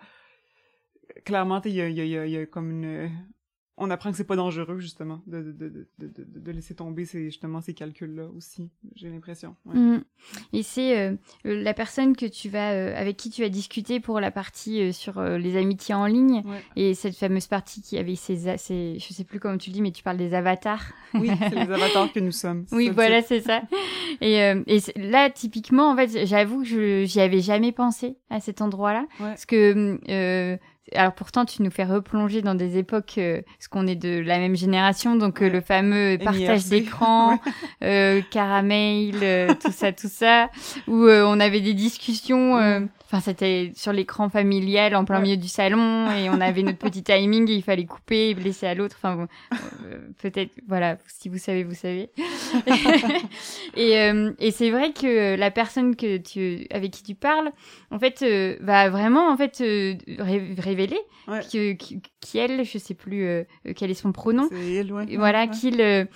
clairement, 1.24 1.60
il 1.64 1.72
y 1.72 1.80
a, 1.80 1.88
y, 1.88 2.18
a, 2.18 2.26
y 2.26 2.36
a 2.36 2.46
comme 2.46 2.70
une, 2.70 3.10
on 3.80 3.90
apprend 3.90 4.10
que 4.10 4.16
c'est 4.16 4.24
pas 4.24 4.36
dangereux 4.36 4.78
justement 4.78 5.22
de, 5.26 5.40
de, 5.40 5.52
de, 5.52 5.88
de, 5.98 6.24
de 6.38 6.52
laisser 6.52 6.74
tomber 6.74 7.06
ces, 7.06 7.24
justement 7.24 7.62
ces 7.62 7.72
calculs-là 7.72 8.26
aussi, 8.36 8.70
j'ai 8.94 9.08
l'impression. 9.08 9.56
Ouais. 9.64 9.74
Mmh. 9.74 10.04
Et 10.52 10.62
c'est 10.62 10.98
euh, 10.98 11.16
la 11.44 11.72
personne 11.72 12.14
que 12.14 12.26
tu 12.26 12.50
vas, 12.50 12.72
euh, 12.72 12.94
avec 12.94 13.16
qui 13.16 13.30
tu 13.30 13.42
as 13.42 13.48
discuté 13.48 13.98
pour 13.98 14.20
la 14.20 14.30
partie 14.30 14.82
euh, 14.82 14.92
sur 14.92 15.22
les 15.22 15.56
amitiés 15.56 15.94
en 15.94 16.04
ligne 16.06 16.42
et 16.76 16.94
cette 16.94 17.16
fameuse 17.16 17.46
partie 17.46 17.80
qui 17.80 17.96
avait 17.96 18.16
ces, 18.16 18.56
ces, 18.58 18.98
je 18.98 19.14
sais 19.14 19.24
plus 19.24 19.40
comment 19.40 19.56
tu 19.56 19.70
le 19.70 19.74
dis, 19.74 19.82
mais 19.82 19.92
tu 19.92 20.02
parles 20.02 20.18
des 20.18 20.34
avatars. 20.34 20.92
Oui, 21.14 21.30
c'est 21.38 21.54
les 21.54 21.60
avatars 21.72 22.12
que 22.12 22.20
nous 22.20 22.32
sommes. 22.32 22.66
Oui, 22.72 22.90
voilà, 22.90 23.22
c'est 23.22 23.40
ça. 23.40 23.62
Et, 24.20 24.34
et 24.34 24.80
là, 24.96 25.30
typiquement, 25.30 25.90
en 25.90 25.96
fait, 25.96 26.26
j'avoue 26.26 26.62
que 26.62 27.04
j'y 27.06 27.20
avais 27.20 27.40
jamais 27.40 27.72
pensé 27.72 28.18
à 28.28 28.40
cet 28.40 28.60
endroit-là, 28.60 29.06
parce 29.18 29.46
que 29.46 30.58
alors 30.94 31.12
pourtant 31.12 31.44
tu 31.44 31.62
nous 31.62 31.70
fais 31.70 31.84
replonger 31.84 32.42
dans 32.42 32.54
des 32.54 32.76
époques 32.76 33.14
euh, 33.18 33.42
parce 33.58 33.68
qu'on 33.68 33.86
est 33.86 33.96
de 33.96 34.20
la 34.20 34.38
même 34.38 34.56
génération 34.56 35.16
donc 35.16 35.42
euh, 35.42 35.48
le 35.48 35.60
fameux 35.60 36.18
partage 36.18 36.66
d'écran 36.66 37.38
euh, 37.84 38.20
caramel 38.30 39.14
euh, 39.22 39.54
tout 39.60 39.72
ça 39.72 39.92
tout 39.92 40.08
ça 40.10 40.50
où 40.88 41.06
on 41.06 41.40
avait 41.40 41.60
des 41.60 41.74
discussions 41.74 42.88
Enfin, 43.12 43.20
c'était 43.20 43.72
sur 43.74 43.92
l'écran 43.92 44.28
familial 44.28 44.94
en 44.94 45.04
plein 45.04 45.18
milieu 45.18 45.36
du 45.36 45.48
salon 45.48 46.08
et 46.12 46.30
on 46.30 46.40
avait 46.40 46.62
notre 46.62 46.78
petit 46.78 47.02
timing 47.02 47.50
et 47.50 47.54
il 47.54 47.62
fallait 47.62 47.84
couper 47.84 48.30
et 48.30 48.34
laisser 48.34 48.68
à 48.68 48.74
l'autre. 48.74 48.94
Enfin, 49.02 49.16
bon, 49.16 49.26
euh, 49.84 49.98
peut-être, 50.22 50.52
voilà, 50.68 50.96
si 51.08 51.28
vous 51.28 51.38
savez, 51.38 51.64
vous 51.64 51.74
savez. 51.74 52.10
et 53.76 53.98
euh, 53.98 54.30
et 54.38 54.52
c'est 54.52 54.70
vrai 54.70 54.92
que 54.92 55.34
la 55.34 55.50
personne 55.50 55.96
que 55.96 56.18
tu, 56.18 56.68
avec 56.70 56.92
qui 56.92 57.02
tu 57.02 57.16
parles, 57.16 57.50
en 57.90 57.98
fait, 57.98 58.22
euh, 58.22 58.56
va 58.60 58.88
vraiment, 58.90 59.28
en 59.28 59.36
fait, 59.36 59.58
révéler 59.58 61.00
que, 61.26 61.72
qui, 61.72 62.38
elle, 62.38 62.64
je 62.64 62.78
sais 62.78 62.94
plus 62.94 63.44
quel 63.74 63.90
est 63.90 63.94
son 63.94 64.12
pronom. 64.12 64.48
Voilà, 65.16 65.48
qu'il 65.48 66.08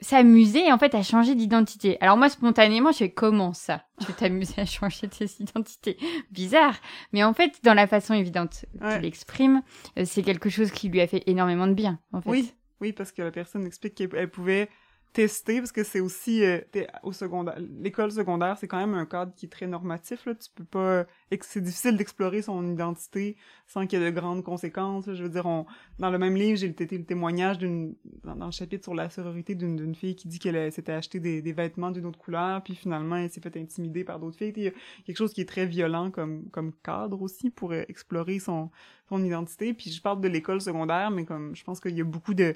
s'amusait, 0.00 0.70
en 0.70 0.78
fait, 0.78 0.94
à 0.94 1.02
changer 1.02 1.34
d'identité. 1.34 1.98
Alors 2.00 2.16
moi, 2.16 2.28
spontanément, 2.28 2.92
je 2.92 2.98
fais 2.98 3.10
comment 3.10 3.52
ça? 3.52 3.82
Tu 4.04 4.12
t'amuser 4.12 4.60
à 4.60 4.66
changer 4.66 5.08
tes 5.08 5.26
identités? 5.40 5.95
bizarre. 6.30 6.76
Mais 7.12 7.24
en 7.24 7.34
fait, 7.34 7.60
dans 7.62 7.74
la 7.74 7.86
façon 7.86 8.14
évidente 8.14 8.64
qu'il 8.80 9.04
exprime, 9.04 9.62
euh, 9.98 10.04
c'est 10.04 10.22
quelque 10.22 10.48
chose 10.48 10.70
qui 10.70 10.88
lui 10.88 11.00
a 11.00 11.06
fait 11.06 11.22
énormément 11.26 11.66
de 11.66 11.74
bien, 11.74 11.98
en 12.12 12.20
fait. 12.20 12.30
Oui, 12.30 12.52
oui, 12.80 12.92
parce 12.92 13.12
que 13.12 13.22
la 13.22 13.30
personne 13.30 13.66
explique 13.66 13.94
qu'elle 13.94 14.30
pouvait 14.30 14.68
tester 15.16 15.60
parce 15.60 15.72
que 15.72 15.82
c'est 15.82 16.00
aussi 16.00 16.44
euh, 16.44 16.60
au 17.02 17.10
secondaire 17.10 17.56
l'école 17.80 18.12
secondaire 18.12 18.58
c'est 18.58 18.68
quand 18.68 18.76
même 18.76 18.92
un 18.92 19.06
cadre 19.06 19.32
qui 19.34 19.46
est 19.46 19.48
très 19.48 19.66
normatif 19.66 20.26
là. 20.26 20.34
Tu 20.34 20.50
peux 20.54 20.64
pas 20.64 21.06
c'est 21.40 21.62
difficile 21.62 21.96
d'explorer 21.96 22.42
son 22.42 22.70
identité 22.70 23.38
sans 23.66 23.86
qu'il 23.86 23.98
y 23.98 24.02
ait 24.02 24.10
de 24.10 24.14
grandes 24.14 24.44
conséquences 24.44 25.06
je 25.10 25.22
veux 25.22 25.30
dire 25.30 25.46
on 25.46 25.64
dans 25.98 26.10
le 26.10 26.18
même 26.18 26.36
livre 26.36 26.58
j'ai 26.58 26.68
le, 26.68 26.74
le 26.78 27.04
témoignage 27.04 27.56
d'une 27.56 27.94
dans, 28.24 28.44
le 28.44 28.50
chapitre 28.50 28.84
sur 28.84 28.94
la 28.94 29.08
sororité 29.08 29.54
d'une 29.54 29.94
fille 29.94 30.16
qui 30.16 30.28
dit 30.28 30.38
qu'elle 30.38 30.70
s'était 30.70 30.92
acheté 30.92 31.18
des, 31.18 31.40
des 31.40 31.52
vêtements 31.54 31.90
d'une 31.90 32.04
autre 32.04 32.18
couleur 32.18 32.62
puis 32.62 32.74
finalement 32.74 33.16
elle 33.16 33.30
s'est 33.30 33.40
fait 33.40 33.56
intimider 33.56 34.04
par 34.04 34.18
d'autres 34.20 34.36
filles. 34.36 34.52
Il 34.54 34.64
y 34.64 34.68
a 34.68 34.72
quelque 35.06 35.16
chose 35.16 35.32
qui 35.32 35.40
est 35.40 35.48
très 35.48 35.64
violent 35.64 36.10
comme 36.10 36.50
comme 36.50 36.74
cadre 36.84 37.22
aussi 37.22 37.48
pour 37.48 37.72
euh, 37.72 37.84
explorer 37.88 38.38
son 38.38 38.70
son 39.08 39.24
identité. 39.24 39.72
Puis 39.72 39.90
je 39.90 40.02
parle 40.02 40.20
de 40.20 40.28
l'école 40.28 40.60
secondaire 40.60 41.10
mais 41.10 41.24
comme 41.24 41.56
je 41.56 41.64
pense 41.64 41.80
qu'il 41.80 41.96
y 41.96 42.02
a 42.02 42.04
beaucoup 42.04 42.34
de 42.34 42.54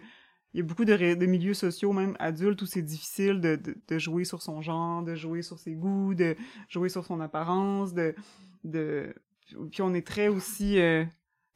il 0.52 0.58
y 0.58 0.60
a 0.60 0.64
beaucoup 0.64 0.84
de, 0.84 1.26
milieux 1.26 1.54
sociaux, 1.54 1.92
même 1.92 2.16
adultes, 2.18 2.60
où 2.62 2.66
c'est 2.66 2.82
difficile 2.82 3.40
de, 3.40 3.98
jouer 3.98 4.24
sur 4.24 4.42
son 4.42 4.62
genre, 4.62 5.02
de 5.02 5.14
jouer 5.14 5.42
sur 5.42 5.58
ses 5.58 5.72
goûts, 5.72 6.14
de 6.14 6.36
jouer 6.68 6.88
sur 6.88 7.04
son 7.04 7.20
apparence, 7.20 7.94
de... 7.94 8.14
Puis 9.70 9.82
on 9.82 9.94
est 9.94 10.06
très 10.06 10.28
aussi... 10.28 10.78
Euh... 10.78 11.04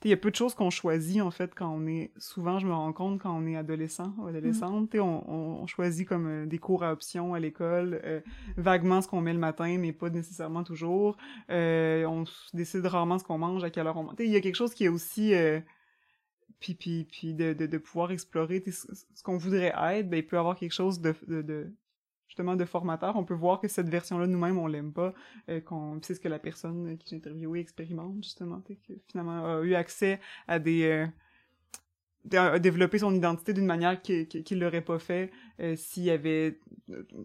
Il 0.05 0.11
y 0.11 0.13
a 0.13 0.19
peu 0.19 0.31
de 0.31 0.37
choses 0.37 0.55
qu'on 0.55 0.69
choisit, 0.69 1.23
en 1.23 1.31
fait, 1.31 1.55
quand 1.55 1.71
on 1.71 1.87
est... 1.87 2.13
Souvent, 2.19 2.59
je 2.59 2.67
me 2.67 2.75
rends 2.75 2.93
compte, 2.93 3.23
quand 3.23 3.35
on 3.35 3.47
est 3.47 3.57
adolescent 3.57 4.13
ou 4.19 4.27
adolescente, 4.27 4.95
on, 4.97 5.67
choisit 5.67 6.07
comme 6.07 6.27
euh, 6.27 6.47
des 6.47 6.59
cours 6.59 6.85
à 6.85 6.93
option 6.93 7.33
à 7.33 7.41
l'école, 7.41 8.03
euh, 8.05 8.21
vaguement 8.59 9.01
ce 9.01 9.09
qu'on 9.09 9.23
met 9.23 9.33
le 9.33 9.39
matin, 9.39 9.79
mais 9.79 9.93
pas 9.93 10.11
nécessairement 10.11 10.63
toujours. 10.63 11.17
On 11.49 12.25
décide 12.53 12.85
rarement 12.85 13.19
ce 13.19 13.25
qu'on 13.25 13.39
mange, 13.39 13.65
à 13.65 13.71
quelle 13.71 13.87
heure 13.87 13.97
on 13.97 14.05
mange. 14.05 14.17
Il 14.19 14.29
y 14.29 14.37
a 14.37 14.43
quelque 14.43 14.57
chose 14.57 14.75
qui 14.75 14.85
est 14.85 14.89
aussi 14.89 15.33
puis, 16.65 16.75
puis, 16.75 17.05
puis 17.05 17.35
de, 17.35 17.53
de, 17.53 17.79
pouvoir 17.79 18.11
explorer 18.11 18.65
ce, 18.67 19.23
qu'on 19.23 19.37
voudrait 19.37 19.75
être, 19.77 20.09
ben, 20.09 20.17
il 20.17 20.27
peut 20.27 20.37
y 20.37 20.39
avoir 20.39 20.57
quelque 20.57 20.73
chose 20.73 20.99
de, 20.99 21.15
de, 21.27 21.43
de 21.43 21.71
justement 22.27 22.57
de 22.57 22.65
formateur, 22.65 23.17
on 23.17 23.25
peut 23.25 23.35
voir 23.35 23.61
que 23.61 23.69
cette 23.69 23.89
version-là 23.89 24.27
nous-mêmes 24.27 24.59
on 24.59 24.67
l'aime 24.67 24.93
pas, 24.93 25.13
euh, 25.51 25.61
qu'on 25.61 26.01
c'est 26.03 26.15
ce 26.15 26.21
que 26.21 26.29
la 26.29 26.39
personne 26.39 26.97
qui 26.97 27.11
j'ai 27.11 27.17
interviewé 27.17 27.61
expérimente 27.61 28.25
justement, 28.25 28.63
que 28.63 28.95
finalement 29.11 29.59
a 29.59 29.61
eu 29.61 29.75
accès 29.75 30.21
à 30.49 30.59
des 30.59 30.85
euh, 30.85 31.07
à 32.33 32.59
développer 32.59 32.99
son 32.99 33.15
identité 33.15 33.53
d'une 33.53 33.67
manière 33.67 34.01
qu'il 34.01 34.27
qu 34.27 34.55
l'aurait 34.55 34.81
pas 34.81 34.99
fait 34.99 35.31
euh, 35.61 35.75
s'il 35.77 36.05
y 36.05 36.11
avait 36.11 36.59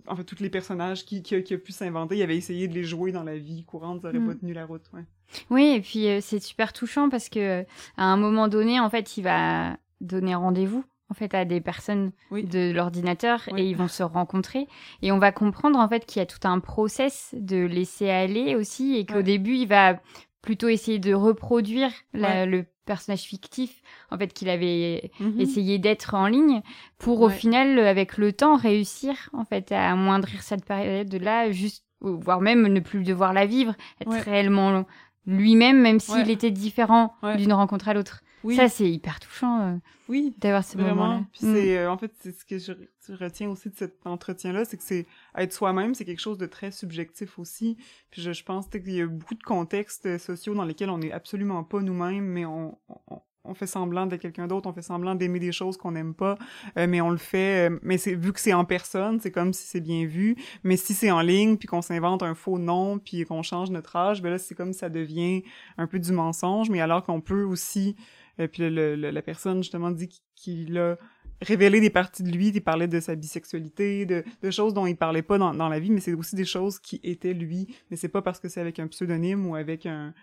en 0.07 0.15
fait 0.15 0.23
tous 0.23 0.41
les 0.41 0.49
personnages 0.49 1.05
qui 1.05 1.23
qui, 1.23 1.35
a 1.35 1.57
pu 1.57 1.71
s'inventer 1.71 2.17
il 2.17 2.21
avait 2.21 2.37
essayé 2.37 2.67
de 2.67 2.73
les 2.73 2.83
jouer 2.83 3.11
dans 3.11 3.23
la 3.23 3.37
vie 3.37 3.63
courante 3.63 4.01
ça 4.01 4.09
aurait 4.09 4.19
mm. 4.19 4.27
pas 4.27 4.35
tenu 4.35 4.53
la 4.53 4.65
route 4.65 4.83
ouais. 4.93 5.05
oui 5.49 5.73
et 5.75 5.81
puis 5.81 6.07
c'est 6.21 6.41
super 6.41 6.73
touchant 6.73 7.09
parce 7.09 7.29
que 7.29 7.61
à 7.97 8.03
un 8.03 8.17
moment 8.17 8.47
donné 8.47 8.79
en 8.79 8.89
fait 8.89 9.17
il 9.17 9.23
va 9.23 9.77
donner 10.01 10.35
rendez-vous 10.35 10.83
en 11.09 11.13
fait 11.13 11.33
à 11.33 11.45
des 11.45 11.59
personnes 11.59 12.11
de 12.31 12.71
l'ordinateur 12.71 13.41
et 13.57 13.67
ils 13.67 13.75
vont 13.75 13.87
se 13.87 14.03
rencontrer 14.03 14.67
et 15.01 15.11
on 15.11 15.17
va 15.17 15.31
comprendre 15.31 15.79
en 15.79 15.89
fait 15.89 16.05
qu'il 16.05 16.19
y 16.19 16.23
a 16.23 16.25
tout 16.25 16.47
un 16.47 16.59
process 16.59 17.33
de 17.37 17.57
laisser 17.57 18.09
aller 18.09 18.55
aussi 18.55 18.95
et 18.95 19.05
qu'au 19.05 19.21
début 19.21 19.55
il 19.55 19.67
va 19.67 19.99
plutôt 20.41 20.67
essayer 20.67 20.99
de 20.99 21.13
reproduire 21.13 21.91
le 22.13 22.63
personnage 22.85 23.21
fictif 23.21 23.81
en 24.09 24.17
fait 24.17 24.33
qu'il 24.33 24.49
avait 24.49 25.11
mhm. 25.19 25.39
essayé 25.39 25.77
d'être 25.77 26.15
en 26.15 26.27
ligne 26.27 26.61
pour 26.97 27.21
au 27.21 27.29
final 27.29 27.77
avec 27.79 28.17
le 28.17 28.33
temps 28.33 28.57
réussir 28.57 29.29
en 29.33 29.45
fait 29.45 29.71
à 29.71 29.91
amoindrir 29.91 30.41
cette 30.41 30.65
période 30.65 31.13
là 31.13 31.51
juste 31.51 31.85
voire 32.01 32.41
même 32.41 32.67
ne 32.67 32.79
plus 32.79 33.03
devoir 33.03 33.33
la 33.33 33.45
vivre 33.45 33.75
être 34.01 34.25
réellement 34.25 34.85
lui-même 35.27 35.79
même 35.79 35.99
s'il 35.99 36.31
était 36.31 36.49
différent 36.49 37.13
d'une 37.37 37.53
rencontre 37.53 37.89
à 37.89 37.93
l'autre 37.93 38.23
ça, 38.55 38.69
c'est 38.69 38.89
hyper 38.89 39.19
touchant. 39.19 39.61
Euh, 39.61 39.75
oui. 40.07 40.33
D'avoir 40.37 40.63
ce 40.63 40.77
moment-là. 40.77 41.19
Mm. 41.41 41.55
euh, 41.55 41.89
en 41.89 41.97
fait, 41.97 42.11
c'est 42.19 42.31
ce 42.31 42.45
que 42.45 42.57
je, 42.57 42.73
retiens 43.13 43.49
aussi 43.49 43.69
de 43.69 43.75
cet 43.75 44.05
entretien-là, 44.05 44.65
c'est 44.65 44.77
que 44.77 44.83
c'est 44.83 45.07
être 45.35 45.53
soi-même, 45.53 45.95
c'est 45.95 46.05
quelque 46.05 46.21
chose 46.21 46.37
de 46.37 46.45
très 46.45 46.71
subjectif 46.71 47.39
aussi. 47.39 47.77
Puis 48.11 48.21
je, 48.21 48.31
je 48.31 48.43
pense 48.43 48.67
qu'il 48.67 48.91
y 48.91 49.01
a 49.01 49.07
beaucoup 49.07 49.35
de 49.35 49.43
contextes 49.43 50.05
euh, 50.05 50.17
sociaux 50.17 50.53
dans 50.53 50.65
lesquels 50.65 50.89
on 50.89 50.99
n'est 50.99 51.11
absolument 51.11 51.63
pas 51.63 51.81
nous-mêmes, 51.81 52.25
mais 52.25 52.45
on, 52.45 52.77
on, 52.87 53.21
on 53.45 53.53
fait 53.55 53.67
semblant 53.67 54.05
d'être 54.05 54.21
quelqu'un 54.21 54.47
d'autre, 54.47 54.69
on 54.69 54.73
fait 54.73 54.81
semblant 54.81 55.15
d'aimer 55.15 55.39
des 55.39 55.51
choses 55.51 55.77
qu'on 55.77 55.91
n'aime 55.91 56.13
pas, 56.13 56.37
mais 56.75 57.01
on 57.01 57.09
le 57.09 57.17
fait, 57.17 57.71
mais 57.81 57.97
c'est 57.97 58.13
vu 58.13 58.31
que 58.31 58.39
c'est 58.39 58.53
en 58.53 58.65
personne, 58.65 59.19
c'est 59.19 59.31
comme 59.31 59.53
si 59.53 59.65
c'est 59.65 59.81
bien 59.81 60.05
vu, 60.05 60.35
mais 60.63 60.77
si 60.77 60.93
c'est 60.93 61.09
en 61.09 61.21
ligne 61.21 61.57
puis 61.57 61.67
qu'on 61.67 61.81
s'invente 61.81 62.21
un 62.21 62.35
faux 62.35 62.59
nom 62.59 62.99
puis 62.99 63.25
qu'on 63.25 63.41
change 63.41 63.71
notre 63.71 63.95
âge, 63.95 64.21
ben 64.21 64.29
là 64.29 64.37
c'est 64.37 64.55
comme 64.55 64.73
ça 64.73 64.89
devient 64.89 65.43
un 65.77 65.87
peu 65.87 65.99
du 65.99 66.11
mensonge, 66.11 66.69
mais 66.69 66.81
alors 66.81 67.03
qu'on 67.03 67.21
peut 67.21 67.43
aussi 67.43 67.95
et 68.39 68.47
puis 68.47 68.69
la 68.69 69.21
personne, 69.21 69.63
justement, 69.63 69.91
dit 69.91 70.09
qu'il 70.35 70.77
a 70.77 70.97
révélé 71.41 71.79
des 71.79 71.89
parties 71.89 72.23
de 72.23 72.31
lui, 72.31 72.49
il 72.49 72.61
parlait 72.61 72.87
de 72.87 72.99
sa 72.99 73.15
bisexualité, 73.15 74.05
de, 74.05 74.23
choses 74.51 74.73
dont 74.73 74.85
il 74.85 74.95
parlait 74.95 75.21
pas 75.21 75.37
dans, 75.37 75.69
la 75.69 75.79
vie, 75.79 75.91
mais 75.91 75.99
c'est 75.99 76.13
aussi 76.13 76.35
des 76.35 76.45
choses 76.45 76.79
qui 76.79 76.99
étaient 77.03 77.33
lui. 77.33 77.75
Mais 77.89 77.97
c'est 77.97 78.09
pas 78.09 78.21
parce 78.21 78.39
que 78.39 78.49
c'est 78.49 78.61
avec 78.61 78.79
un 78.79 78.87
pseudonyme 78.87 79.45
ou 79.45 79.55
avec 79.55 79.85
un 79.85 80.13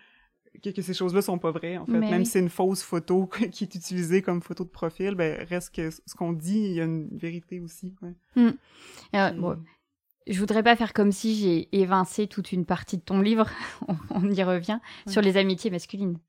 que, 0.63 0.81
ces 0.81 0.93
choses-là 0.93 1.21
sont 1.21 1.37
pas 1.37 1.51
vraies, 1.51 1.77
en 1.77 1.85
fait. 1.85 1.99
Même 1.99 2.25
si 2.25 2.31
c'est 2.31 2.39
une 2.39 2.49
fausse 2.49 2.81
photo 2.81 3.27
qui 3.51 3.63
est 3.63 3.75
utilisée 3.75 4.21
comme 4.21 4.41
photo 4.41 4.63
de 4.63 4.69
profil, 4.69 5.15
ben 5.15 5.45
reste 5.47 5.75
que 5.75 5.89
ce 5.91 6.15
qu'on 6.15 6.33
dit, 6.33 6.59
il 6.59 6.73
y 6.73 6.81
a 6.81 6.85
une 6.85 7.15
vérité 7.17 7.59
aussi. 7.59 7.95
Ouais. 8.01 8.53
Euh, 9.15 9.55
je 10.27 10.39
voudrais 10.39 10.63
pas 10.63 10.75
faire 10.75 10.93
comme 10.93 11.11
si 11.11 11.35
j'ai 11.35 11.69
évincé 11.71 12.27
toute 12.27 12.51
une 12.51 12.65
partie 12.65 12.97
de 12.97 13.01
ton 13.01 13.21
livre, 13.21 13.49
on, 14.09 14.29
y 14.29 14.43
revient, 14.43 14.79
sur 15.07 15.21
les 15.21 15.37
amitiés 15.37 15.71
masculines. 15.71 16.19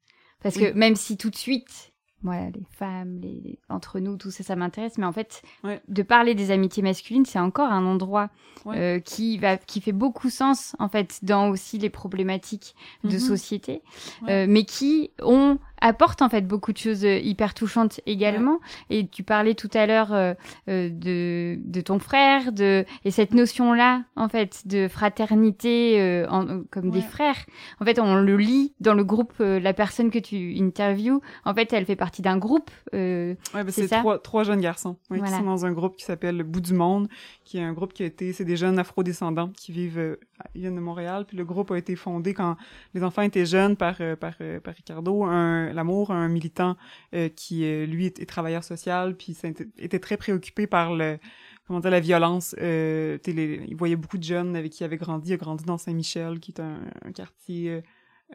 Parce 0.43 0.57
que 0.57 0.73
même 0.73 0.97
si 0.97 1.17
tout 1.17 1.31
de 1.31 1.37
suite, 1.37 1.93
voilà, 2.23 2.51
les 2.51 2.67
femmes, 2.71 3.19
les, 3.21 3.59
entre 3.69 4.01
nous, 4.01 4.17
tout 4.17 4.31
ça, 4.31 4.43
ça 4.43 4.57
m'intéresse. 4.57 4.99
Mais 4.99 5.07
en 5.07 5.13
fait, 5.13 5.43
de 5.89 6.03
parler 6.03 6.35
des 6.35 6.51
amitiés 6.51 6.83
masculines, 6.83 7.25
c'est 7.25 7.39
encore 7.39 7.71
un 7.71 7.87
endroit 7.87 8.31
euh, 8.67 8.99
qui 8.99 9.39
va, 9.39 9.57
qui 9.57 9.81
fait 9.81 9.93
beaucoup 9.93 10.31
sens 10.31 10.75
en 10.79 10.89
fait 10.89 11.21
dans 11.23 11.49
aussi 11.49 11.79
les 11.79 11.91
problématiques 11.91 12.75
de 13.05 13.11
mm-hmm. 13.11 13.19
société, 13.19 13.83
euh, 14.29 14.47
mais 14.49 14.65
qui 14.65 15.13
ont 15.23 15.59
apporte 15.81 16.23
en 16.23 16.29
fait 16.29 16.43
beaucoup 16.43 16.73
de 16.73 16.79
choses 16.79 17.05
euh, 17.05 17.19
hyper 17.19 17.55
touchantes 17.55 18.01
également. 18.07 18.61
Et 18.91 19.07
tu 19.07 19.23
parlais 19.23 19.55
tout 19.55 19.71
à 19.75 19.87
l'heure 19.87 20.13
euh, 20.13 20.35
euh, 20.69 20.89
de, 20.91 21.59
de 21.65 21.81
ton 21.81 21.99
frère, 21.99 22.53
de 22.53 22.85
et 23.05 23.11
cette 23.11 23.35
notion-là 23.35 24.05
en 24.17 24.29
fait 24.29 24.67
de 24.67 24.89
fraternité 24.89 26.27
en, 26.29 26.63
comme 26.71 26.91
des 26.91 27.01
frères. 27.01 27.37
En 27.81 27.85
fait, 27.85 27.99
on 27.99 28.17
le 28.17 28.37
lit 28.37 28.75
dans 28.81 28.95
le 28.95 29.05
groupe. 29.05 29.35
la 29.39 29.73
personne 29.73 30.11
que 30.11 30.19
tu 30.19 30.57
interviews, 30.59 31.21
en 31.45 31.55
fait, 31.55 31.73
elle 31.73 31.85
fait 31.85 31.97
partie 31.97 32.23
d'un 32.23 32.37
groupe. 32.37 32.71
ouais, 32.93 33.37
bah, 33.53 33.65
c'est 33.69 33.89
trois, 33.89 34.19
trois 34.19 34.45
jeunes 34.45 34.61
garçons 34.61 34.97
qui 35.13 35.31
sont 35.31 35.43
dans 35.43 35.67
un 35.67 35.73
groupe 35.73 35.97
qui 35.97 36.05
s'appelle 36.05 36.37
Le 36.37 36.45
Bout 36.45 36.61
du 36.61 36.75
Monde, 36.75 37.09
qui 37.45 37.59
est 37.59 37.63
un 37.63 37.73
groupe 37.73 37.93
qui 37.93 38.03
a 38.03 38.07
été, 38.07 38.33
c'est 38.33 38.45
des 38.45 38.57
jeunes 38.57 38.79
afro-descendants 38.79 39.51
qui 39.57 39.73
vivent, 39.73 40.19
ils 40.55 40.63
viennent 40.63 40.77
de 40.77 40.81
Montréal. 40.81 41.25
Puis 41.27 41.37
le 41.37 41.45
groupe 41.45 41.71
a 41.71 41.79
été 41.79 41.97
fondé 41.97 42.35
quand 42.35 42.57
les 42.95 43.03
enfants 43.03 43.23
étaient 43.23 43.47
jeunes 43.47 43.77
par 43.77 43.97
par, 44.21 44.35
par 44.63 44.75
Ricardo, 44.75 45.25
un 45.25 45.68
L'amour, 45.73 46.11
un 46.11 46.29
militant 46.29 46.77
euh, 47.15 47.29
qui, 47.29 47.65
euh, 47.65 47.87
lui, 47.87 48.07
est, 48.07 48.27
travailleur 48.27 48.65
social, 48.65 49.17
puis 49.17 49.37
était 49.79 49.99
très 49.99 50.17
préoccupé 50.17 50.67
par 50.67 50.95
le 50.95 51.19
comment 51.67 51.81
dire, 51.81 51.91
la 51.91 52.01
violence. 52.01 52.55
Euh, 52.61 53.19
il 53.27 53.77
voyait 53.77 53.97
beaucoup 53.97 54.19
de 54.19 54.25
jeunes 54.25 54.57
avec 54.57 54.73
qui 54.73 54.83
il 54.83 54.85
avait 54.85 54.97
grandi. 54.97 55.31
Il 55.31 55.35
a 55.35 55.37
grandi 55.37 55.65
dans 55.65 55.79
Saint-Michel, 55.79 56.41
qui 56.41 56.53
est 56.53 56.61
un, 56.61 57.13
quartier 57.13 57.83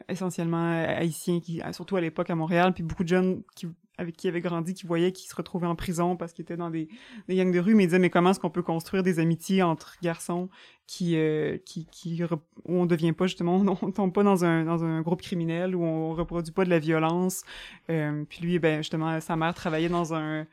essentiellement 0.07 0.71
haïtien, 0.87 1.39
qui, 1.39 1.61
surtout 1.71 1.95
à 1.95 2.01
l'époque 2.01 2.29
à 2.29 2.35
Montréal, 2.35 2.73
puis 2.73 2.83
beaucoup 2.83 3.03
de 3.03 3.09
jeunes 3.09 3.43
qui 3.55 3.67
avec 3.97 4.17
qui 4.17 4.27
avait 4.27 4.41
grandi, 4.41 4.73
qui 4.73 4.85
voyait 4.85 5.11
qu'il 5.11 5.29
se 5.29 5.35
retrouvait 5.35 5.67
en 5.67 5.75
prison 5.75 6.15
parce 6.15 6.33
qu'il 6.33 6.43
était 6.43 6.57
dans 6.57 6.69
des, 6.69 6.87
des 7.27 7.35
gangs 7.35 7.51
de 7.51 7.59
rue, 7.59 7.75
mais 7.75 7.83
il 7.83 7.87
disait 7.87 7.99
mais 7.99 8.09
comment 8.09 8.31
est-ce 8.31 8.39
qu'on 8.39 8.49
peut 8.49 8.63
construire 8.63 9.03
des 9.03 9.19
amitiés 9.19 9.61
entre 9.61 9.97
garçons 10.01 10.49
qui 10.87 11.15
euh, 11.15 11.57
qui 11.65 11.85
qui 11.91 12.21
où 12.23 12.29
on 12.65 12.85
devient 12.85 13.13
pas 13.13 13.27
justement 13.27 13.55
on 13.81 13.91
tombe 13.91 14.13
pas 14.13 14.23
dans 14.23 14.43
un 14.45 14.65
dans 14.65 14.83
un 14.83 15.01
groupe 15.01 15.21
criminel 15.21 15.75
où 15.75 15.83
on 15.83 16.13
reproduit 16.13 16.53
pas 16.53 16.65
de 16.65 16.69
la 16.69 16.79
violence. 16.79 17.43
Euh, 17.89 18.23
puis 18.27 18.41
lui 18.41 18.59
ben 18.59 18.77
justement 18.77 19.19
sa 19.19 19.35
mère 19.35 19.53
travaillait 19.53 19.89
dans 19.89 20.13
un 20.13 20.45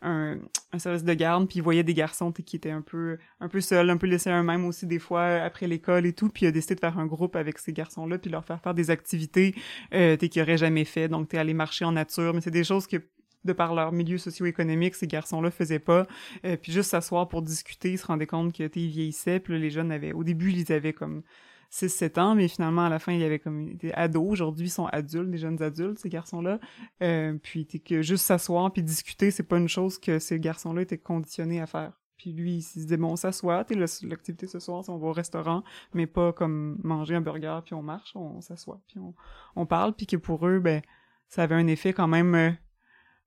un, 0.00 0.38
service 0.78 1.04
de 1.04 1.14
garde, 1.14 1.48
puis 1.48 1.58
il 1.58 1.62
voyait 1.62 1.82
des 1.82 1.94
garçons 1.94 2.30
qui 2.30 2.56
étaient 2.56 2.70
un 2.70 2.82
peu 2.82 3.18
un 3.40 3.48
peu 3.48 3.60
seuls, 3.60 3.90
un 3.90 3.96
peu 3.96 4.06
laissés 4.06 4.30
à 4.30 4.40
eux-mêmes 4.40 4.64
aussi 4.64 4.86
des 4.86 4.98
fois 4.98 5.24
après 5.42 5.66
l'école 5.66 6.06
et 6.06 6.12
tout, 6.12 6.28
puis 6.28 6.46
il 6.46 6.48
a 6.48 6.52
décidé 6.52 6.76
de 6.76 6.80
faire 6.80 6.98
un 6.98 7.06
groupe 7.06 7.36
avec 7.36 7.58
ces 7.58 7.72
garçons-là, 7.72 8.18
puis 8.18 8.30
leur 8.30 8.44
faire 8.44 8.60
faire 8.60 8.74
des 8.74 8.90
activités 8.90 9.54
euh, 9.94 10.16
qu'ils 10.16 10.40
n'auraient 10.40 10.58
jamais 10.58 10.84
fait, 10.84 11.08
donc 11.08 11.28
t'es 11.28 11.38
allé 11.38 11.54
marcher 11.54 11.84
en 11.84 11.92
nature, 11.92 12.32
mais 12.34 12.40
c'est 12.40 12.50
des 12.50 12.64
choses 12.64 12.86
que 12.86 12.98
de 13.44 13.52
par 13.52 13.74
leur 13.74 13.92
milieu 13.92 14.18
socio-économique, 14.18 14.94
ces 14.94 15.06
garçons-là 15.06 15.50
faisaient 15.50 15.78
pas. 15.78 16.06
Euh, 16.44 16.56
puis 16.56 16.72
juste 16.72 16.90
s'asseoir 16.90 17.28
pour 17.28 17.42
discuter, 17.42 17.92
ils 17.92 17.98
se 17.98 18.06
rendaient 18.06 18.26
compte 18.26 18.52
qu'ils 18.52 18.68
vieillissaient. 18.68 19.40
Puis 19.40 19.52
là, 19.52 19.58
les 19.58 19.70
jeunes 19.70 19.92
avaient... 19.92 20.12
Au 20.12 20.24
début, 20.24 20.52
ils 20.52 20.72
avaient 20.72 20.92
comme 20.92 21.22
6-7 21.70 22.18
ans, 22.18 22.34
mais 22.34 22.48
finalement, 22.48 22.86
à 22.86 22.88
la 22.88 22.98
fin, 22.98 23.12
il 23.12 23.20
y 23.20 23.24
avait 23.24 23.38
comme 23.38 23.74
des 23.76 23.92
ados. 23.92 24.30
Aujourd'hui, 24.30 24.66
ils 24.66 24.70
sont 24.70 24.86
adultes, 24.86 25.30
des 25.30 25.38
jeunes 25.38 25.62
adultes, 25.62 25.98
ces 25.98 26.08
garçons-là. 26.08 26.58
Euh, 27.02 27.36
puis 27.42 27.66
que 27.66 28.02
juste 28.02 28.24
s'asseoir 28.24 28.72
puis 28.72 28.82
discuter, 28.82 29.30
c'est 29.30 29.42
pas 29.42 29.58
une 29.58 29.68
chose 29.68 29.98
que 29.98 30.18
ces 30.18 30.40
garçons-là 30.40 30.82
étaient 30.82 30.98
conditionnés 30.98 31.60
à 31.60 31.66
faire. 31.66 31.92
Puis 32.16 32.32
lui, 32.32 32.56
il 32.56 32.62
se 32.62 32.78
disait, 32.80 32.96
bon, 32.96 33.12
on 33.12 33.16
s'assoit, 33.16 33.64
l'activité 33.70 34.46
ce 34.46 34.58
soir, 34.58 34.82
on 34.88 34.98
va 34.98 35.06
au 35.06 35.12
restaurant, 35.12 35.62
mais 35.94 36.06
pas 36.06 36.32
comme 36.32 36.78
manger 36.82 37.14
un 37.14 37.20
burger, 37.20 37.60
puis 37.64 37.74
on 37.74 37.82
marche, 37.82 38.16
on, 38.16 38.40
s'assoit, 38.40 38.80
puis 38.88 38.98
on, 38.98 39.14
on, 39.54 39.66
parle, 39.66 39.94
puis 39.94 40.06
que 40.06 40.16
pour 40.16 40.46
eux, 40.46 40.58
ben, 40.58 40.82
ça 41.28 41.44
avait 41.44 41.54
un 41.54 41.66
effet 41.68 41.92
quand 41.92 42.08
même... 42.08 42.34
Euh, 42.34 42.50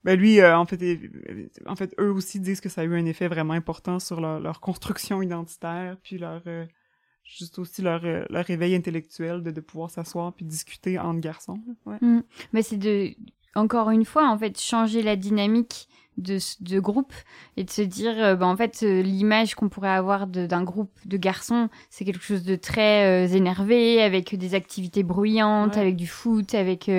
ben 0.04 0.20
lui, 0.20 0.42
euh, 0.42 0.58
en 0.58 0.66
fait, 0.66 1.00
en 1.68 1.76
fait, 1.76 1.94
eux 2.00 2.12
aussi 2.12 2.40
disent 2.40 2.60
que 2.60 2.70
ça 2.70 2.82
a 2.82 2.84
eu 2.84 2.96
un 2.96 3.06
effet 3.06 3.28
vraiment 3.28 3.54
important 3.54 4.00
sur 4.00 4.20
leur 4.20 4.60
construction 4.60 5.22
identitaire, 5.22 5.96
puis 6.02 6.18
leur 6.18 6.42
juste 7.24 7.60
aussi 7.60 7.82
leur, 7.82 8.04
euh, 8.06 8.26
leur 8.30 8.46
réveil 8.46 8.76
intellectuel 8.76 9.44
de, 9.44 9.52
de 9.52 9.62
pouvoir 9.62 9.90
s'asseoir 9.90 10.34
puis 10.34 10.46
discuter 10.46 11.00
entre 11.00 11.20
garçons. 11.20 11.60
Ouais. 11.86 11.98
Mm. 12.02 12.24
Mais 12.54 12.62
c'est 12.62 12.78
de, 12.78 13.12
encore 13.56 13.90
une 13.90 14.06
fois, 14.06 14.30
en 14.30 14.38
fait, 14.38 14.60
changer 14.60 15.02
la 15.02 15.16
dynamique 15.16 15.88
de, 16.18 16.40
de 16.60 16.80
groupe 16.80 17.14
et 17.56 17.64
de 17.64 17.70
se 17.70 17.82
dire, 17.82 18.14
euh, 18.18 18.36
bah, 18.36 18.46
en 18.46 18.58
fait, 18.58 18.84
euh, 18.84 19.02
l'image 19.02 19.56
qu'on 19.56 19.70
pourrait 19.70 19.90
avoir 19.90 20.28
d'un 20.28 20.64
groupe 20.64 20.92
de 21.06 21.16
garçons, 21.16 21.70
c'est 21.90 22.04
quelque 22.04 22.24
chose 22.24 22.44
de 22.44 22.56
très 22.56 23.34
énervé, 23.34 24.02
avec 24.02 24.36
des 24.36 24.54
activités 24.54 25.04
bruyantes, 25.04 25.78
avec 25.78 25.96
du 25.96 26.08
foot, 26.08 26.54
avec 26.54 26.92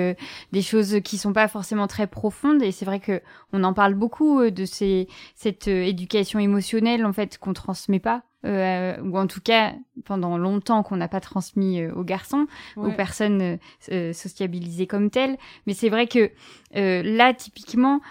des 0.51 0.61
choses 0.61 0.99
qui 1.03 1.17
sont 1.19 1.31
pas 1.31 1.47
forcément 1.47 1.85
très 1.87 2.07
profondes. 2.07 2.63
Et 2.63 2.71
c'est 2.71 2.85
vrai 2.85 2.99
que 2.99 3.21
on 3.53 3.63
en 3.63 3.73
parle 3.73 3.93
beaucoup 3.93 4.49
de 4.49 4.65
ces, 4.65 5.07
cette 5.35 5.67
éducation 5.67 6.39
émotionnelle, 6.39 7.05
en 7.05 7.13
fait, 7.13 7.37
qu'on 7.37 7.53
transmet 7.53 7.99
pas 7.99 8.23
euh, 8.45 8.97
ou 9.01 9.17
en 9.17 9.27
tout 9.27 9.39
cas 9.41 9.73
pendant 10.05 10.37
longtemps 10.37 10.83
qu'on 10.83 10.97
n'a 10.97 11.07
pas 11.07 11.21
transmis 11.21 11.81
euh, 11.81 11.93
aux 11.93 12.03
garçons, 12.03 12.47
aux 12.75 12.91
personnes 12.91 13.57
euh, 13.91 14.13
sociabilisées 14.13 14.87
comme 14.87 15.09
telles. 15.09 15.37
Mais 15.65 15.73
c'est 15.73 15.89
vrai 15.89 16.07
que 16.07 16.31
là, 16.73 17.33
typiquement, 17.33 18.01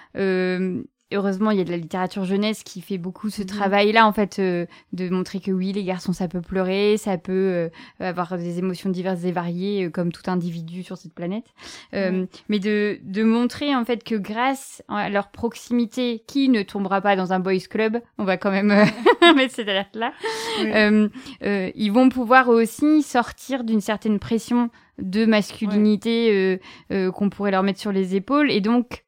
heureusement, 1.14 1.50
il 1.50 1.58
y 1.58 1.60
a 1.60 1.64
de 1.64 1.70
la 1.70 1.76
littérature 1.76 2.24
jeunesse 2.24 2.62
qui 2.62 2.80
fait 2.80 2.98
beaucoup 2.98 3.30
ce 3.30 3.42
Mhm. 3.42 3.46
travail-là, 3.48 4.06
en 4.06 4.12
fait, 4.12 4.38
euh, 4.38 4.66
de 4.92 5.08
montrer 5.08 5.40
que 5.40 5.50
oui, 5.50 5.72
les 5.72 5.84
garçons, 5.84 6.12
ça 6.12 6.28
peut 6.28 6.40
pleurer, 6.40 6.96
ça 6.96 7.18
peut 7.18 7.32
euh, 7.32 7.68
avoir 8.00 8.36
des 8.38 8.58
émotions 8.58 8.90
diverses 8.90 9.24
et 9.24 9.32
variées, 9.32 9.84
euh, 9.86 9.90
comme 9.90 10.12
tout 10.12 10.28
individu 10.30 10.82
sur 10.82 10.96
cette 10.96 11.14
planète. 11.14 11.44
Euh, 11.94 12.26
Mais 12.48 12.58
de, 12.58 12.98
de 13.04 13.22
montrer, 13.22 13.74
en 13.74 13.84
fait, 13.84 14.04
que 14.04 14.14
grâce 14.14 14.82
à 14.88 15.08
leur 15.10 15.30
proximité, 15.30 16.22
qui 16.26 16.48
ne 16.48 16.62
tombera 16.62 17.00
pas 17.00 17.16
dans 17.16 17.32
un 17.32 17.40
boys 17.40 17.58
club, 17.70 17.98
on 18.18 18.24
va 18.24 18.36
quand 18.36 18.50
même 18.50 18.70
euh, 18.70 18.84
mettre 19.36 19.54
cette 19.54 19.68
alerte-là, 19.68 20.12
Oui. 20.60 20.70
euh, 20.74 21.08
euh, 21.44 21.70
ils 21.74 21.92
vont 21.92 22.08
pouvoir 22.08 22.48
aussi 22.48 23.02
sortir 23.02 23.64
d'une 23.64 23.80
certaine 23.80 24.18
pression 24.18 24.70
de 24.98 25.24
masculinité 25.24 26.30
euh, 26.30 26.58
euh, 26.92 27.10
qu'on 27.10 27.30
pourrait 27.30 27.50
leur 27.50 27.62
mettre 27.62 27.80
sur 27.80 27.92
les 27.92 28.14
épaules. 28.14 28.50
Et 28.50 28.60
donc, 28.60 29.04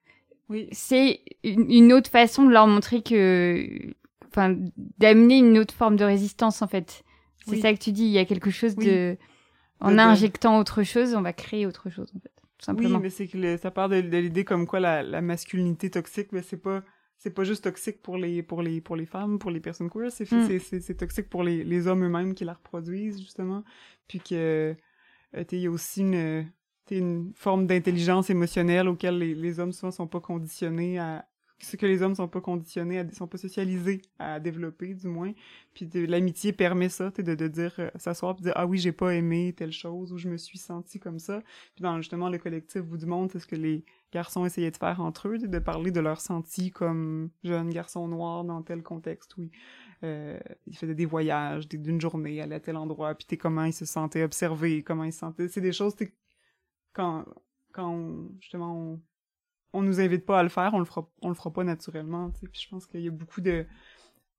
Oui. 0.49 0.69
c'est 0.73 1.21
une, 1.43 1.93
autre 1.93 2.11
façon 2.11 2.45
de 2.45 2.51
leur 2.53 2.67
montrer 2.67 3.03
que, 3.03 3.95
enfin, 4.29 4.57
d'amener 4.99 5.39
une 5.39 5.59
autre 5.59 5.75
forme 5.75 5.97
de 5.97 6.05
résistance 6.05 6.61
en 6.63 6.67
fait. 6.67 7.03
C'est 7.47 7.53
Oui. 7.53 7.61
ça 7.61 7.73
que 7.75 7.79
tu 7.79 7.93
dis. 7.93 8.05
Il 8.05 8.11
y 8.11 8.19
a 8.19 8.25
quelque 8.25 8.51
chose 8.51 8.75
Oui. 8.79 8.87
de, 8.87 9.17
en 9.81 9.93
de- 9.93 9.99
injectant 9.99 10.59
autre 10.59 10.83
chose, 10.83 11.15
on 11.15 11.23
va 11.23 11.33
créer 11.33 11.67
autre 11.67 11.91
chose 11.91 12.11
en 12.17 12.21
fait, 12.21 12.33
tout 12.59 12.65
simplement. 12.65 12.97
Oui, 12.97 13.03
mais 13.05 13.11
c'est 13.11 13.27
que 13.27 13.37
le- 13.39 13.57
ça 13.59 13.71
part 13.71 13.89
de, 13.89 14.01
de 14.01 14.19
l'idée 14.19 14.45
comme 14.45 14.67
quoi 14.67 14.81
la, 14.81 15.03
la 15.03 15.21
masculinité 15.23 15.91
toxique, 15.91 16.29
mais 16.33 16.43
c'est 16.43 16.57
pas 16.61 16.83
c'est 17.17 17.31
pas 17.31 17.45
juste 17.45 17.65
toxique 17.65 18.03
pour 18.03 18.19
les 18.19 18.43
pour 18.43 18.61
les 18.61 18.81
pour 18.83 18.97
les 18.97 19.07
femmes, 19.07 19.39
pour 19.39 19.51
les 19.51 19.61
personnes 19.61 19.89
queer, 19.89 20.11
c'est 20.13 20.31
Mm. 20.31 20.59
c'est 20.61 20.97
toxique 20.97 21.31
pour 21.31 21.43
les, 21.43 21.65
les 21.65 21.87
hommes 21.87 22.05
eux-mêmes 22.05 22.35
qui 22.35 22.45
la 22.45 22.53
reproduisent 22.55 23.19
justement, 23.21 23.65
puis 24.09 24.21
que 24.21 24.75
euh, 25.37 25.45
il 25.53 25.59
y 25.59 25.67
a 25.67 25.71
aussi 25.71 26.01
une 26.03 26.47
t'sais, 26.87 26.99
une 26.99 27.33
forme 27.35 27.67
d'intelligence 27.67 28.31
émotionnelle 28.31 28.89
auquel 28.89 29.19
les, 29.19 29.35
les 29.35 29.61
hommes 29.61 29.73
souvent 29.73 29.91
sont 29.93 30.07
pas 30.07 30.21
conditionnés 30.21 30.99
à 30.99 31.27
ce 31.61 31.77
que 31.77 31.87
les 31.87 32.03
hommes 32.03 32.15
sont 32.15 32.29
pas 32.29 32.41
conditionnés 32.41 32.99
à 32.99 33.11
sont 33.13 33.29
pas 33.29 33.39
socialisés 33.39 34.03
à 34.19 34.39
développer 34.41 34.93
du 34.93 35.07
moins. 35.09 35.33
Puis 35.73 35.89
l'amitié 36.07 36.53
permet 36.53 36.89
ça 36.89 37.11
t'sais, 37.11 37.23
de 37.23 37.35
de 37.35 37.49
dire 37.49 37.75
euh, 37.79 37.91
s'asseoir 37.97 38.35
puis 38.35 38.43
dire 38.43 38.53
ah 38.57 38.67
oui 38.67 38.77
j'ai 38.79 38.93
pas 38.93 39.15
aimé 39.15 39.55
telle 39.57 39.73
chose 39.73 40.13
ou 40.13 40.19
je 40.19 40.29
me 40.29 40.37
suis 40.37 40.59
senti 40.59 40.99
comme 40.99 41.19
ça. 41.19 41.41
Puis 41.75 41.83
dans 41.83 41.97
justement 41.99 42.29
le 42.29 42.39
collectif 42.39 42.83
Bout 42.83 42.99
du 42.99 43.07
Monde, 43.07 43.31
c'est 43.33 43.39
ce 43.39 43.47
que 43.47 43.57
les 43.57 43.85
garçons 44.13 44.45
essayaient 44.45 44.71
de 44.73 44.77
faire 44.77 45.01
entre 45.01 45.29
eux, 45.29 45.39
de 45.39 45.59
parler 45.59 45.91
de 45.91 46.01
leurs 46.01 46.21
sentis 46.21 46.71
comme 46.71 47.31
jeunes 47.45 47.71
garçons 47.71 48.09
noirs 48.09 48.45
dans 48.45 48.61
tel 48.63 48.83
contexte. 48.83 49.37
Où 49.39 49.49
euh, 50.03 50.39
faisaient 50.75 50.95
des 50.95 51.07
voyages 51.07 51.67
d'une 51.69 52.01
journée, 52.01 52.41
allaient 52.43 52.57
à 52.57 52.61
tel 52.61 52.77
endroit, 52.77 53.15
puis 53.15 53.27
t'es 53.27 53.37
comment 53.39 53.65
ils 53.65 53.73
se 53.73 53.87
sentaient 53.87 54.23
observés, 54.23 54.83
comment 54.83 55.05
ils 55.05 55.13
se 55.13 55.21
sentaient. 55.21 55.49
C'est 55.49 55.61
des 55.63 55.73
choses, 55.73 55.97
t'es- 55.97 56.13
quand, 56.95 57.27
quand 57.73 57.91
on- 57.91 58.31
justement 58.41 58.99
on, 59.75 59.83
nous 59.83 60.01
invite 60.01 60.25
pas 60.25 60.39
à 60.39 60.43
le 60.43 60.49
faire, 60.49 60.73
on 60.73 60.79
le 60.79 60.85
fera, 60.85 61.07
on 61.21 61.29
le 61.29 61.35
fera 61.35 61.53
pas 61.53 61.65
naturellement. 61.65 62.31
Puis 62.31 62.63
je 62.63 62.69
pense 62.71 62.87
qu'il 62.87 63.01
y 63.01 63.09
a 63.09 63.11
beaucoup 63.11 63.41
de 63.41 63.67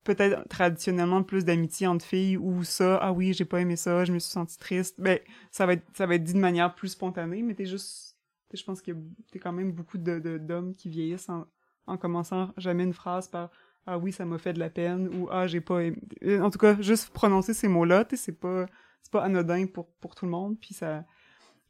peut-être 0.06 0.47
traditionnellement 0.47 1.24
plus 1.24 1.43
d'amitié 1.43 1.88
entre 1.88 2.06
filles 2.06 2.38
ou 2.38 2.64
ça 2.64 2.97
ah 2.97 3.12
oui 3.12 3.34
j'ai 3.34 3.43
pas 3.43 3.60
aimé 3.60 3.76
ça 3.76 4.06
je 4.06 4.14
me 4.14 4.20
suis 4.20 4.32
sentie 4.32 4.58
triste 4.58 5.01
ben 5.01 5.20
ça 5.51 5.66
va 5.66 5.74
être 5.74 5.84
ça 5.93 6.06
va 6.06 6.16
être 6.16 6.24
dit 6.24 6.34
de 6.34 6.39
manière 6.39 6.76
plus 6.76 6.89
spontanée 6.89 7.41
mais 7.41 7.56
t'es 7.56 7.66
juste 7.66 8.16
je 8.53 8.64
pense 8.64 8.82
qu'il 8.82 8.93
y 8.93 9.38
a 9.38 9.39
quand 9.39 9.51
même 9.51 9.72
beaucoup 9.72 9.97
de 9.97 10.38
d'hommes 10.38 10.76
qui 10.76 10.89
vieillissent 10.89 11.28
en, 11.28 11.45
en 11.88 11.97
commençant 11.97 12.53
jamais 12.56 12.84
une 12.84 12.93
phrase 12.93 13.28
par 13.28 13.49
ah 13.88 13.97
oui 13.97 14.12
ça 14.12 14.26
m'a 14.26 14.38
fait 14.38 14.53
de 14.53 14.60
la 14.60 14.70
peine 14.70 15.10
ou 15.16 15.28
ah 15.32 15.47
j'ai 15.47 15.60
pas 15.60 15.82
aimé 15.82 15.97
en 16.39 16.51
tout 16.51 16.60
cas 16.60 16.80
juste 16.82 17.10
prononcer 17.10 17.56
ces 17.56 17.68
mots 17.68 17.84
là 17.84 18.06
c'est 18.14 18.39
pas 18.39 18.68
c'est 19.01 19.12
pas 19.12 19.24
anodin 19.24 19.66
pour 19.66 19.91
pour 19.95 20.14
tout 20.14 20.26
le 20.26 20.32
monde 20.32 20.56
puis 20.60 20.76
ça 20.76 21.03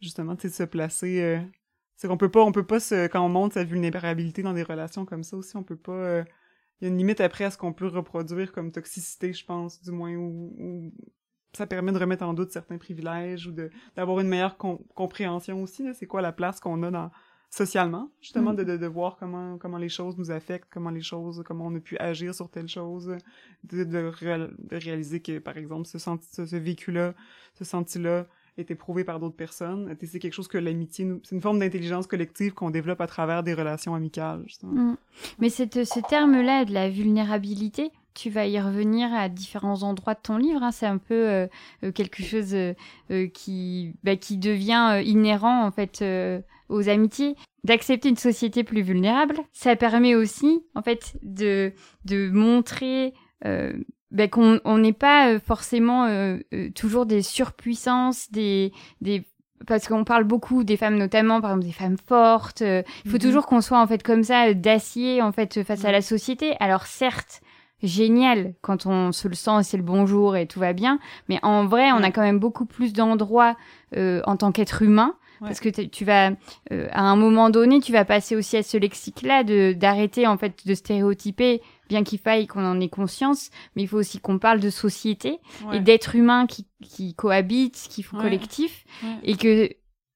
justement 0.01 0.35
de 0.35 0.47
se 0.47 0.63
placer 0.63 1.21
euh, 1.21 1.39
c'est 1.95 2.07
qu'on 2.07 2.17
peut 2.17 2.29
pas 2.31 2.41
on 2.43 2.51
peut 2.51 2.65
pas 2.65 2.79
se 2.79 3.07
quand 3.07 3.21
on 3.25 3.29
montre 3.29 3.53
sa 3.55 3.63
vulnérabilité 3.63 4.43
dans 4.43 4.53
des 4.53 4.63
relations 4.63 5.05
comme 5.05 5.23
ça 5.23 5.37
aussi 5.37 5.55
on 5.57 5.63
peut 5.63 5.77
pas 5.77 5.93
euh, 5.93 6.23
il 6.81 6.85
y 6.85 6.87
a 6.87 6.91
une 6.91 6.97
limite 6.97 7.21
après 7.21 7.45
à 7.45 7.51
ce 7.51 7.57
qu'on 7.57 7.71
peut 7.71 7.87
reproduire 7.87 8.51
comme 8.51 8.69
toxicité, 8.69 9.31
je 9.31 9.45
pense, 9.45 9.81
du 9.81 9.91
moins, 9.91 10.13
où 10.13 10.91
ça 11.53 11.65
permet 11.65 11.93
de 11.93 11.97
remettre 11.97 12.25
en 12.25 12.33
doute 12.33 12.51
certains 12.51 12.77
privilèges 12.77 13.47
ou 13.47 13.53
d'avoir 13.95 14.19
une 14.19 14.27
meilleure 14.27 14.57
com- 14.57 14.79
compréhension 14.93 15.63
aussi, 15.63 15.87
c'est 15.93 16.05
quoi 16.05 16.21
la 16.21 16.33
place 16.33 16.59
qu'on 16.59 16.83
a 16.83 16.91
dans 16.91 17.11
socialement, 17.49 18.11
justement, 18.19 18.51
Mm. 18.51 18.55
de, 18.57 18.63
de, 18.65 18.77
de 18.77 18.85
voir 18.87 19.15
comment 19.15 19.57
comment 19.57 19.77
les 19.77 19.87
choses 19.87 20.17
nous 20.17 20.31
affectent, 20.31 20.67
comment 20.69 20.89
les 20.89 21.01
choses, 21.01 21.41
comment 21.45 21.67
on 21.67 21.75
a 21.75 21.79
pu 21.79 21.97
agir 21.97 22.35
sur 22.35 22.49
telle 22.49 22.67
chose, 22.67 23.15
de, 23.63 23.85
de, 23.85 24.11
de 24.69 24.75
réaliser 24.75 25.21
que, 25.21 25.39
par 25.39 25.55
exemple, 25.57 25.87
ce, 25.87 25.97
senti, 25.97 26.27
ce, 26.29 26.45
ce 26.45 26.57
vécu-là, 26.57 27.13
ce 27.53 27.63
senti-là, 27.63 28.27
est 28.57 28.71
éprouvé 28.71 29.03
par 29.03 29.19
d'autres 29.19 29.35
personnes. 29.35 29.95
C'est 30.01 30.19
quelque 30.19 30.33
chose 30.33 30.47
que 30.47 30.57
l'amitié, 30.57 31.07
c'est 31.23 31.35
une 31.35 31.41
forme 31.41 31.59
d'intelligence 31.59 32.07
collective 32.07 32.53
qu'on 32.53 32.69
développe 32.69 33.01
à 33.01 33.07
travers 33.07 33.43
des 33.43 33.53
relations 33.53 33.95
amicales. 33.95 34.45
Mm. 34.63 34.93
Mais 35.39 35.49
ce 35.49 36.07
terme-là 36.07 36.65
de 36.65 36.73
la 36.73 36.89
vulnérabilité, 36.89 37.91
tu 38.15 38.29
vas 38.29 38.47
y 38.47 38.59
revenir 38.59 39.13
à 39.13 39.29
différents 39.29 39.83
endroits 39.83 40.15
de 40.15 40.21
ton 40.23 40.37
livre. 40.37 40.63
hein. 40.63 40.71
C'est 40.71 40.87
un 40.87 40.97
peu 40.97 41.13
euh, 41.13 41.47
euh, 41.83 41.91
quelque 41.91 42.23
chose 42.23 42.55
euh, 42.55 43.27
qui, 43.27 43.93
bah, 44.03 44.15
qui 44.15 44.37
devient 44.37 45.03
inhérent 45.05 45.65
en 45.65 45.71
fait 45.71 46.03
aux 46.69 46.89
amitiés. 46.89 47.35
D'accepter 47.63 48.09
une 48.09 48.15
société 48.15 48.63
plus 48.63 48.81
vulnérable, 48.81 49.39
ça 49.51 49.75
permet 49.75 50.15
aussi 50.15 50.63
en 50.75 50.81
fait 50.81 51.17
de, 51.23 51.73
de 52.05 52.29
montrer 52.29 53.13
bah, 54.11 54.27
qu'on 54.27 54.59
on 54.65 54.77
n'est 54.77 54.93
pas 54.93 55.29
euh, 55.33 55.39
forcément 55.39 56.05
euh, 56.05 56.37
euh, 56.53 56.69
toujours 56.71 57.05
des 57.05 57.21
surpuissances, 57.21 58.31
des, 58.31 58.71
des 59.01 59.25
parce 59.67 59.87
qu'on 59.87 60.03
parle 60.03 60.25
beaucoup 60.25 60.63
des 60.63 60.77
femmes 60.77 60.97
notamment 60.97 61.39
par 61.41 61.51
exemple 61.51 61.65
des 61.65 61.71
femmes 61.73 61.97
fortes 61.97 62.61
euh, 62.61 62.83
il 63.05 63.09
faut 63.11 63.17
Mhm. 63.17 63.21
toujours 63.23 63.45
qu'on 63.47 63.61
soit 63.61 63.79
en 63.79 63.87
fait 63.87 64.03
comme 64.03 64.21
ça 64.23 64.53
d'acier 64.53 65.21
en 65.21 65.31
fait 65.31 65.63
face 65.63 65.85
à 65.85 65.91
la 65.91 66.01
société 66.01 66.55
alors 66.59 66.85
certes 66.85 67.41
génial 67.81 68.53
quand 68.61 68.85
on 68.85 69.11
se 69.11 69.27
le 69.27 69.33
sent 69.35 69.63
c'est 69.63 69.77
le 69.77 69.83
bonjour 69.83 70.35
et 70.35 70.45
tout 70.45 70.59
va 70.59 70.73
bien 70.73 70.99
mais 71.29 71.39
en 71.43 71.65
vrai 71.65 71.91
on 71.91 72.03
a 72.03 72.11
quand 72.11 72.21
même 72.21 72.39
beaucoup 72.39 72.65
plus 72.65 72.93
d'endroits 72.93 73.55
euh, 73.95 74.21
en 74.25 74.37
tant 74.37 74.51
qu'être 74.51 74.81
humain 74.81 75.13
Ouais. 75.41 75.49
parce 75.49 75.59
que 75.59 75.67
tu 75.67 76.05
vas 76.05 76.31
euh, 76.71 76.87
à 76.93 77.01
un 77.01 77.17
moment 77.17 77.49
donné 77.49 77.81
tu 77.81 77.91
vas 77.91 78.05
passer 78.05 78.37
aussi 78.37 78.55
à 78.55 78.63
ce 78.63 78.77
lexique 78.77 79.21
là 79.21 79.43
de 79.43 79.73
d'arrêter 79.73 80.27
en 80.27 80.37
fait 80.37 80.65
de 80.65 80.73
stéréotyper 80.73 81.61
bien 81.89 82.03
qu'il 82.03 82.19
faille 82.19 82.47
qu'on 82.47 82.65
en 82.65 82.79
ait 82.79 82.89
conscience 82.89 83.49
mais 83.75 83.83
il 83.83 83.87
faut 83.87 83.97
aussi 83.97 84.19
qu'on 84.19 84.39
parle 84.39 84.59
de 84.59 84.69
société 84.69 85.39
Ouais. 85.65 85.77
et 85.77 85.79
d'êtres 85.79 86.15
humains 86.15 86.47
qui, 86.47 86.65
qui 86.83 87.13
cohabitent, 87.13 87.87
qui 87.89 88.03
font 88.03 88.17
Ouais. 88.17 88.23
collectif, 88.23 88.85
Ouais. 89.03 89.09
et 89.23 89.35
que 89.37 89.69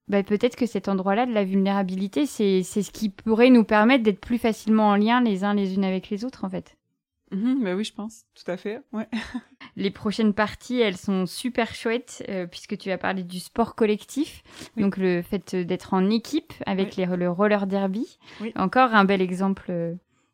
bah, 0.07 0.23
peut-être 0.23 0.55
que 0.55 0.65
cet 0.65 0.87
endroit-là 0.89 1.25
de 1.27 1.33
la 1.33 1.43
vulnérabilité, 1.43 2.25
c'est 2.25 2.63
c'est 2.63 2.81
ce 2.81 2.89
qui 2.91 3.09
pourrait 3.09 3.51
nous 3.51 3.63
permettre 3.63 4.03
d'être 4.03 4.19
plus 4.19 4.39
facilement 4.39 4.87
en 4.89 4.95
lien 4.95 5.21
les 5.21 5.43
uns 5.43 5.53
les 5.53 5.75
unes 5.75 5.85
avec 5.85 6.09
les 6.09 6.25
autres, 6.25 6.45
en 6.45 6.49
fait. 6.49 6.75
Mhm, 7.31 7.63
ben 7.63 7.77
oui, 7.77 7.83
je 7.83 7.93
pense. 7.93 8.23
Tout 8.33 8.49
à 8.49 8.57
fait. 8.57 8.81
Ouais. 8.91 9.07
Les 9.75 9.91
prochaines 9.91 10.33
parties, 10.33 10.79
elles 10.81 10.97
sont 10.97 11.27
super 11.27 11.75
chouettes, 11.75 12.23
euh, 12.27 12.47
puisque 12.47 12.75
tu 12.75 12.89
as 12.89 12.97
parlé 12.97 13.21
du 13.23 13.39
sport 13.39 13.75
collectif, 13.75 14.41
Oui. 14.75 14.81
donc 14.81 14.97
le 14.97 15.21
fait 15.21 15.55
d'être 15.55 15.93
en 15.93 16.09
équipe 16.09 16.53
avec 16.65 16.95
les, 16.95 17.05
le 17.05 17.29
roller 17.29 17.67
derby. 17.67 18.17
Oui. 18.41 18.51
Encore 18.55 18.95
un 18.95 19.05
bel 19.05 19.21
exemple 19.21 19.67
euh, 19.69 19.93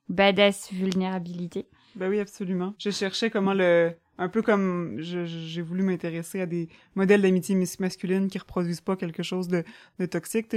badass 0.09 0.71
vulnérabilité. 0.71 1.67
Ben 1.95 2.09
oui, 2.09 2.19
absolument. 2.19 2.75
Je 2.79 2.89
cherchais 2.89 3.29
comment 3.29 3.53
le... 3.53 3.93
Un 4.17 4.29
peu 4.29 4.41
comme 4.41 4.97
j'ai 5.01 5.61
voulu 5.61 5.83
m'intéresser 5.83 6.39
à 6.39 6.45
des 6.45 6.69
modèles 6.95 7.21
d'amitié 7.21 7.53
mas- 7.53 7.79
masculine 7.79 8.29
qui 8.29 8.37
reproduisent 8.37 8.79
pas 8.79 8.95
quelque 8.95 9.23
chose 9.23 9.49
de, 9.49 9.65
toxique. 10.05 10.55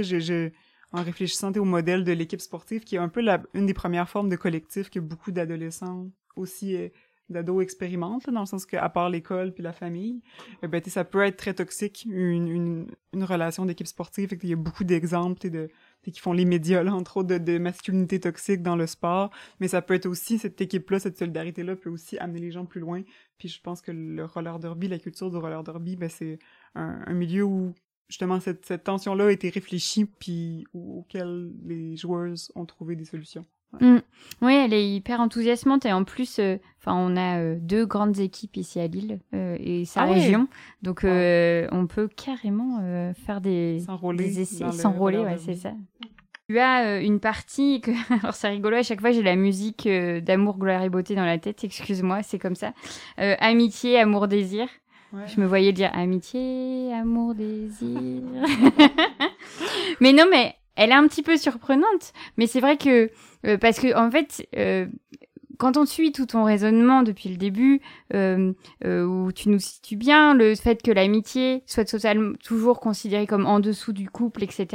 en 0.93 1.03
réfléchissant 1.03 1.51
au 1.51 1.65
modèle 1.65 2.05
de 2.05 2.13
l'équipe 2.13 2.39
sportive, 2.39 2.83
qui 2.85 2.95
est 2.95 2.99
un 2.99 3.09
peu 3.09 3.19
la, 3.19 3.41
une 3.53 3.65
des 3.65 3.73
premières 3.73 4.07
formes 4.07 4.29
de 4.29 4.37
collectif 4.37 4.89
que 4.89 4.99
beaucoup 4.99 5.31
d'adolescents 5.31 6.07
aussi 6.37 6.77
euh, 6.77 6.87
d'ados 7.29 7.61
expérimentent, 7.61 8.29
dans 8.29 8.39
le 8.39 8.45
sens 8.45 8.65
qu'à 8.65 8.87
part 8.89 9.09
l'école 9.09 9.53
puis 9.53 9.63
la 9.63 9.73
famille, 9.73 10.21
eh 10.63 10.67
ben, 10.67 10.81
ça 10.87 11.03
peut 11.03 11.21
être 11.21 11.37
très 11.37 11.53
toxique, 11.53 12.07
une, 12.09 12.87
relation 13.13 13.65
d'équipe 13.65 13.87
sportive. 13.87 14.37
Il 14.41 14.49
y 14.49 14.53
a 14.53 14.55
beaucoup 14.55 14.83
d'exemples 14.83 15.49
de, 15.49 15.69
tu 16.01 16.05
sais, 16.05 16.11
qui 16.11 16.19
font 16.19 16.33
les 16.33 16.45
médias, 16.45 16.85
entre 16.85 17.17
autres, 17.17 17.37
de, 17.37 17.57
masculinité 17.57 18.19
toxique 18.19 18.61
dans 18.61 18.75
le 18.75 18.87
sport. 18.87 19.31
Mais 19.59 19.67
ça 19.67 19.81
peut 19.81 19.93
être 19.93 20.05
aussi, 20.05 20.37
cette 20.37 20.59
équipe-là, 20.61 20.99
cette 20.99 21.17
solidarité-là 21.17 21.75
peut 21.75 21.89
aussi 21.89 22.17
amener 22.17 22.39
les 22.39 22.51
gens 22.51 22.65
plus 22.65 22.81
loin. 22.81 23.03
Puis 23.37 23.49
je 23.49 23.61
pense 23.61 23.81
que 23.81 23.91
le 23.91 24.25
roller 24.25 24.59
derby, 24.59 24.87
la 24.87 24.99
culture 24.99 25.29
du 25.29 25.37
roller 25.37 25.63
derby, 25.63 25.95
ben, 25.95 26.09
c'est 26.09 26.39
un, 26.75 27.13
milieu 27.13 27.43
où 27.43 27.73
justement 28.07 28.39
cette, 28.39 28.65
cette 28.65 28.83
tension-là 28.85 29.25
a 29.27 29.31
été 29.31 29.49
réfléchie 29.49 30.05
puis 30.05 30.65
au- 30.73 30.99
auquel 30.99 31.51
les 31.63 31.95
joueuses 31.95 32.51
ont 32.55 32.65
trouvé 32.65 32.95
des 32.95 33.05
solutions. 33.05 33.45
Oui, 34.41 34.53
elle 34.53 34.73
est 34.73 34.89
hyper 34.89 35.19
enthousiasmante 35.19 35.85
et 35.85 35.91
en 35.91 36.03
plus, 36.03 36.39
euh, 36.39 36.57
enfin, 36.79 36.95
on 36.95 37.17
a 37.17 37.39
euh, 37.39 37.57
deux 37.59 37.85
grandes 37.85 38.19
équipes 38.19 38.55
ici 38.55 38.79
à 38.79 38.87
Lille 38.87 39.19
euh, 39.33 39.57
et 39.59 39.85
sa 39.85 40.03
Ah 40.03 40.05
région, 40.05 40.47
donc 40.81 41.01
on 41.03 41.87
peut 41.87 42.07
carrément 42.07 42.81
faire 43.25 43.41
des, 43.41 43.83
essais, 44.39 44.71
s'enrôler, 44.71 45.19
ouais, 45.19 45.37
c'est 45.37 45.55
ça. 45.55 45.73
Tu 46.47 46.57
as 46.57 47.01
une 47.01 47.19
partie 47.19 47.81
que, 47.81 47.91
alors 48.21 48.33
c'est 48.33 48.47
rigolo, 48.47 48.77
à 48.77 48.83
chaque 48.83 49.01
fois 49.01 49.11
j'ai 49.11 49.21
la 49.21 49.35
musique 49.35 49.87
d'amour, 49.87 50.57
gloire 50.57 50.83
et 50.83 50.89
beauté 50.89 51.15
dans 51.15 51.25
la 51.25 51.37
tête, 51.37 51.63
excuse-moi, 51.63 52.23
c'est 52.23 52.39
comme 52.39 52.55
ça. 52.55 52.73
Amitié, 53.17 53.99
amour, 53.99 54.27
désir. 54.27 54.67
Ouais. 55.11 55.23
Je 55.25 55.41
me 55.41 55.47
voyais 55.47 55.73
dire 55.73 55.89
amitié, 55.93 56.93
amour, 56.93 57.33
désir. 57.33 57.99
mais 59.99 60.13
non, 60.13 60.25
mais 60.29 60.55
elle 60.79 60.91
est 60.91 60.95
un 60.95 61.07
petit 61.07 61.23
peu 61.23 61.37
surprenante, 61.37 62.13
mais 62.37 62.47
c'est 62.47 62.59
vrai 62.59 62.77
que 62.77 63.11
parce 63.57 63.79
que 63.79 63.95
en 63.95 64.09
fait, 64.09 64.47
quand 65.59 65.75
on 65.75 65.85
suit 65.85 66.13
tout 66.13 66.25
ton 66.25 66.45
raisonnement 66.45 67.03
depuis 67.03 67.29
le 67.29 67.35
début, 67.35 67.81
euh, 68.13 68.53
euh, 68.85 69.03
où 69.03 69.31
tu 69.33 69.49
nous 69.49 69.59
situes 69.59 69.97
bien 69.97 70.33
le 70.33 70.55
fait 70.55 70.81
que 70.81 70.89
l'amitié 70.89 71.63
soit 71.67 71.83
totalement 71.83 72.33
toujours 72.41 72.79
considérée 72.79 73.27
comme 73.27 73.45
en 73.45 73.59
dessous 73.59 73.91
du 73.91 74.09
couple, 74.09 74.43
etc. 74.43 74.67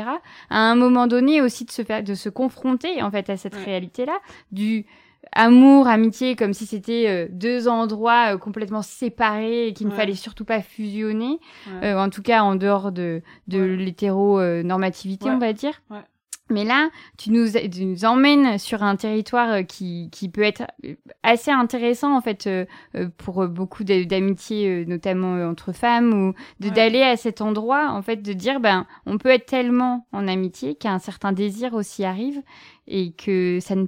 À 0.50 0.58
un 0.58 0.76
moment 0.76 1.06
donné 1.06 1.40
aussi 1.40 1.64
de 1.64 1.70
se 1.70 1.82
faire, 1.82 2.04
de 2.04 2.14
se 2.14 2.28
confronter 2.28 3.02
en 3.02 3.10
fait 3.10 3.30
à 3.30 3.38
cette 3.38 3.54
réalité-là, 3.54 4.18
du 4.52 4.84
amour, 5.32 5.86
amitié, 5.88 6.36
comme 6.36 6.52
si 6.52 6.66
c'était 6.66 7.06
euh, 7.08 7.26
deux 7.30 7.68
endroits 7.68 8.36
complètement 8.38 8.82
séparés 8.82 9.68
et 9.68 9.72
qu'il 9.72 9.88
ne 9.88 9.92
fallait 9.92 10.14
surtout 10.14 10.44
pas 10.44 10.60
fusionner, 10.60 11.38
en 11.82 12.10
tout 12.10 12.22
cas 12.22 12.42
en 12.42 12.56
dehors 12.56 12.92
de, 12.92 13.22
de 13.48 13.60
l'hétéronormativité, 13.60 15.30
on 15.30 15.38
va 15.38 15.52
dire. 15.52 15.80
Mais 16.50 16.64
là, 16.64 16.90
tu 17.16 17.30
nous, 17.30 17.46
nous, 17.80 18.04
emmènes 18.04 18.58
sur 18.58 18.82
un 18.82 18.96
territoire 18.96 19.50
euh, 19.50 19.62
qui, 19.62 20.10
qui, 20.12 20.28
peut 20.28 20.42
être 20.42 20.64
euh, 20.84 20.94
assez 21.22 21.50
intéressant 21.50 22.14
en 22.14 22.20
fait 22.20 22.46
euh, 22.46 22.66
pour 23.16 23.46
beaucoup 23.48 23.82
d'amitiés, 23.82 24.84
notamment 24.84 25.42
entre 25.48 25.72
femmes, 25.72 26.12
ou 26.12 26.34
d'aller 26.60 27.02
à 27.02 27.16
cet 27.16 27.40
endroit 27.40 27.90
en 27.90 28.02
fait, 28.02 28.16
de 28.16 28.32
dire 28.34 28.60
ben 28.60 28.86
on 29.06 29.16
peut 29.16 29.30
être 29.30 29.46
tellement 29.46 30.06
en 30.12 30.28
amitié 30.28 30.74
qu'un 30.74 30.98
certain 30.98 31.32
désir 31.32 31.72
aussi 31.72 32.04
arrive 32.04 32.42
et 32.86 33.12
que 33.12 33.58
ça 33.60 33.74
ne 33.74 33.86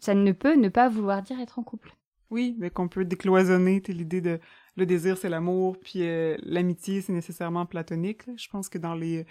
ça 0.00 0.14
ne 0.14 0.32
peut 0.32 0.54
ne 0.54 0.68
pas 0.68 0.88
vouloir 0.88 1.22
dire 1.22 1.40
être 1.40 1.58
en 1.58 1.62
couple. 1.62 1.94
Oui, 2.30 2.54
mais 2.58 2.70
qu'on 2.70 2.88
peut 2.88 3.04
décloisonner 3.04 3.82
l'idée 3.88 4.20
de 4.20 4.38
le 4.76 4.86
désir 4.86 5.18
c'est 5.18 5.28
l'amour, 5.28 5.76
puis 5.78 6.02
l'amitié 6.44 7.00
c'est 7.00 7.12
nécessairement 7.12 7.66
platonique. 7.66 8.22
Je 8.36 8.48
pense 8.48 8.68
que 8.68 8.78
dans 8.78 8.94
les 8.94 9.26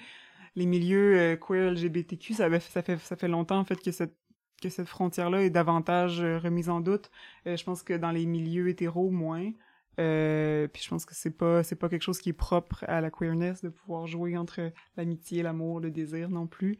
les 0.56 0.66
milieux 0.66 1.18
euh, 1.18 1.36
queer 1.38 1.72
LGBTQ, 1.72 2.34
ça, 2.34 2.60
ça, 2.60 2.82
fait, 2.82 2.98
ça 2.98 3.16
fait 3.16 3.28
longtemps 3.28 3.60
en 3.60 3.66
fait 3.66 3.82
que 3.82 3.92
cette 3.92 4.16
que 4.62 4.68
cette 4.68 4.88
frontière-là 4.88 5.44
est 5.44 5.50
davantage 5.50 6.20
euh, 6.20 6.38
remise 6.38 6.70
en 6.70 6.82
doute. 6.82 7.12
Euh, 7.48 7.56
je 7.56 7.64
pense 7.64 7.82
que 7.82 7.94
dans 7.94 8.12
les 8.12 8.26
milieux 8.26 8.68
hétéros, 8.68 9.10
moins. 9.10 9.52
Puis 10.68 10.84
je 10.84 10.90
pense 10.90 11.06
que 11.06 11.14
c'est 11.14 11.32
pas 11.32 11.64
c'est 11.64 11.76
pas 11.76 11.90
quelque 11.90 12.02
chose 12.02 12.20
qui 12.20 12.30
est 12.30 12.34
propre 12.34 12.86
à 12.88 13.02
la 13.02 13.12
queerness 13.12 13.62
de 13.62 13.70
pouvoir 13.70 14.08
jouer 14.08 14.38
entre 14.38 14.72
l'amitié, 14.98 15.44
l'amour, 15.44 15.80
le 15.80 15.92
désir 15.92 16.30
non 16.30 16.48
plus. 16.48 16.78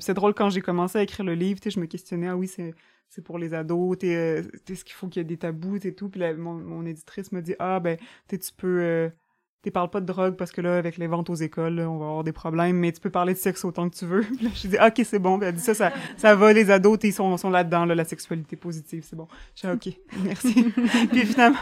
c'est 0.00 0.14
drôle 0.14 0.34
quand 0.34 0.50
j'ai 0.50 0.60
commencé 0.60 0.98
à 0.98 1.02
écrire 1.02 1.24
le 1.24 1.34
livre, 1.34 1.60
je 1.64 1.80
me 1.80 1.86
questionnais 1.86 2.28
ah 2.28 2.36
oui 2.36 2.46
c'est 2.48 2.74
c'est 3.10 3.22
pour 3.22 3.38
les 3.38 3.54
ados, 3.54 3.96
t'es, 3.98 4.42
ce 4.66 4.84
qu'il 4.84 4.94
faut 4.94 5.08
qu'il 5.08 5.20
y 5.20 5.22
ait 5.22 5.24
des 5.24 5.38
tabous 5.38 5.86
et 5.86 5.94
tout? 5.94 6.10
Puis 6.10 6.20
mon, 6.34 6.54
mon 6.54 6.84
éditrice 6.84 7.32
me 7.32 7.40
dit 7.40 7.54
ah 7.58 7.80
ben 7.80 7.96
tu 8.28 8.38
peux 8.56 9.10
tu 9.62 9.70
parles 9.72 9.90
pas 9.90 10.00
de 10.00 10.06
drogue 10.06 10.36
parce 10.36 10.52
que 10.52 10.60
là, 10.60 10.76
avec 10.76 10.98
les 10.98 11.08
ventes 11.08 11.30
aux 11.30 11.34
écoles, 11.34 11.80
on 11.80 11.98
va 11.98 12.06
avoir 12.06 12.24
des 12.24 12.32
problèmes, 12.32 12.76
mais 12.76 12.92
tu 12.92 13.00
peux 13.00 13.10
parler 13.10 13.34
de 13.34 13.38
sexe 13.38 13.64
autant 13.64 13.88
que 13.90 13.96
tu 13.96 14.06
veux. 14.06 14.20
Puis 14.36 14.44
là, 14.44 14.50
je 14.54 14.68
dis, 14.68 14.76
OK, 14.76 15.00
c'est 15.04 15.18
bon. 15.18 15.38
Puis 15.38 15.48
elle 15.48 15.54
dit 15.54 15.60
ça, 15.60 15.74
ça, 15.74 15.92
ça 16.16 16.34
va, 16.34 16.52
les 16.52 16.70
ados, 16.70 16.98
ils 17.02 17.12
sont, 17.12 17.36
sont 17.36 17.50
là-dedans, 17.50 17.84
là, 17.84 17.94
la 17.94 18.04
sexualité 18.04 18.56
positive, 18.56 19.04
c'est 19.04 19.16
bon. 19.16 19.26
Je 19.56 19.66
dis, 19.66 19.72
OK, 19.88 20.00
merci. 20.24 20.64
puis 21.10 21.26
finalement, 21.26 21.58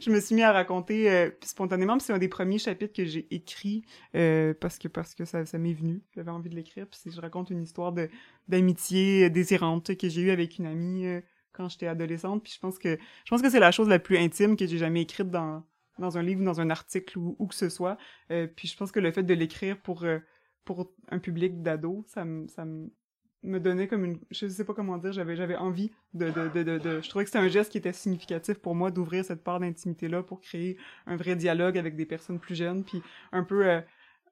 je 0.00 0.10
me 0.10 0.20
suis 0.20 0.34
mis 0.34 0.42
à 0.42 0.52
raconter 0.52 1.10
euh, 1.10 1.30
spontanément, 1.42 1.96
puis 1.96 2.06
c'est 2.06 2.12
un 2.12 2.18
des 2.18 2.28
premiers 2.28 2.58
chapitres 2.58 2.94
que 2.94 3.04
j'ai 3.04 3.26
écrit 3.30 3.84
euh, 4.14 4.54
parce 4.60 4.78
que 4.78 4.88
parce 4.88 5.14
que 5.14 5.24
ça, 5.24 5.44
ça 5.44 5.58
m'est 5.58 5.74
venu. 5.74 6.02
J'avais 6.14 6.30
envie 6.30 6.48
de 6.48 6.54
l'écrire, 6.54 6.86
puis 6.86 7.12
je 7.12 7.20
raconte 7.20 7.50
une 7.50 7.62
histoire 7.62 7.92
de 7.92 8.08
d'amitié 8.48 9.30
désirante 9.30 9.96
que 9.96 10.08
j'ai 10.08 10.22
eue 10.22 10.30
avec 10.30 10.58
une 10.58 10.66
amie 10.66 11.06
euh, 11.06 11.20
quand 11.52 11.68
j'étais 11.68 11.86
adolescente. 11.86 12.42
Puis 12.42 12.52
je 12.54 12.60
pense 12.60 12.78
que 12.78 12.98
je 13.24 13.30
pense 13.30 13.42
que 13.42 13.50
c'est 13.50 13.60
la 13.60 13.72
chose 13.72 13.88
la 13.88 13.98
plus 13.98 14.18
intime 14.18 14.56
que 14.56 14.66
j'ai 14.66 14.78
jamais 14.78 15.02
écrite 15.02 15.30
dans 15.30 15.62
dans 15.98 16.18
un 16.18 16.22
livre, 16.22 16.42
dans 16.44 16.60
un 16.60 16.70
article 16.70 17.18
ou 17.18 17.36
où 17.38 17.46
que 17.46 17.54
ce 17.54 17.68
soit. 17.68 17.96
Euh, 18.30 18.46
puis 18.46 18.68
je 18.68 18.76
pense 18.76 18.92
que 18.92 19.00
le 19.00 19.12
fait 19.12 19.22
de 19.22 19.34
l'écrire 19.34 19.80
pour 19.80 20.04
euh, 20.04 20.18
pour 20.64 20.92
un 21.10 21.18
public 21.18 21.62
d'ados, 21.62 22.04
ça 22.06 22.24
me 22.24 22.46
ça 22.48 22.64
me 22.64 23.58
donnait 23.58 23.88
comme 23.88 24.04
une 24.04 24.20
je 24.30 24.46
sais 24.46 24.64
pas 24.64 24.74
comment 24.74 24.98
dire, 24.98 25.12
j'avais 25.12 25.36
j'avais 25.36 25.56
envie 25.56 25.90
de 26.14 26.30
de, 26.30 26.48
de 26.62 26.78
de, 26.78 27.00
je 27.00 27.08
trouvais 27.08 27.24
que 27.24 27.30
c'était 27.30 27.44
un 27.44 27.48
geste 27.48 27.72
qui 27.72 27.78
était 27.78 27.92
significatif 27.92 28.58
pour 28.58 28.74
moi 28.74 28.90
d'ouvrir 28.90 29.24
cette 29.24 29.42
part 29.42 29.60
d'intimité 29.60 30.08
là 30.08 30.22
pour 30.22 30.40
créer 30.40 30.76
un 31.06 31.16
vrai 31.16 31.36
dialogue 31.36 31.76
avec 31.76 31.96
des 31.96 32.06
personnes 32.06 32.38
plus 32.38 32.54
jeunes. 32.54 32.84
Puis 32.84 33.02
un 33.32 33.42
peu 33.42 33.66
euh, 33.68 33.80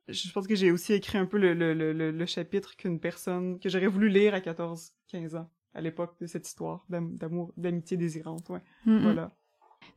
je 0.09 0.31
pense 0.33 0.47
que 0.47 0.55
j'ai 0.55 0.71
aussi 0.71 0.93
écrit 0.93 1.19
un 1.19 1.27
peu 1.27 1.39
le, 1.39 1.55
le, 1.55 1.75
le, 1.75 1.93
le 1.93 2.27
chapitre 2.27 2.77
qu'une 2.77 3.01
personne 3.01 3.59
que 3.59 3.69
j'aurais 3.69 3.87
voulu 3.87 4.09
lire 4.09 4.35
à 4.35 4.41
14 4.41 4.93
15 5.09 5.35
ans 5.37 5.51
à 5.75 5.81
l'époque 5.81 6.17
de 6.21 6.27
cette 6.27 6.47
histoire 6.47 6.85
d'amour 6.89 7.53
d'amitié 7.57 7.97
désirante 7.97 8.49
ouais. 8.49 8.63
Voilà 9.03 9.37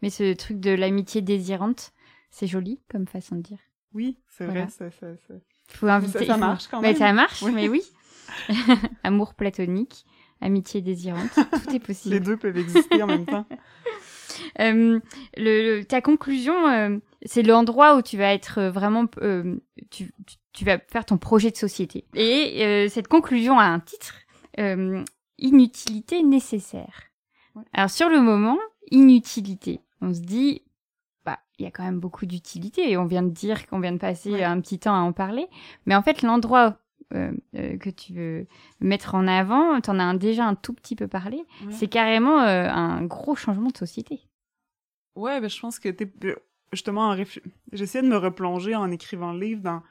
mais 0.02 0.10
ce 0.10 0.34
truc 0.34 0.60
de 0.60 0.72
l'amitié 0.72 1.22
désirante, 1.22 1.94
c'est 2.30 2.48
joli 2.48 2.80
comme 2.90 3.08
façon 3.08 3.36
de 3.36 3.42
dire. 3.42 3.60
Oui, 3.94 4.18
c'est 4.28 4.46
vrai, 4.46 4.68
ça, 4.70 4.90
ça, 4.92 5.08
ça... 5.28 5.34
Faut 5.68 5.88
inviter, 5.88 6.26
ça, 6.26 6.38
marche 6.38 6.68
quand 6.68 6.82
même. 6.82 6.92
Mais 6.92 6.98
ça 6.98 7.14
marche, 7.14 7.44
mais 7.44 7.70
oui. 7.70 7.84
Amour 9.04 9.36
platonique, 9.36 10.06
amitié 10.42 10.82
désirante, 10.82 11.32
tout 11.34 11.76
est 11.76 11.80
possible. 11.80 12.16
Les 12.16 12.20
deux 12.20 12.38
peuvent 12.38 12.58
exister 12.58 13.02
en 13.04 13.08
même 13.08 13.26
temps. 13.26 13.46
Euh, 14.60 15.00
le, 15.38 15.84
ta 15.84 16.02
conclusion, 16.02 16.68
euh, 16.68 16.98
c'est 17.24 17.44
l'endroit 17.44 17.96
où 17.96 18.02
tu 18.02 18.18
vas 18.18 18.34
être 18.34 18.60
euh, 18.60 18.72
vraiment, 18.72 19.06
tu, 19.90 20.12
tu, 20.54 20.66
vas 20.66 20.80
faire 20.92 21.06
ton 21.06 21.18
projet 21.18 21.52
de 21.52 21.56
société. 21.56 22.06
Et 22.16 22.88
cette 22.90 23.08
conclusion 23.08 23.60
a 23.60 23.66
un 23.66 23.80
titre, 23.80 24.16
inutilité 25.38 26.24
nécessaire. 26.24 27.04
Alors 27.74 27.90
sur 27.90 28.10
le 28.10 28.22
moment, 28.22 28.58
inutilité 28.92 29.82
on 30.04 30.14
se 30.14 30.20
dit, 30.20 30.62
bah, 31.26 31.40
il 31.58 31.64
y 31.64 31.68
a 31.68 31.72
quand 31.72 31.84
même 31.84 32.00
beaucoup 32.00 32.26
d'utilité 32.26 32.92
et 32.92 32.98
on 32.98 33.06
vient 33.06 33.24
de 33.24 33.30
dire 33.30 33.68
qu'on 33.68 33.80
vient 33.80 33.94
de 33.94 33.98
passer 33.98 34.44
un 34.44 34.60
petit 34.60 34.80
temps 34.80 34.96
à 34.96 35.00
en 35.00 35.14
parler. 35.14 35.48
Mais 35.86 35.96
en 35.96 36.04
fait, 36.04 36.22
l'endroit 36.22 36.78
euh, 37.14 37.32
euh, 37.56 37.78
que 37.78 37.90
tu 37.90 38.14
veux 38.14 38.48
mettre 38.82 39.16
en 39.16 39.28
avant, 39.28 39.80
tu 39.80 39.90
en 39.90 40.00
as 40.00 40.14
déjà 40.16 40.46
un 40.46 40.56
tout 40.56 40.74
petit 40.74 40.96
peu 40.96 41.08
parlé, 41.08 41.44
c'est 41.70 41.88
carrément 41.88 42.42
euh, 42.42 42.68
un 42.70 43.04
gros 43.06 43.36
changement 43.36 43.70
de 43.70 43.78
société. 43.78 44.28
Ouais, 45.16 45.40
ben, 45.40 45.50
je 45.50 45.60
pense 45.60 45.80
que 45.80 45.90
t'es 45.90 46.12
justement 46.72 47.16
j'essayais 47.72 48.04
de 48.04 48.10
me 48.10 48.18
replonger 48.18 48.76
en 48.76 48.90
écrivant 48.90 49.32
le 49.32 49.40
livre 49.40 49.62
dans 49.62 49.84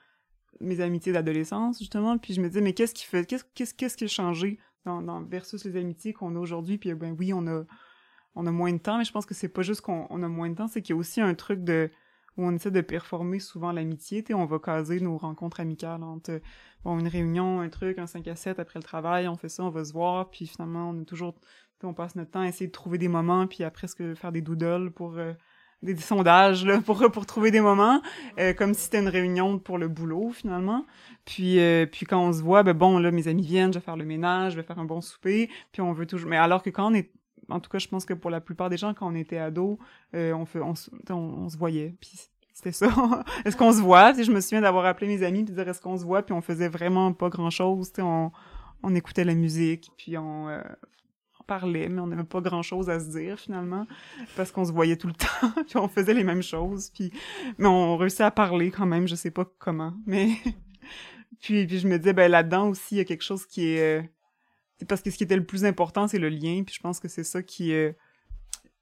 mes 0.61 0.81
amitiés 0.81 1.13
d'adolescence 1.13 1.79
justement, 1.79 2.19
puis 2.19 2.35
je 2.35 2.41
me 2.41 2.49
disais 2.49 2.61
mais 2.61 2.73
qu'est-ce 2.73 2.93
qui 2.93 3.05
fait 3.05 3.25
qu'est-ce 3.25 3.73
qu'est-ce 3.73 3.97
qui 3.97 4.05
a 4.05 4.09
changé 4.09 4.59
dans, 4.85 5.01
dans 5.01 5.23
versus 5.23 5.65
les 5.65 5.77
amitiés 5.77 6.13
qu'on 6.13 6.35
a 6.35 6.41
aujourd'hui? 6.41 6.77
Puis 6.77 6.93
ben 6.95 7.15
oui, 7.17 7.33
on 7.33 7.47
a 7.47 7.63
on 8.35 8.47
a 8.47 8.51
moins 8.51 8.73
de 8.73 8.79
temps, 8.79 8.99
mais 8.99 9.05
je 9.05 9.13
pense 9.13 9.27
que 9.27 9.35
c'est 9.35 9.49
pas 9.49 9.63
juste 9.63 9.81
qu'on 9.83 10.23
a 10.23 10.29
moins 10.29 10.51
de 10.51 10.55
temps, 10.55 10.69
c'est 10.69 10.83
qu'il 10.83 10.95
y 10.95 10.97
a 10.97 11.01
aussi 11.01 11.21
un 11.21 11.35
truc 11.35 11.65
de 11.65 11.91
où 12.39 12.47
on 12.47 12.55
essaie 12.55 12.71
de 12.71 12.81
performer 12.81 13.41
souvent 13.41 13.73
l'amitié, 13.73 14.25
on 14.33 14.47
va 14.47 14.59
caser 14.59 15.01
nos 15.01 15.19
rencontres 15.19 15.61
amicales 15.61 16.03
entre 16.03 16.41
bon, 16.83 16.99
une 16.99 17.09
réunion, 17.09 17.61
un 17.61 17.69
truc, 17.69 17.99
un 17.99 18.07
5 18.07 18.27
à 18.29 18.37
7 18.37 18.59
après 18.59 18.79
le 18.79 18.85
travail, 18.85 19.29
on 19.29 19.37
fait 19.37 19.51
ça, 19.51 19.65
on 19.65 19.71
va 19.71 19.85
se 19.85 19.93
voir, 19.93 20.31
puis 20.31 20.47
finalement 20.47 20.89
on 20.91 21.01
est 21.03 21.05
toujours 21.05 21.35
on 21.87 21.95
passe 21.95 22.17
notre 22.17 22.31
temps 22.31 22.41
à 22.41 22.49
essayer 22.49 22.67
de 22.67 22.73
trouver 22.73 22.99
des 22.99 23.09
moments, 23.09 23.47
puis 23.47 23.65
après 23.65 23.83
presque 23.83 24.15
faire 24.15 24.33
des 24.33 24.41
doodles 24.41 24.91
pour 24.93 25.17
euh, 25.17 25.33
des, 25.83 25.97
sondages 25.97 26.65
là, 26.65 26.81
pour 26.87 27.11
pour 27.11 27.27
trouver 27.27 27.51
des 27.51 27.61
moments, 27.61 28.01
euh, 28.39 28.53
comme 28.53 28.75
si 28.75 28.83
c'était 28.83 29.01
une 29.01 29.09
réunion 29.09 29.59
pour 29.59 29.79
le 29.79 29.89
boulot 29.89 30.31
finalement. 30.31 30.87
Puis 31.25 31.59
euh, 31.59 31.87
puis 31.87 32.07
quand 32.07 32.21
on 32.21 32.33
se 32.33 32.43
voit, 32.43 32.63
ben 32.63 32.75
bon 32.75 32.99
là 32.99 33.11
mes 33.11 33.29
amis 33.29 33.45
viennent, 33.45 33.73
je 33.73 33.79
vais 33.79 33.85
faire 33.85 33.97
le 33.97 34.05
ménage, 34.05 34.53
je 34.53 34.57
vais 34.59 34.63
faire 34.63 34.79
un 34.79 34.85
bon 34.85 35.01
souper, 35.01 35.51
puis 35.73 35.83
on 35.83 35.93
veut 35.93 36.07
toujours. 36.07 36.31
Mais 36.31 36.37
alors 36.37 36.63
que 36.63 36.71
quand 36.71 36.91
on 36.91 36.95
est 36.95 37.11
en 37.49 37.61
tout 37.61 37.71
cas, 37.71 37.79
je 37.79 37.89
pense 37.89 38.05
que 38.05 38.15
pour 38.15 38.31
la 38.31 38.41
plupart 38.41 38.71
des 38.71 38.77
gens, 38.77 38.95
quand 38.95 39.07
on 39.07 39.15
était 39.15 39.39
ado, 39.39 39.79
euh, 40.15 40.33
on, 40.33 40.75
se 40.75 41.57
voyait. 41.57 41.95
Puis 42.01 42.13
c'était 42.53 42.73
ça. 42.73 42.89
est-ce 43.45 43.57
qu'on 43.57 43.73
se 43.73 43.81
voit? 43.81 44.13
je 44.13 44.31
me 44.31 44.41
souviens 44.41 44.61
d'avoir 44.61 44.87
appelé 44.87 45.07
mes 45.09 45.23
amis 45.25 45.45
puis 45.45 45.55
dire 45.55 45.69
est-ce 45.69 45.81
qu'on 45.81 45.97
se 45.97 46.05
voit? 46.05 46.23
Puis 46.23 46.35
on 46.35 46.41
faisait 46.41 46.69
vraiment 46.69 47.13
pas 47.13 47.29
grand-chose. 47.29 47.93
On, 47.99 48.31
on 48.83 48.95
écoutait 48.95 49.25
la 49.25 49.35
musique, 49.35 49.91
puis 49.97 50.17
on, 50.19 50.49
euh, 50.49 50.61
on 51.41 51.45
parlait, 51.45 51.89
mais 51.89 52.01
on 52.01 52.07
n'avait 52.07 52.25
pas 52.25 52.41
grand-chose 52.41 52.91
à 52.91 53.01
se 53.01 53.11
dire 53.11 53.39
finalement, 53.39 53.87
parce 54.37 54.51
qu'on 54.51 54.65
se 54.65 54.73
voyait 54.73 54.97
tout 54.97 55.09
le 55.09 55.13
temps, 55.15 55.63
puis 55.67 55.77
on 55.77 55.89
faisait 55.89 56.15
les 56.15 56.25
mêmes 56.25 56.43
choses. 56.43 56.91
Puis, 56.91 57.13
mais 57.59 57.69
on 57.69 57.97
réussit 57.97 58.23
à 58.23 58.31
parler 58.31 58.71
quand 58.71 58.87
même, 58.87 59.07
je 59.09 59.15
sais 59.15 59.31
pas 59.31 59.47
comment. 59.59 59.95
Mais 60.07 60.31
puis, 61.41 61.67
puis 61.67 61.79
je 61.79 61.89
me 61.89 61.99
disais, 61.99 62.13
ben 62.13 62.31
là-dedans 62.31 62.69
aussi, 62.69 62.97
il 62.97 62.99
y 62.99 63.01
a 63.01 63.05
quelque 63.05 63.25
chose 63.25 63.47
qui 63.47 63.69
est... 63.69 64.11
Euh, 64.83 64.87
parce 64.87 65.03
que 65.03 65.11
ce 65.11 65.17
qui 65.17 65.25
était 65.25 65.37
le 65.37 65.45
plus 65.45 65.65
important, 65.65 66.09
c'est 66.09 66.19
le 66.19 66.29
lien, 66.29 66.63
puis 66.65 66.75
je 66.75 66.81
pense 66.81 67.01
que 67.01 67.09
c'est 67.09 67.25
ça 67.25 67.43
qui 67.43 67.73
est... 67.73 67.97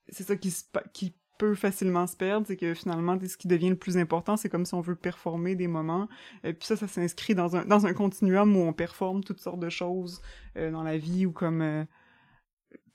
c'est 0.08 0.24
ça 0.24 0.36
qui, 0.36 0.54
qui 0.92 1.14
peut 1.38 1.54
facilement 1.54 2.06
se 2.06 2.16
perdre, 2.16 2.46
c'est 2.46 2.56
que 2.56 2.74
finalement, 2.74 3.18
ce 3.26 3.36
qui 3.36 3.48
devient 3.48 3.70
le 3.70 3.76
plus 3.76 3.96
important, 3.96 4.36
c'est 4.36 4.50
comme 4.50 4.66
si 4.66 4.74
on 4.74 4.82
veut 4.82 4.96
performer 4.96 5.54
des 5.54 5.68
moments, 5.68 6.08
et 6.44 6.52
puis 6.52 6.66
ça, 6.66 6.76
ça 6.76 6.86
s'inscrit 6.86 7.34
dans 7.34 7.56
un, 7.56 7.64
dans 7.64 7.86
un 7.86 7.94
continuum 7.94 8.54
où 8.56 8.60
on 8.60 8.74
performe 8.74 9.24
toutes 9.24 9.40
sortes 9.40 9.60
de 9.60 9.70
choses 9.70 10.20
euh, 10.56 10.70
dans 10.70 10.82
la 10.82 10.98
vie, 10.98 11.26
ou 11.26 11.32
comme... 11.32 11.62
Euh, 11.62 11.84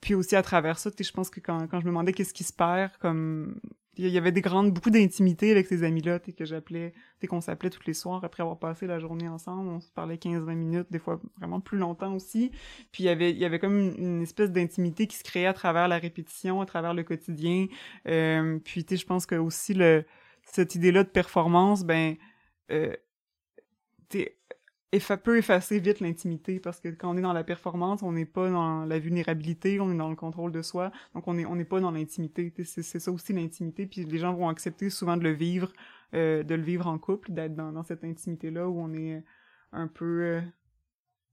puis 0.00 0.14
aussi 0.14 0.36
à 0.36 0.42
travers 0.42 0.78
ça, 0.78 0.90
je 0.96 1.10
pense 1.10 1.30
que 1.30 1.40
quand, 1.40 1.66
quand 1.66 1.80
je 1.80 1.86
me 1.86 1.90
demandais 1.90 2.12
qu'est-ce 2.12 2.34
qui 2.34 2.44
se 2.44 2.52
perd, 2.52 2.96
comme 2.98 3.60
il 3.98 4.08
y 4.08 4.18
avait 4.18 4.32
des 4.32 4.40
grandes 4.40 4.72
beaucoup 4.72 4.90
d'intimité 4.90 5.50
avec 5.50 5.66
ces 5.66 5.82
amis-là 5.82 6.18
que 6.18 6.44
j'appelais 6.44 6.92
qu'on 7.28 7.40
s'appelait 7.40 7.70
tous 7.70 7.84
les 7.86 7.94
soirs 7.94 8.24
après 8.24 8.42
avoir 8.42 8.58
passé 8.58 8.86
la 8.86 8.98
journée 8.98 9.28
ensemble. 9.28 9.68
On 9.68 9.80
se 9.80 9.90
parlait 9.90 10.16
15-20 10.16 10.54
minutes 10.54 10.86
des 10.90 10.98
fois 10.98 11.20
vraiment 11.38 11.60
plus 11.60 11.78
longtemps 11.78 12.14
aussi. 12.14 12.52
Puis 12.92 13.04
il 13.04 13.06
y 13.06 13.08
avait 13.08 13.30
il 13.30 13.38
y 13.38 13.44
avait 13.44 13.58
comme 13.58 13.78
une, 13.78 14.22
espèce 14.22 14.50
d'intimité 14.50 15.06
qui 15.06 15.16
se 15.16 15.24
créait 15.24 15.46
à 15.46 15.52
travers 15.52 15.88
la 15.88 15.98
répétition 15.98 16.60
à 16.60 16.66
travers 16.66 16.94
le 16.94 17.02
quotidien. 17.02 17.66
Euh, 18.06 18.58
puis 18.64 18.84
tu 18.84 18.96
je 18.96 19.06
pense 19.06 19.26
que 19.26 19.34
aussi 19.34 19.74
le 19.74 20.04
cette 20.42 20.74
idée-là 20.74 21.02
de 21.02 21.08
performance 21.08 21.84
ben 21.84 22.16
euh, 22.70 22.94
peut 25.22 25.38
effacer 25.38 25.78
vite 25.78 26.00
l'intimité 26.00 26.60
parce 26.60 26.80
que 26.80 26.88
quand 26.88 27.10
on 27.10 27.16
est 27.16 27.22
dans 27.22 27.32
la 27.32 27.44
performance, 27.44 28.02
on 28.02 28.12
n'est 28.12 28.26
pas 28.26 28.50
dans 28.50 28.84
la 28.84 28.98
vulnérabilité, 28.98 29.80
on 29.80 29.92
est 29.92 29.96
dans 29.96 30.08
le 30.08 30.16
contrôle 30.16 30.52
de 30.52 30.62
soi, 30.62 30.90
donc 31.14 31.26
on 31.28 31.34
n'est 31.34 31.44
on 31.44 31.62
pas 31.64 31.80
dans 31.80 31.90
l'intimité. 31.90 32.52
C'est 32.64 32.82
ça 32.82 33.10
aussi 33.10 33.32
l'intimité, 33.32 33.86
puis 33.86 34.04
les 34.04 34.18
gens 34.18 34.34
vont 34.34 34.48
accepter 34.48 34.90
souvent 34.90 35.16
de 35.16 35.24
le 35.24 35.32
vivre, 35.32 35.72
euh, 36.14 36.42
de 36.42 36.54
le 36.54 36.62
vivre 36.62 36.86
en 36.86 36.98
couple, 36.98 37.32
d'être 37.32 37.54
dans, 37.54 37.72
dans 37.72 37.82
cette 37.82 38.04
intimité 38.04 38.50
là 38.50 38.68
où 38.68 38.80
on 38.80 38.92
est 38.94 39.22
un 39.72 39.88
peu, 39.88 40.22
euh, 40.22 40.40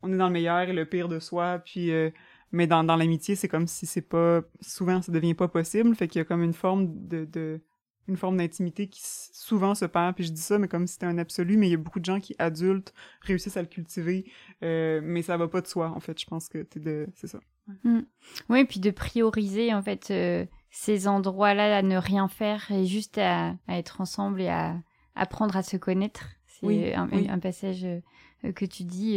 on 0.02 0.12
est 0.12 0.18
dans 0.18 0.28
le 0.28 0.34
meilleur 0.34 0.62
et 0.62 0.74
le 0.74 0.86
pire 0.86 1.08
de 1.08 1.20
soi, 1.20 1.60
puis 1.60 1.92
euh, 1.92 2.10
mais 2.52 2.68
dans 2.68 2.84
dans 2.84 2.96
l'amitié 2.96 3.36
c'est 3.36 3.48
comme 3.48 3.68
si 3.68 3.86
c'est 3.86 4.02
pas 4.02 4.42
souvent 4.62 5.02
ça 5.02 5.12
devient 5.12 5.36
pas 5.36 5.48
possible, 5.48 5.96
fait 5.96 6.08
qu'il 6.08 6.20
y 6.20 6.22
a 6.22 6.26
comme 6.26 6.44
une 6.44 6.54
forme 6.54 7.08
de, 7.08 7.26
de 7.26 7.62
une 8.08 8.18
forme 8.18 8.38
d'intimité 8.38 8.88
qui 8.88 9.02
souvent 9.04 9.76
se 9.76 9.86
perd, 9.86 10.16
puis 10.16 10.26
je 10.26 10.32
dis 10.32 10.42
ça, 10.42 10.60
mais 10.60 10.68
comme 10.68 10.88
si 10.88 10.94
c'était 10.94 11.06
un 11.06 11.18
absolu, 11.18 11.58
mais 11.58 11.68
il 11.68 11.72
y 11.72 11.76
a 11.76 11.78
beaucoup 11.78 12.00
de 12.00 12.06
gens 12.06 12.20
qui, 12.20 12.36
adultes, 12.38 12.94
réussissent 13.22 13.58
à 13.58 13.62
le 13.62 13.68
cultiver, 13.68 14.26
euh, 14.64 15.00
mais 15.04 15.22
ça 15.22 15.38
va 15.38 15.48
pas 15.48 15.62
de 15.62 15.68
soi, 15.68 15.92
en 15.96 16.00
fait, 16.00 16.20
je 16.20 16.26
pense 16.26 16.50
que 16.50 16.60
t'es 16.60 16.80
de... 16.80 17.08
c'est 17.16 17.28
ça. 17.28 17.40
Mm. 17.84 18.02
Oui, 18.50 18.66
puis 18.66 18.80
de 18.80 18.92
prioriser, 18.92 19.74
en 19.74 19.82
fait, 19.82 20.12
euh, 20.12 20.46
ces 20.70 21.08
endroits-là, 21.08 21.78
à 21.78 21.82
ne 21.82 21.98
rien 21.98 22.28
faire, 22.28 22.70
et 22.72 22.86
juste 22.86 23.18
à, 23.18 23.56
être 23.70 24.02
ensemble 24.02 24.42
et 24.42 24.50
à 24.50 24.76
apprendre 25.16 25.56
à 25.56 25.64
se 25.64 25.78
connaître. 25.78 26.26
C'est 26.48 26.94
un, 26.94 27.40
passage 27.40 27.84
euh, 27.84 28.52
que 28.54 28.66
tu 28.66 28.84
dis, 28.84 29.16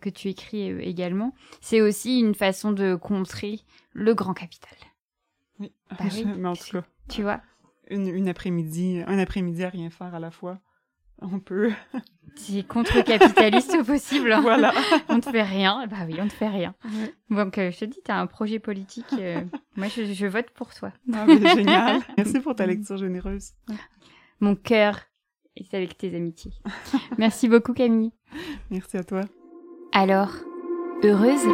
que 0.00 0.08
tu 0.08 0.28
écris 0.28 0.70
également. 0.80 1.34
C'est 1.60 1.80
aussi 1.80 2.20
une 2.20 2.34
façon 2.34 2.72
de 2.72 2.94
contrer 2.94 3.60
le 3.92 4.14
grand 4.14 4.32
capital. 4.32 4.76
Oui, 5.58 5.72
mais 6.38 6.48
en 6.48 6.54
tout 6.54 6.70
cas... 6.72 6.84
Tu 7.08 7.22
vois 7.22 7.40
une, 7.90 8.08
une 8.08 8.28
après-midi, 8.28 9.02
un 9.06 9.18
après-midi 9.18 9.64
à 9.64 9.68
rien 9.68 9.90
faire 9.90 10.14
à 10.14 10.20
la 10.20 10.30
fois. 10.30 10.60
On 11.22 11.40
peut. 11.40 11.72
C'est 12.36 12.66
contre-capitaliste 12.66 13.76
au 13.80 13.84
possible. 13.84 14.32
Hein. 14.32 14.42
Voilà. 14.42 14.72
on 15.08 15.16
ne 15.16 15.22
fait 15.22 15.42
rien. 15.42 15.86
Bah 15.86 15.96
oui, 16.06 16.16
on 16.20 16.24
ne 16.24 16.30
fait 16.30 16.48
rien. 16.48 16.74
Donc, 17.30 17.56
euh, 17.56 17.70
je 17.70 17.78
te 17.78 17.84
dis, 17.86 18.00
tu 18.04 18.10
as 18.10 18.18
un 18.18 18.26
projet 18.26 18.58
politique. 18.58 19.06
Euh, 19.18 19.40
moi, 19.76 19.88
je, 19.88 20.04
je, 20.04 20.26
vote 20.26 20.50
pour 20.50 20.74
toi. 20.74 20.92
Ah, 21.14 21.24
mais 21.26 21.54
génial. 21.54 22.02
Merci 22.18 22.40
pour 22.40 22.54
ta 22.54 22.66
lecture 22.66 22.98
généreuse. 22.98 23.52
Mon 24.40 24.54
cœur 24.54 25.00
est 25.56 25.72
avec 25.72 25.96
tes 25.96 26.14
amitiés. 26.14 26.52
Merci 27.16 27.48
beaucoup, 27.48 27.72
Camille. 27.72 28.12
Merci 28.70 28.98
à 28.98 29.04
toi. 29.04 29.22
Alors, 29.92 30.32
heureuse 31.02 31.46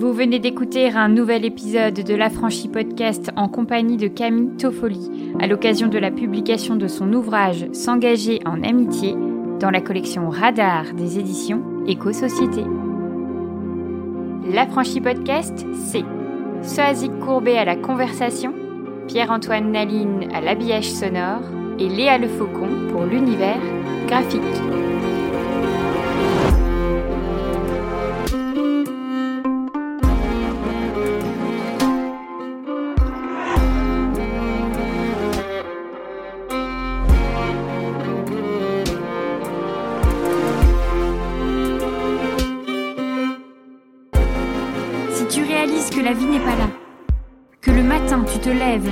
vous 0.00 0.14
venez 0.14 0.38
d'écouter 0.38 0.88
un 0.88 1.10
nouvel 1.10 1.44
épisode 1.44 1.92
de 1.92 2.14
l'Affranchi 2.14 2.68
Podcast 2.68 3.30
en 3.36 3.48
compagnie 3.48 3.98
de 3.98 4.08
Camille 4.08 4.56
Toffoli 4.56 5.34
à 5.38 5.46
l'occasion 5.46 5.88
de 5.88 5.98
la 5.98 6.10
publication 6.10 6.74
de 6.76 6.88
son 6.88 7.12
ouvrage 7.12 7.66
S'engager 7.74 8.40
en 8.46 8.62
amitié 8.62 9.14
dans 9.60 9.68
la 9.68 9.82
collection 9.82 10.30
Radar 10.30 10.94
des 10.94 11.18
éditions 11.18 11.62
Éco-Société. 11.86 12.62
L'Affranchi 14.50 15.02
Podcast, 15.02 15.66
c'est 15.74 16.04
Soazic 16.62 17.18
Courbet 17.18 17.58
à 17.58 17.66
la 17.66 17.76
conversation, 17.76 18.54
Pierre-Antoine 19.06 19.70
Naline 19.70 20.30
à 20.32 20.40
l'habillage 20.40 20.90
sonore 20.90 21.42
et 21.78 21.90
Léa 21.90 22.16
Le 22.16 22.28
Faucon 22.28 22.88
pour 22.90 23.04
l'univers 23.04 23.60
graphique. 24.06 24.40